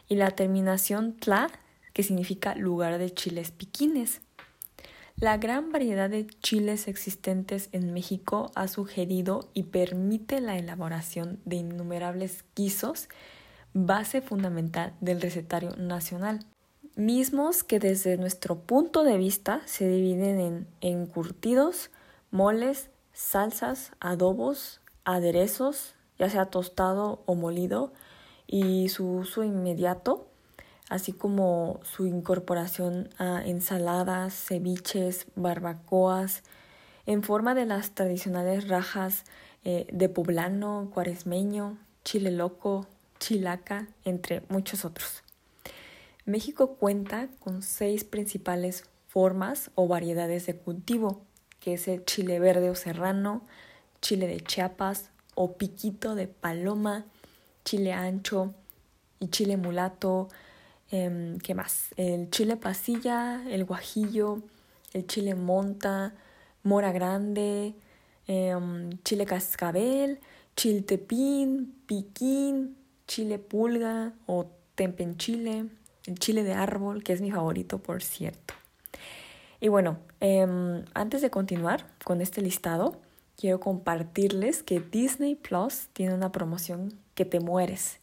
Y 0.09 0.15
la 0.15 0.31
terminación 0.31 1.15
tla, 1.15 1.51
que 1.93 2.05
significa 2.05 2.55
lugar 2.55 2.99
de 2.99 3.13
chiles 3.13 3.51
piquines. 3.51 4.21
La 5.21 5.37
gran 5.37 5.71
variedad 5.71 6.09
de 6.09 6.27
chiles 6.27 6.89
existentes 6.89 7.69
en 7.73 7.93
México 7.93 8.51
ha 8.55 8.69
sugerido 8.69 9.51
y 9.53 9.65
permite 9.65 10.41
la 10.41 10.57
elaboración 10.57 11.41
de 11.45 11.57
innumerables 11.57 12.45
guisos, 12.57 13.09
base 13.75 14.23
fundamental 14.23 14.95
del 15.01 15.21
recetario 15.21 15.77
nacional 15.77 16.41
mismos 16.97 17.65
que 17.65 17.79
desde 17.79 18.17
nuestro 18.17 18.61
punto 18.61 19.05
de 19.05 19.17
vista 19.17 19.63
se 19.65 19.89
dividen 19.89 20.41
en 20.41 20.69
encurtidos, 20.81 21.91
moles, 22.31 22.91
salsas, 23.13 23.93
adobos, 24.01 24.81
aderezos, 25.05 25.95
ya 26.19 26.29
sea 26.29 26.47
tostado 26.47 27.23
o 27.27 27.35
molido, 27.35 27.93
y 28.47 28.89
su 28.89 29.09
uso 29.09 29.45
inmediato, 29.45 30.29
así 30.91 31.13
como 31.13 31.81
su 31.85 32.07
incorporación 32.07 33.09
a 33.17 33.43
ensaladas, 33.47 34.35
ceviches, 34.35 35.27
barbacoas, 35.37 36.43
en 37.07 37.23
forma 37.23 37.55
de 37.55 37.65
las 37.65 37.93
tradicionales 37.93 38.69
rajas 38.69 39.25
eh, 39.65 39.87
de 39.93 40.09
poblano, 40.09 40.91
cuaresmeño, 40.93 41.79
chile 42.05 42.33
loco, 42.33 42.87
chilaca, 43.21 43.87
entre 44.05 44.43
muchos 44.49 44.85
otros. 44.85 45.23
México 46.25 46.75
cuenta 46.75 47.29
con 47.39 47.63
seis 47.63 48.05
principales 48.05 48.85
formas 49.07 49.71
o 49.77 49.87
variedades 49.87 50.47
de 50.47 50.57
cultivo, 50.57 51.23
que 51.61 51.75
es 51.75 51.87
el 51.87 52.05
chile 52.05 52.41
verde 52.41 52.69
o 52.69 52.75
serrano, 52.75 53.47
chile 54.01 54.27
de 54.27 54.41
Chiapas 54.41 55.11
o 55.37 55.57
piquito 55.57 56.17
de 56.17 56.27
paloma, 56.27 57.07
chile 57.65 57.93
ancho 57.93 58.55
y 59.21 59.29
chile 59.29 59.57
mulato, 59.57 60.29
em, 60.91 61.39
¿qué 61.39 61.55
más? 61.55 61.89
El 61.97 62.31
chile 62.31 62.57
pasilla, 62.57 63.43
el 63.49 63.65
guajillo, 63.65 64.43
el 64.93 65.07
chile 65.07 65.35
monta, 65.35 66.15
mora 66.63 66.93
grande, 66.93 67.75
em, 68.27 68.91
chile 69.05 69.27
cascabel, 69.27 70.21
chiltepín, 70.57 71.75
piquín, 71.87 72.77
chile 73.07 73.39
pulga 73.39 74.13
o 74.27 74.47
tempenchile, 74.75 75.67
el 76.07 76.19
chile 76.19 76.43
de 76.43 76.55
árbol, 76.55 77.03
que 77.03 77.13
es 77.13 77.21
mi 77.21 77.31
favorito, 77.31 77.79
por 77.79 78.03
cierto. 78.03 78.55
Y 79.61 79.69
bueno, 79.69 79.99
em, 80.21 80.85
antes 80.95 81.21
de 81.23 81.31
continuar 81.31 81.87
con 82.05 82.21
este 82.21 82.41
listado, 82.41 83.01
quiero 83.37 83.61
compartirles 83.61 84.63
que 84.63 84.81
Disney 84.81 85.35
Plus 85.35 85.89
tiene 85.93 86.15
una 86.15 86.33
promoción 86.33 86.99
que 87.15 87.25
te 87.25 87.41
mueres. 87.41 88.01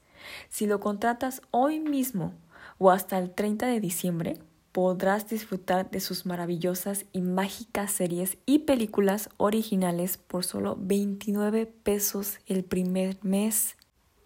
Si 0.49 0.65
lo 0.67 0.79
contratas 0.79 1.41
hoy 1.51 1.79
mismo 1.79 2.33
o 2.77 2.91
hasta 2.91 3.17
el 3.17 3.31
30 3.31 3.67
de 3.67 3.79
diciembre, 3.79 4.39
podrás 4.71 5.27
disfrutar 5.27 5.89
de 5.89 5.99
sus 5.99 6.27
maravillosas 6.27 7.05
y 7.11 7.21
mágicas 7.21 7.91
series 7.91 8.37
y 8.45 8.59
películas 8.59 9.29
originales 9.37 10.17
por 10.17 10.45
solo 10.45 10.77
29 10.79 11.65
pesos 11.65 12.37
el 12.45 12.63
primer 12.63 13.17
mes. 13.23 13.75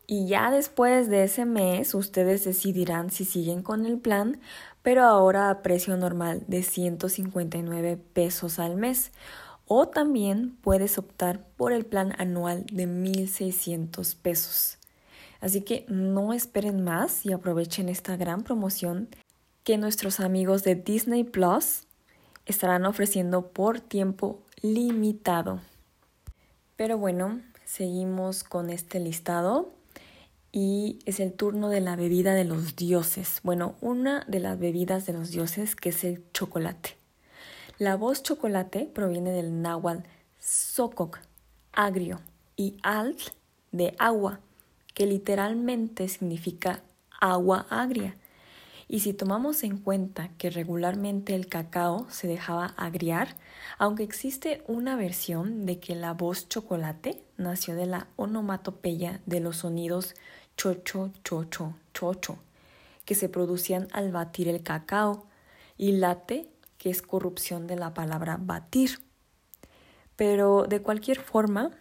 Y 0.08 0.28
ya 0.28 0.52
después 0.52 1.08
de 1.08 1.24
ese 1.24 1.46
mes 1.46 1.96
ustedes 1.96 2.44
decidirán 2.44 3.12
si 3.12 3.24
siguen 3.24 3.64
con 3.64 3.86
el 3.86 3.98
plan, 3.98 4.42
pero 4.82 5.04
ahora 5.04 5.50
a 5.50 5.62
precio 5.62 5.96
normal 5.96 6.44
de 6.48 6.64
159 6.64 7.96
pesos 8.12 8.60
al 8.60 8.76
mes. 8.76 9.14
O 9.68 9.88
también 9.88 10.58
puedes 10.58 10.98
optar 10.98 11.46
por 11.56 11.72
el 11.72 11.86
plan 11.86 12.14
anual 12.18 12.66
de 12.66 12.90
1.600 12.90 14.18
pesos. 14.22 14.81
Así 15.42 15.62
que 15.62 15.86
no 15.90 16.34
esperen 16.34 16.84
más 16.84 17.26
y 17.26 17.34
aprovechen 17.34 17.90
esta 17.90 18.16
gran 18.16 18.44
promoción 18.44 19.10
que 19.64 19.78
nuestros 19.78 20.20
amigos 20.20 20.64
de 20.64 20.76
Disney 20.76 21.24
Plus 21.24 21.84
estarán 22.46 22.86
ofreciendo 22.86 23.48
por 23.48 23.80
tiempo 23.80 24.40
limitado. 24.62 25.60
Pero 26.76 26.98
bueno, 26.98 27.42
seguimos 27.66 28.44
con 28.44 28.70
este 28.70 29.00
listado 29.00 29.74
y 30.52 31.00
es 31.06 31.20
el 31.20 31.34
turno 31.34 31.70
de 31.70 31.82
la 31.82 31.96
bebida 31.96 32.34
de 32.34 32.46
los 32.46 32.76
dioses. 32.76 33.40
Bueno, 33.44 33.76
una 33.82 34.26
de 34.28 34.40
las 34.40 34.60
bebidas 34.60 35.06
de 35.06 35.14
los 35.14 35.32
dioses 35.32 35.76
que 35.76 35.90
es 35.90 36.04
el 36.04 36.24
chocolate. 36.34 36.98
La 37.78 37.96
voz 37.96 38.22
chocolate 38.22 38.90
proviene 38.94 39.32
del 39.32 39.62
náhuatl 39.62 40.08
sococ, 40.40 41.20
agrio, 41.72 42.20
y 42.56 42.78
alt 42.84 43.20
de 43.72 43.96
agua, 43.98 44.40
que 44.94 45.06
literalmente 45.06 46.08
significa 46.08 46.84
agua 47.20 47.66
agria. 47.70 48.18
Y 48.88 49.00
si 49.00 49.14
tomamos 49.14 49.64
en 49.64 49.78
cuenta 49.78 50.30
que 50.38 50.50
regularmente 50.50 51.34
el 51.34 51.48
cacao 51.48 52.08
se 52.10 52.28
dejaba 52.28 52.74
agriar, 52.76 53.38
aunque 53.78 54.04
existe 54.04 54.64
una 54.68 54.98
versión 54.98 55.66
de 55.66 55.80
que 55.80 55.96
la 55.96 56.14
voz 56.14 56.50
chocolate 56.50 57.24
nació 57.38 57.76
de 57.76 57.86
la 57.86 58.08
onomatopeya 58.18 59.22
de 59.26 59.40
los 59.40 59.58
sonidos 59.58 60.16
chocho, 60.58 61.12
chocho, 61.24 61.76
chocho, 61.94 62.38
que 63.06 63.16
se 63.16 63.30
producían 63.30 63.88
al 63.94 64.12
batir 64.12 64.50
el 64.50 64.62
cacao, 64.62 65.26
y 65.78 65.94
late, 65.94 66.48
que 66.78 66.90
es 66.90 67.02
corrupción 67.02 67.66
de 67.66 67.76
la 67.76 67.94
palabra 67.94 68.38
batir. 68.40 69.00
Pero 70.16 70.66
de 70.68 70.82
cualquier 70.82 71.20
forma, 71.20 71.72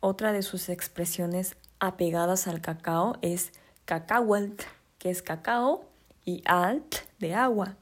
otra 0.00 0.32
de 0.32 0.42
sus 0.42 0.68
expresiones 0.70 1.56
apegadas 1.80 2.46
al 2.46 2.60
cacao 2.60 3.16
es 3.22 3.52
cacahuelt, 3.86 4.62
que 4.98 5.10
es 5.10 5.22
cacao, 5.22 5.84
y 6.24 6.42
alt 6.44 6.96
de 7.18 7.34
agua. 7.34 7.76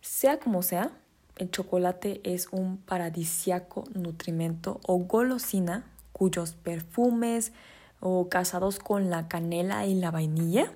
Sea 0.00 0.38
como 0.38 0.62
sea, 0.62 0.92
el 1.36 1.50
chocolate 1.50 2.20
es 2.24 2.48
un 2.50 2.78
paradisiaco 2.78 3.84
nutrimento 3.94 4.80
o 4.86 4.96
golosina 4.98 5.84
cuyos 6.12 6.52
perfumes 6.52 7.52
o 8.00 8.28
casados 8.28 8.78
con 8.78 9.10
la 9.10 9.28
canela 9.28 9.86
y 9.86 9.94
la 9.94 10.10
vainilla 10.10 10.72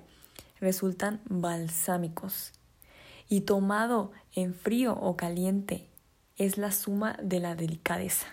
resultan 0.59 1.21
balsámicos. 1.25 2.53
Y 3.27 3.41
tomado 3.41 4.11
en 4.35 4.53
frío 4.53 4.93
o 4.93 5.17
caliente 5.17 5.89
es 6.37 6.57
la 6.57 6.71
suma 6.71 7.17
de 7.21 7.39
la 7.39 7.55
delicadeza. 7.55 8.27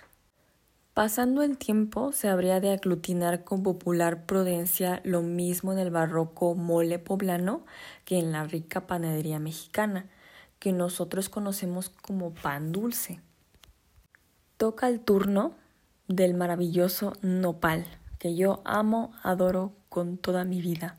Pasando 0.95 1.43
el 1.43 1.57
tiempo, 1.57 2.11
se 2.11 2.29
habría 2.29 2.59
de 2.59 2.73
aglutinar 2.73 3.45
con 3.45 3.63
popular 3.63 4.27
prudencia 4.27 5.01
lo 5.05 5.23
mismo 5.23 5.73
en 5.73 5.79
el 5.79 5.91
barroco 5.91 6.57
mole 6.57 6.99
poblano 6.99 7.65
que 8.05 8.19
en 8.19 8.33
la 8.33 8.43
rica 8.43 8.89
panadería 8.89 9.39
mexicana, 9.39 10.07
que 10.59 10.73
nosotros 10.73 11.29
conocemos 11.29 11.91
como 11.91 12.35
pan 12.35 12.73
dulce. 12.73 13.21
Toca 14.57 14.89
el 14.89 15.01
turno 15.01 15.55
del 16.09 16.35
maravilloso 16.35 17.13
nopal, 17.23 17.87
que 18.19 18.35
yo 18.35 18.61
amo, 18.65 19.13
adoro 19.23 19.73
con 19.89 20.19
toda 20.19 20.45
mi 20.45 20.61
vida. 20.61 20.99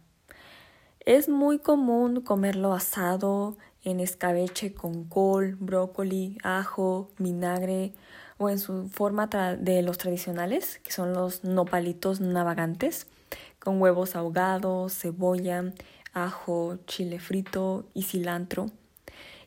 Es 1.02 1.28
muy 1.28 1.60
común 1.60 2.22
comerlo 2.22 2.74
asado, 2.74 3.58
en 3.84 4.00
escabeche 4.00 4.74
con 4.74 5.04
col, 5.04 5.56
brócoli, 5.60 6.38
ajo, 6.44 7.10
vinagre 7.18 7.94
o 8.42 8.50
en 8.50 8.58
su 8.58 8.90
forma 8.90 9.28
de 9.28 9.84
los 9.84 10.00
tradicionales, 10.00 10.80
que 10.84 10.92
son 10.92 11.14
los 11.14 11.44
nopalitos 11.44 12.22
navagantes, 12.22 13.06
con 13.60 13.80
huevos 13.80 14.16
ahogados, 14.16 14.98
cebolla, 14.98 15.72
ajo, 16.12 16.80
chile 16.88 17.20
frito 17.20 17.86
y 17.94 18.02
cilantro. 18.02 18.72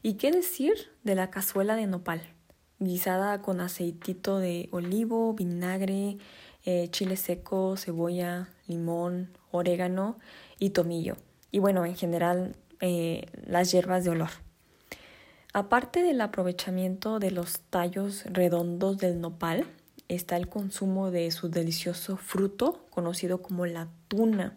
¿Y 0.01 0.15
qué 0.15 0.31
decir 0.31 0.75
de 1.03 1.17
la 1.17 1.29
cazuela 1.29 1.75
de 1.75 1.89
nopal? 1.89 2.23
Guisada 2.79 3.43
con 3.43 3.61
aceitito 3.61 4.39
de 4.39 4.69
olivo, 4.71 5.35
vinagre, 5.35 6.19
eh, 6.65 6.87
chile 6.93 7.17
seco, 7.17 7.77
cebolla, 7.77 8.49
limón, 8.69 9.37
orégano 9.51 10.21
y 10.61 10.71
tomillo. 10.71 11.17
Y 11.51 11.59
bueno, 11.59 11.85
en 11.85 11.97
general 11.97 12.55
eh, 12.81 13.27
las 13.45 13.73
hierbas 13.73 14.05
de 14.05 14.11
olor. 14.11 14.44
Aparte 15.57 16.03
del 16.03 16.21
aprovechamiento 16.21 17.21
de 17.21 17.31
los 17.31 17.61
tallos 17.71 18.25
redondos 18.25 18.99
del 18.99 19.21
nopal, 19.21 19.69
está 20.09 20.37
el 20.37 20.49
consumo 20.49 21.13
de 21.13 21.31
su 21.31 21.49
delicioso 21.49 22.17
fruto 22.17 22.85
conocido 22.91 23.41
como 23.41 23.65
la 23.65 23.87
tuna, 24.09 24.57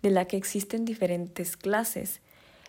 de 0.00 0.08
la 0.08 0.24
que 0.24 0.38
existen 0.38 0.86
diferentes 0.86 1.58
clases. 1.58 2.22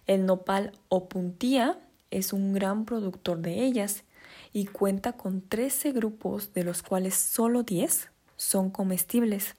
El 0.08 0.26
nopal 0.26 0.74
o 0.90 1.08
puntía 1.08 1.80
es 2.12 2.34
un 2.34 2.52
gran 2.52 2.84
productor 2.84 3.38
de 3.38 3.64
ellas 3.64 4.04
y 4.52 4.66
cuenta 4.66 5.14
con 5.14 5.40
13 5.40 5.94
grupos 5.94 6.54
de 6.54 6.66
los 6.66 6.84
cuales 6.84 7.16
solo 7.16 7.64
10 7.64 8.10
son 8.36 8.72
comestibles, 8.72 9.56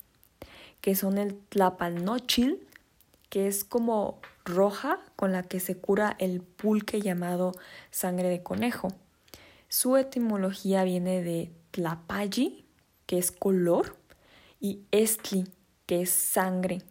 que 0.82 0.94
son 0.94 1.16
el 1.16 1.38
tlapalnochil, 1.48 2.68
que 3.30 3.46
es 3.46 3.64
como 3.64 4.20
roja 4.44 5.00
con 5.16 5.32
la 5.32 5.42
que 5.42 5.60
se 5.60 5.76
cura 5.76 6.16
el 6.18 6.40
pulque 6.40 7.00
llamado 7.00 7.52
sangre 7.90 8.28
de 8.28 8.42
conejo. 8.42 8.88
Su 9.68 9.96
etimología 9.96 10.84
viene 10.84 11.22
de 11.22 11.50
tlapalli, 11.70 12.64
que 13.06 13.18
es 13.18 13.32
color, 13.32 13.96
y 14.60 14.80
estli, 14.90 15.46
que 15.86 16.02
es 16.02 16.10
sangre, 16.10 16.82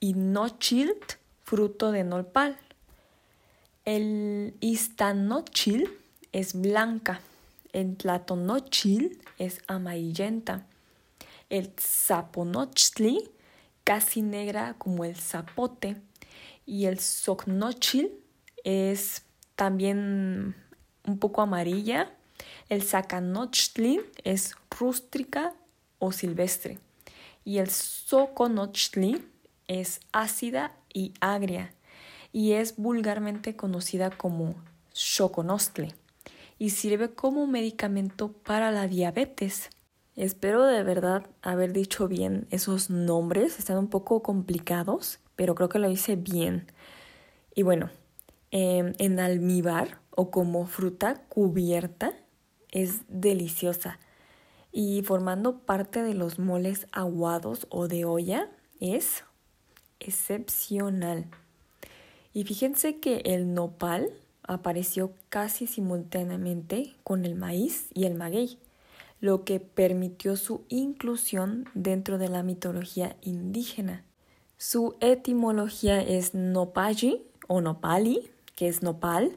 y 0.00 0.14
nochilt, 0.14 1.14
fruto 1.42 1.92
de 1.92 2.04
nopal. 2.04 2.58
El 3.84 4.54
istanochil 4.60 5.90
es 6.32 6.60
blanca, 6.60 7.20
el 7.72 7.96
tlatonochil 7.96 9.22
es 9.38 9.60
amarillenta, 9.66 10.66
el 11.50 11.72
zaponochtli 11.78 13.30
casi 13.84 14.22
negra 14.22 14.74
como 14.78 15.04
el 15.04 15.16
zapote 15.16 16.00
y 16.66 16.86
el 16.86 16.98
socnochil 16.98 18.12
es 18.64 19.24
también 19.56 20.54
un 21.06 21.18
poco 21.18 21.42
amarilla. 21.42 22.10
El 22.68 22.82
sacanochtli 22.82 24.00
es 24.24 24.54
rústrica 24.70 25.54
o 25.98 26.12
silvestre 26.12 26.78
y 27.44 27.58
el 27.58 27.70
soconochtli 27.70 29.24
es 29.68 30.00
ácida 30.12 30.72
y 30.92 31.12
agria 31.20 31.74
y 32.32 32.52
es 32.52 32.76
vulgarmente 32.76 33.56
conocida 33.56 34.10
como 34.10 34.54
choconostle 34.92 35.94
y 36.58 36.70
sirve 36.70 37.14
como 37.14 37.46
medicamento 37.46 38.32
para 38.32 38.70
la 38.70 38.86
diabetes. 38.86 39.70
Espero 40.14 40.64
de 40.64 40.82
verdad 40.82 41.26
haber 41.40 41.72
dicho 41.72 42.08
bien 42.08 42.46
esos 42.50 42.90
nombres, 42.90 43.58
están 43.58 43.78
un 43.78 43.88
poco 43.88 44.22
complicados, 44.22 45.18
pero 45.36 45.54
creo 45.54 45.68
que 45.68 45.78
lo 45.78 45.90
hice 45.90 46.16
bien. 46.16 46.66
Y 47.54 47.62
bueno, 47.62 47.90
em, 48.50 48.94
en 48.98 49.20
almíbar 49.20 50.00
o 50.10 50.30
como 50.30 50.66
fruta 50.66 51.22
cubierta 51.28 52.14
es 52.70 53.02
deliciosa 53.08 53.98
y 54.72 55.02
formando 55.02 55.58
parte 55.58 56.02
de 56.02 56.14
los 56.14 56.38
moles 56.38 56.86
aguados 56.92 57.66
o 57.68 57.88
de 57.88 58.04
olla 58.04 58.50
es 58.80 59.24
excepcional. 60.00 61.26
Y 62.32 62.44
fíjense 62.44 62.98
que 62.98 63.18
el 63.26 63.52
nopal 63.52 64.10
apareció 64.42 65.12
casi 65.28 65.66
simultáneamente 65.66 66.94
con 67.04 67.24
el 67.24 67.34
maíz 67.34 67.88
y 67.94 68.04
el 68.04 68.14
maguey, 68.14 68.58
lo 69.20 69.44
que 69.44 69.60
permitió 69.60 70.36
su 70.36 70.64
inclusión 70.68 71.68
dentro 71.74 72.18
de 72.18 72.28
la 72.28 72.42
mitología 72.42 73.16
indígena. 73.20 74.04
Su 74.64 74.94
etimología 75.00 76.00
es 76.00 76.34
nopalli 76.34 77.26
o 77.48 77.60
nopali, 77.60 78.30
que 78.54 78.68
es 78.68 78.80
nopal, 78.80 79.36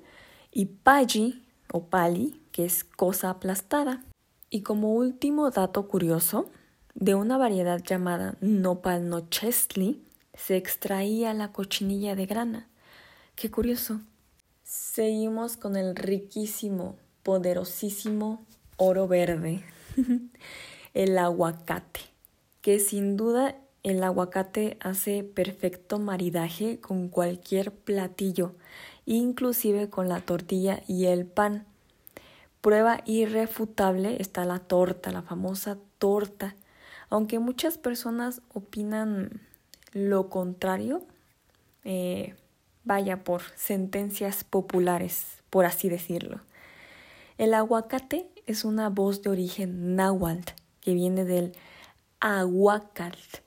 y 0.52 0.68
palli 0.68 1.44
o 1.74 1.86
pali, 1.86 2.40
que 2.52 2.64
es 2.64 2.84
cosa 2.84 3.32
aplastada. 3.32 4.04
Y 4.52 4.62
como 4.62 4.94
último 4.94 5.50
dato 5.50 5.88
curioso, 5.88 6.48
de 6.94 7.16
una 7.16 7.40
variedad 7.40 7.82
llamada 7.84 8.38
nopal 8.40 9.10
nochestli 9.10 10.00
se 10.36 10.58
extraía 10.58 11.34
la 11.34 11.52
cochinilla 11.52 12.16
de 12.16 12.28
grana. 12.28 12.68
Qué 13.34 13.50
curioso. 13.50 14.02
Seguimos 14.64 15.58
con 15.58 15.76
el 15.76 15.96
riquísimo, 15.96 16.98
poderosísimo 17.24 18.46
oro 18.78 19.08
verde, 19.08 19.64
el 20.94 21.18
aguacate, 21.18 22.02
que 22.62 22.78
sin 22.78 23.18
duda 23.18 23.56
el 23.86 24.04
aguacate 24.04 24.78
hace 24.80 25.24
perfecto 25.24 26.00
maridaje 26.00 26.80
con 26.80 27.08
cualquier 27.08 27.72
platillo, 27.72 28.56
inclusive 29.06 29.92
con 29.92 30.10
la 30.10 30.22
tortilla 30.22 30.82
y 30.88 31.06
el 31.06 31.28
pan. 31.28 31.68
Prueba 32.62 33.02
irrefutable 33.06 34.20
está 34.20 34.44
la 34.44 34.58
torta, 34.58 35.12
la 35.12 35.22
famosa 35.22 35.78
torta. 36.00 36.56
Aunque 37.12 37.38
muchas 37.38 37.78
personas 37.78 38.42
opinan 38.52 39.40
lo 39.92 40.32
contrario, 40.32 41.04
eh, 41.84 42.34
vaya 42.86 43.24
por 43.24 43.44
sentencias 43.54 44.44
populares, 44.44 45.44
por 45.52 45.66
así 45.66 45.90
decirlo. 45.90 46.40
El 47.38 47.54
aguacate 47.54 48.28
es 48.48 48.66
una 48.66 48.90
voz 48.90 49.22
de 49.22 49.30
origen 49.30 49.96
náhuatl 49.96 50.54
que 50.82 50.96
viene 50.96 51.24
del 51.24 51.56
aguacatl 52.20 53.45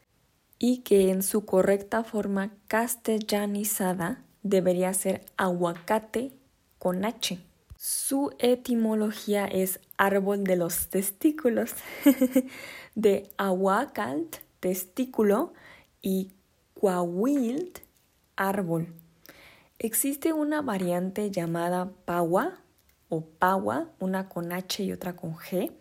y 0.59 0.79
que 0.79 1.11
en 1.11 1.23
su 1.23 1.45
correcta 1.45 2.05
forma 2.05 2.53
castellanizada 2.67 4.25
debería 4.43 4.93
ser 4.95 5.25
aguacate 5.37 6.33
con 6.79 7.05
H. 7.05 7.39
Su 7.77 8.35
etimología 8.39 9.47
es 9.47 9.81
árbol 9.97 10.45
de 10.45 10.57
los 10.57 10.89
testículos, 10.89 11.75
de 12.95 13.31
aguacalt, 13.37 14.39
testículo, 14.61 15.53
y 16.03 16.33
coahuilt, 16.81 17.81
árbol. 18.37 18.89
Existe 19.79 20.33
una 20.33 20.63
variante 20.63 21.31
llamada 21.31 21.91
Paua 22.05 22.59
o 23.09 23.23
Paua, 23.23 23.91
una 24.01 24.29
con 24.29 24.53
H 24.53 24.83
y 24.83 24.93
otra 24.93 25.17
con 25.17 25.37
G, 25.37 25.73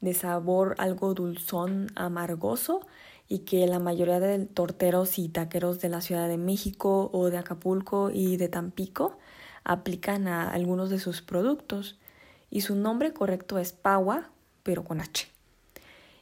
de 0.00 0.14
sabor 0.14 0.74
algo 0.78 1.14
dulzón, 1.14 1.88
amargoso 1.94 2.86
y 3.32 3.38
que 3.38 3.66
la 3.66 3.78
mayoría 3.78 4.20
de 4.20 4.44
torteros 4.44 5.18
y 5.18 5.30
taqueros 5.30 5.80
de 5.80 5.88
la 5.88 6.02
Ciudad 6.02 6.28
de 6.28 6.36
México 6.36 7.08
o 7.14 7.30
de 7.30 7.38
Acapulco 7.38 8.10
y 8.12 8.36
de 8.36 8.50
Tampico 8.50 9.16
aplican 9.64 10.28
a 10.28 10.50
algunos 10.50 10.90
de 10.90 10.98
sus 10.98 11.22
productos. 11.22 11.98
Y 12.50 12.60
su 12.60 12.76
nombre 12.76 13.14
correcto 13.14 13.58
es 13.58 13.72
Paua, 13.72 14.28
pero 14.62 14.84
con 14.84 15.00
H. 15.00 15.28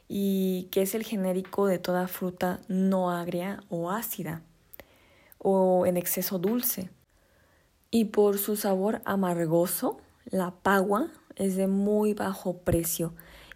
Y 0.07 0.69
que 0.71 0.83
es 0.83 0.95
el 0.95 1.03
genérico 1.03 1.67
de 1.67 1.79
toda 1.79 2.07
fruta 2.07 2.61
no 2.69 3.11
agria 3.11 3.61
o 3.67 3.91
ácida 3.91 4.41
o 5.37 5.85
en 5.85 5.97
exceso 5.97 6.39
dulce. 6.39 6.91
Y 7.89 8.05
por 8.05 8.37
su 8.37 8.55
sabor 8.55 9.01
amargoso, 9.03 9.99
la 10.27 10.51
pagua 10.51 11.11
es 11.35 11.57
de 11.57 11.67
muy 11.67 12.13
bajo 12.13 12.59
precio 12.59 13.11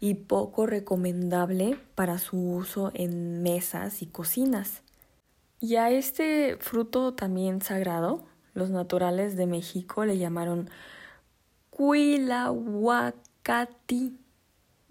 y 0.06 0.14
poco 0.14 0.68
recomendable 0.68 1.80
para 1.96 2.20
su 2.20 2.38
uso 2.38 2.92
en 2.94 3.42
mesas 3.42 4.04
y 4.04 4.06
cocinas. 4.06 4.84
Y 5.60 5.78
a 5.78 5.90
este 5.90 6.58
fruto 6.60 7.16
también 7.16 7.64
sagrado, 7.64 8.24
los 8.54 8.70
naturales 8.70 9.36
de 9.36 9.48
México 9.48 10.06
le 10.06 10.20
llamaron 10.20 10.70
Cuilahuacati. 11.72 14.16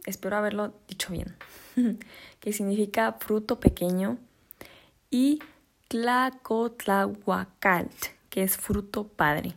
Espero 0.05 0.37
haberlo 0.37 0.75
dicho 0.89 1.13
bien. 1.13 1.37
que 2.41 2.53
significa 2.53 3.13
fruto 3.13 3.61
pequeño, 3.61 4.19
y 5.11 5.39
Tlacotlahuacalt, 5.87 8.07
que 8.31 8.43
es 8.43 8.57
fruto 8.57 9.07
padre 9.07 9.55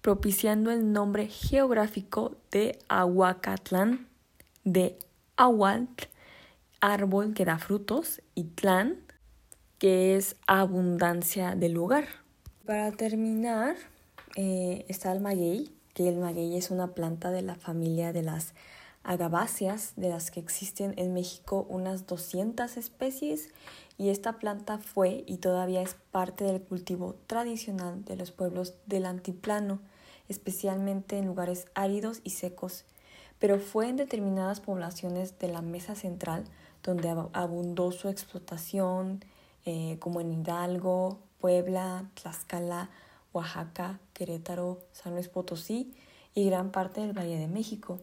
propiciando 0.00 0.70
el 0.72 0.92
nombre 0.92 1.26
geográfico 1.28 2.36
de 2.50 2.78
Aguacatlán, 2.88 4.08
de 4.64 4.98
Ahuatl, 5.36 6.04
árbol 6.80 7.34
que 7.34 7.44
da 7.44 7.58
frutos, 7.58 8.22
y 8.34 8.44
Tlán, 8.44 8.96
que 9.78 10.16
es 10.16 10.36
abundancia 10.46 11.54
del 11.54 11.72
lugar. 11.72 12.06
Para 12.66 12.92
terminar, 12.92 13.76
eh, 14.36 14.84
está 14.88 15.12
el 15.12 15.20
maguey, 15.20 15.74
que 15.94 16.08
el 16.08 16.18
maguey 16.18 16.56
es 16.56 16.70
una 16.70 16.94
planta 16.94 17.30
de 17.30 17.42
la 17.42 17.54
familia 17.54 18.12
de 18.12 18.22
las 18.22 18.54
agabáceas, 19.02 19.94
de 19.96 20.08
las 20.08 20.30
que 20.30 20.40
existen 20.40 20.94
en 20.96 21.12
México 21.12 21.66
unas 21.68 22.06
200 22.06 22.76
especies, 22.76 23.48
y 23.98 24.10
esta 24.10 24.38
planta 24.38 24.78
fue 24.78 25.24
y 25.26 25.38
todavía 25.38 25.82
es 25.82 25.96
parte 26.10 26.44
del 26.44 26.62
cultivo 26.62 27.16
tradicional 27.26 28.04
de 28.04 28.16
los 28.16 28.30
pueblos 28.30 28.74
del 28.86 29.06
antiplano 29.06 29.80
especialmente 30.28 31.18
en 31.18 31.26
lugares 31.26 31.66
áridos 31.74 32.20
y 32.24 32.30
secos, 32.30 32.84
pero 33.42 33.58
fue 33.58 33.88
en 33.88 33.96
determinadas 33.96 34.60
poblaciones 34.60 35.36
de 35.40 35.48
la 35.48 35.62
Mesa 35.62 35.96
Central 35.96 36.44
donde 36.84 37.08
abundó 37.32 37.90
su 37.90 38.08
explotación, 38.08 39.24
eh, 39.64 39.96
como 39.98 40.20
en 40.20 40.32
Hidalgo, 40.32 41.18
Puebla, 41.40 42.08
Tlaxcala, 42.14 42.88
Oaxaca, 43.32 43.98
Querétaro, 44.12 44.78
San 44.92 45.14
Luis 45.14 45.28
Potosí 45.28 45.92
y 46.36 46.46
gran 46.46 46.70
parte 46.70 47.00
del 47.00 47.18
Valle 47.18 47.36
de 47.36 47.48
México. 47.48 47.98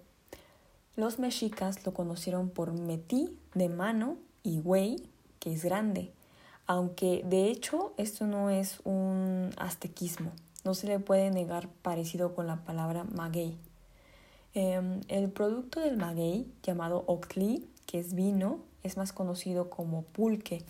Los 0.97 1.19
mexicas 1.19 1.85
lo 1.85 1.93
conocieron 1.93 2.49
por 2.49 2.73
metí, 2.73 3.39
de 3.55 3.69
mano, 3.69 4.17
y 4.43 4.59
güey, 4.59 5.07
que 5.39 5.53
es 5.53 5.63
grande, 5.63 6.11
aunque 6.67 7.23
de 7.23 7.49
hecho 7.49 7.93
esto 7.95 8.27
no 8.27 8.49
es 8.49 8.81
un 8.83 9.51
aztequismo. 9.57 10.33
No 10.65 10.73
se 10.73 10.87
le 10.87 10.99
puede 10.99 11.31
negar 11.31 11.69
parecido 11.81 12.35
con 12.35 12.45
la 12.45 12.57
palabra 12.57 13.05
maguey. 13.05 13.57
Em, 14.53 15.01
el 15.07 15.29
producto 15.29 15.79
del 15.79 15.97
maguey, 15.97 16.51
llamado 16.63 17.03
octli, 17.07 17.67
que 17.85 17.99
es 17.99 18.13
vino, 18.13 18.59
es 18.83 18.97
más 18.97 19.13
conocido 19.13 19.69
como 19.69 20.03
pulque. 20.03 20.65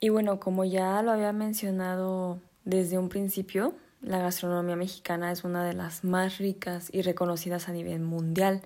Y 0.00 0.10
bueno, 0.10 0.38
como 0.38 0.64
ya 0.64 1.00
lo 1.02 1.12
había 1.12 1.32
mencionado 1.32 2.38
desde 2.64 2.98
un 2.98 3.08
principio, 3.08 3.74
la 4.02 4.18
gastronomía 4.18 4.76
mexicana 4.76 5.32
es 5.32 5.44
una 5.44 5.64
de 5.64 5.72
las 5.72 6.04
más 6.04 6.38
ricas 6.38 6.90
y 6.92 7.02
reconocidas 7.02 7.68
a 7.68 7.72
nivel 7.72 8.00
mundial. 8.00 8.62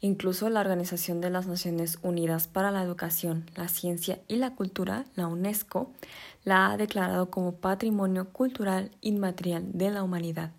Incluso 0.00 0.48
la 0.48 0.60
Organización 0.60 1.20
de 1.20 1.30
las 1.30 1.46
Naciones 1.46 1.98
Unidas 2.02 2.48
para 2.48 2.70
la 2.70 2.82
Educación, 2.82 3.44
la 3.56 3.68
Ciencia 3.68 4.20
y 4.28 4.36
la 4.36 4.54
Cultura, 4.54 5.04
la 5.14 5.26
UNESCO, 5.26 5.92
la 6.44 6.70
ha 6.70 6.76
declarado 6.76 7.30
como 7.30 7.52
Patrimonio 7.52 8.30
Cultural 8.30 8.90
Inmaterial 9.00 9.64
de 9.72 9.90
la 9.90 10.02
Humanidad. 10.02 10.50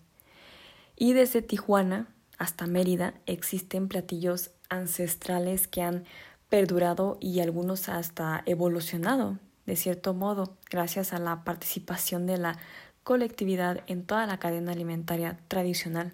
Y 0.96 1.14
desde 1.14 1.42
Tijuana 1.42 2.08
hasta 2.38 2.68
Mérida 2.68 3.14
existen 3.26 3.88
platillos 3.88 4.52
ancestrales 4.70 5.68
que 5.68 5.82
han 5.82 6.06
perdurado 6.50 7.18
y 7.20 7.40
algunos 7.40 7.90
hasta 7.90 8.44
evolucionado, 8.46 9.40
de 9.66 9.76
cierto 9.76 10.14
modo, 10.14 10.56
gracias 10.70 11.14
a 11.14 11.20
la 11.20 11.44
participación 11.44 12.26
de 12.28 12.38
la 12.38 12.58
colectividad 13.04 13.84
en 13.88 14.06
toda 14.06 14.26
la 14.26 14.40
cadena 14.40 14.72
alimentaria 14.72 15.38
tradicional. 15.48 16.14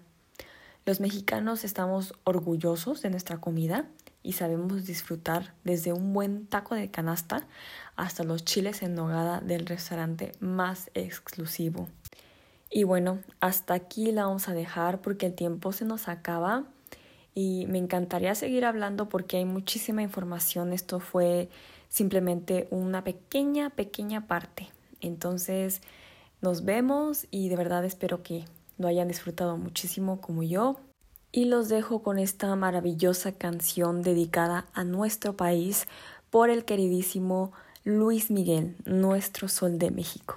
Los 0.84 1.00
mexicanos 1.00 1.64
estamos 1.64 2.14
orgullosos 2.24 3.02
de 3.02 3.10
nuestra 3.10 3.38
comida 3.38 3.86
y 4.22 4.32
sabemos 4.32 4.84
disfrutar 4.84 5.54
desde 5.64 5.92
un 5.92 6.12
buen 6.12 6.46
taco 6.46 6.74
de 6.74 6.90
canasta 6.90 7.46
hasta 7.96 8.24
los 8.24 8.44
chiles 8.44 8.82
en 8.82 8.94
nogada 8.94 9.40
del 9.40 9.66
restaurante 9.66 10.32
más 10.40 10.90
exclusivo. 10.94 11.88
Y 12.74 12.84
bueno, 12.84 13.18
hasta 13.40 13.74
aquí 13.74 14.12
la 14.12 14.24
vamos 14.24 14.48
a 14.48 14.54
dejar 14.54 15.02
porque 15.02 15.26
el 15.26 15.34
tiempo 15.34 15.72
se 15.72 15.84
nos 15.84 16.08
acaba 16.08 16.64
y 17.34 17.66
me 17.68 17.76
encantaría 17.76 18.34
seguir 18.34 18.64
hablando 18.64 19.10
porque 19.10 19.36
hay 19.36 19.44
muchísima 19.44 20.00
información. 20.00 20.72
Esto 20.72 20.98
fue 20.98 21.50
simplemente 21.90 22.68
una 22.70 23.04
pequeña, 23.04 23.68
pequeña 23.68 24.26
parte. 24.26 24.70
Entonces, 25.02 25.82
nos 26.40 26.64
vemos 26.64 27.26
y 27.30 27.50
de 27.50 27.56
verdad 27.56 27.84
espero 27.84 28.22
que 28.22 28.46
lo 28.78 28.88
hayan 28.88 29.08
disfrutado 29.08 29.58
muchísimo 29.58 30.22
como 30.22 30.42
yo. 30.42 30.80
Y 31.30 31.44
los 31.44 31.68
dejo 31.68 32.02
con 32.02 32.18
esta 32.18 32.56
maravillosa 32.56 33.32
canción 33.32 34.00
dedicada 34.00 34.64
a 34.72 34.84
nuestro 34.84 35.36
país 35.36 35.88
por 36.30 36.48
el 36.48 36.64
queridísimo 36.64 37.52
Luis 37.84 38.30
Miguel, 38.30 38.76
nuestro 38.86 39.48
sol 39.48 39.78
de 39.78 39.90
México. 39.90 40.36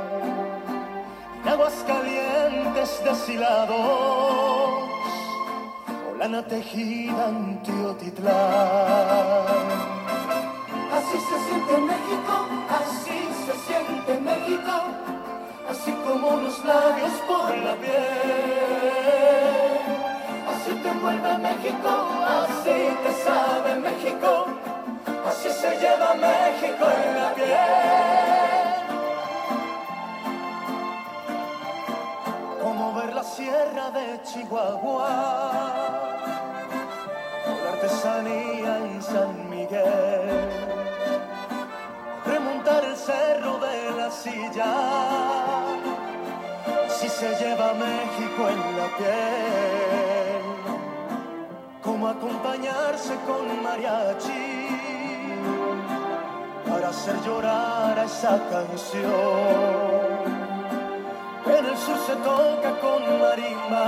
Aguas 1.51 1.83
calientes 1.85 3.03
deshilados 3.03 4.91
lana 6.17 6.41
tejida 6.47 7.29
en 7.29 7.61
Teotitlán. 7.63 8.31
Así 10.97 11.17
se 11.29 11.37
siente 11.45 11.73
México, 11.91 12.33
así 12.79 13.19
se 13.45 13.53
siente 13.65 14.11
México, 14.29 14.75
así 15.71 15.91
como 16.05 16.27
los 16.43 16.63
labios 16.63 17.15
por 17.27 17.57
la 17.65 17.75
piel. 17.81 19.11
Así 20.51 20.71
te 20.81 20.89
envuelve 20.89 21.37
México, 21.49 21.91
así 22.39 22.77
te 23.03 23.11
sabe 23.25 23.75
México, 23.87 24.31
así 25.29 25.49
se 25.49 25.69
lleva 25.81 26.13
México 26.13 26.85
en 27.03 27.09
la 27.21 27.33
piel. 27.33 28.20
La 33.21 33.27
sierra 33.27 33.91
de 33.91 34.19
Chihuahua 34.23 35.09
artesanía 37.71 38.77
en 38.77 38.99
San 38.99 39.47
Miguel, 39.47 40.49
sencilla. 44.09 44.73
Si 46.89 47.07
se 47.09 47.29
lleva 47.35 47.69
a 47.69 47.73
México 47.73 48.49
en 48.53 48.59
la 48.79 48.87
piel, 48.97 50.41
como 51.83 52.07
acompañarse 52.07 53.13
con 53.27 53.61
mariachi 53.61 54.67
para 56.67 56.89
hacer 56.89 57.15
llorar 57.23 57.99
a 57.99 58.05
esa 58.05 58.39
canción. 58.49 60.40
En 61.57 61.65
el 61.65 61.77
sur 61.77 61.97
se 62.07 62.15
toca 62.15 62.79
con 62.79 63.01
marimba 63.19 63.85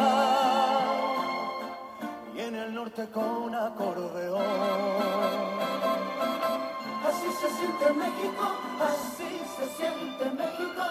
y 2.36 2.40
en 2.42 2.56
el 2.56 2.74
norte 2.76 3.08
con 3.14 3.56
acordeón. 3.56 4.42
Así 7.08 7.30
se 7.42 7.50
siente 7.58 7.86
México, 7.94 8.46
así 8.90 9.32
se 9.56 9.66
siente 9.78 10.24
México, 10.42 10.82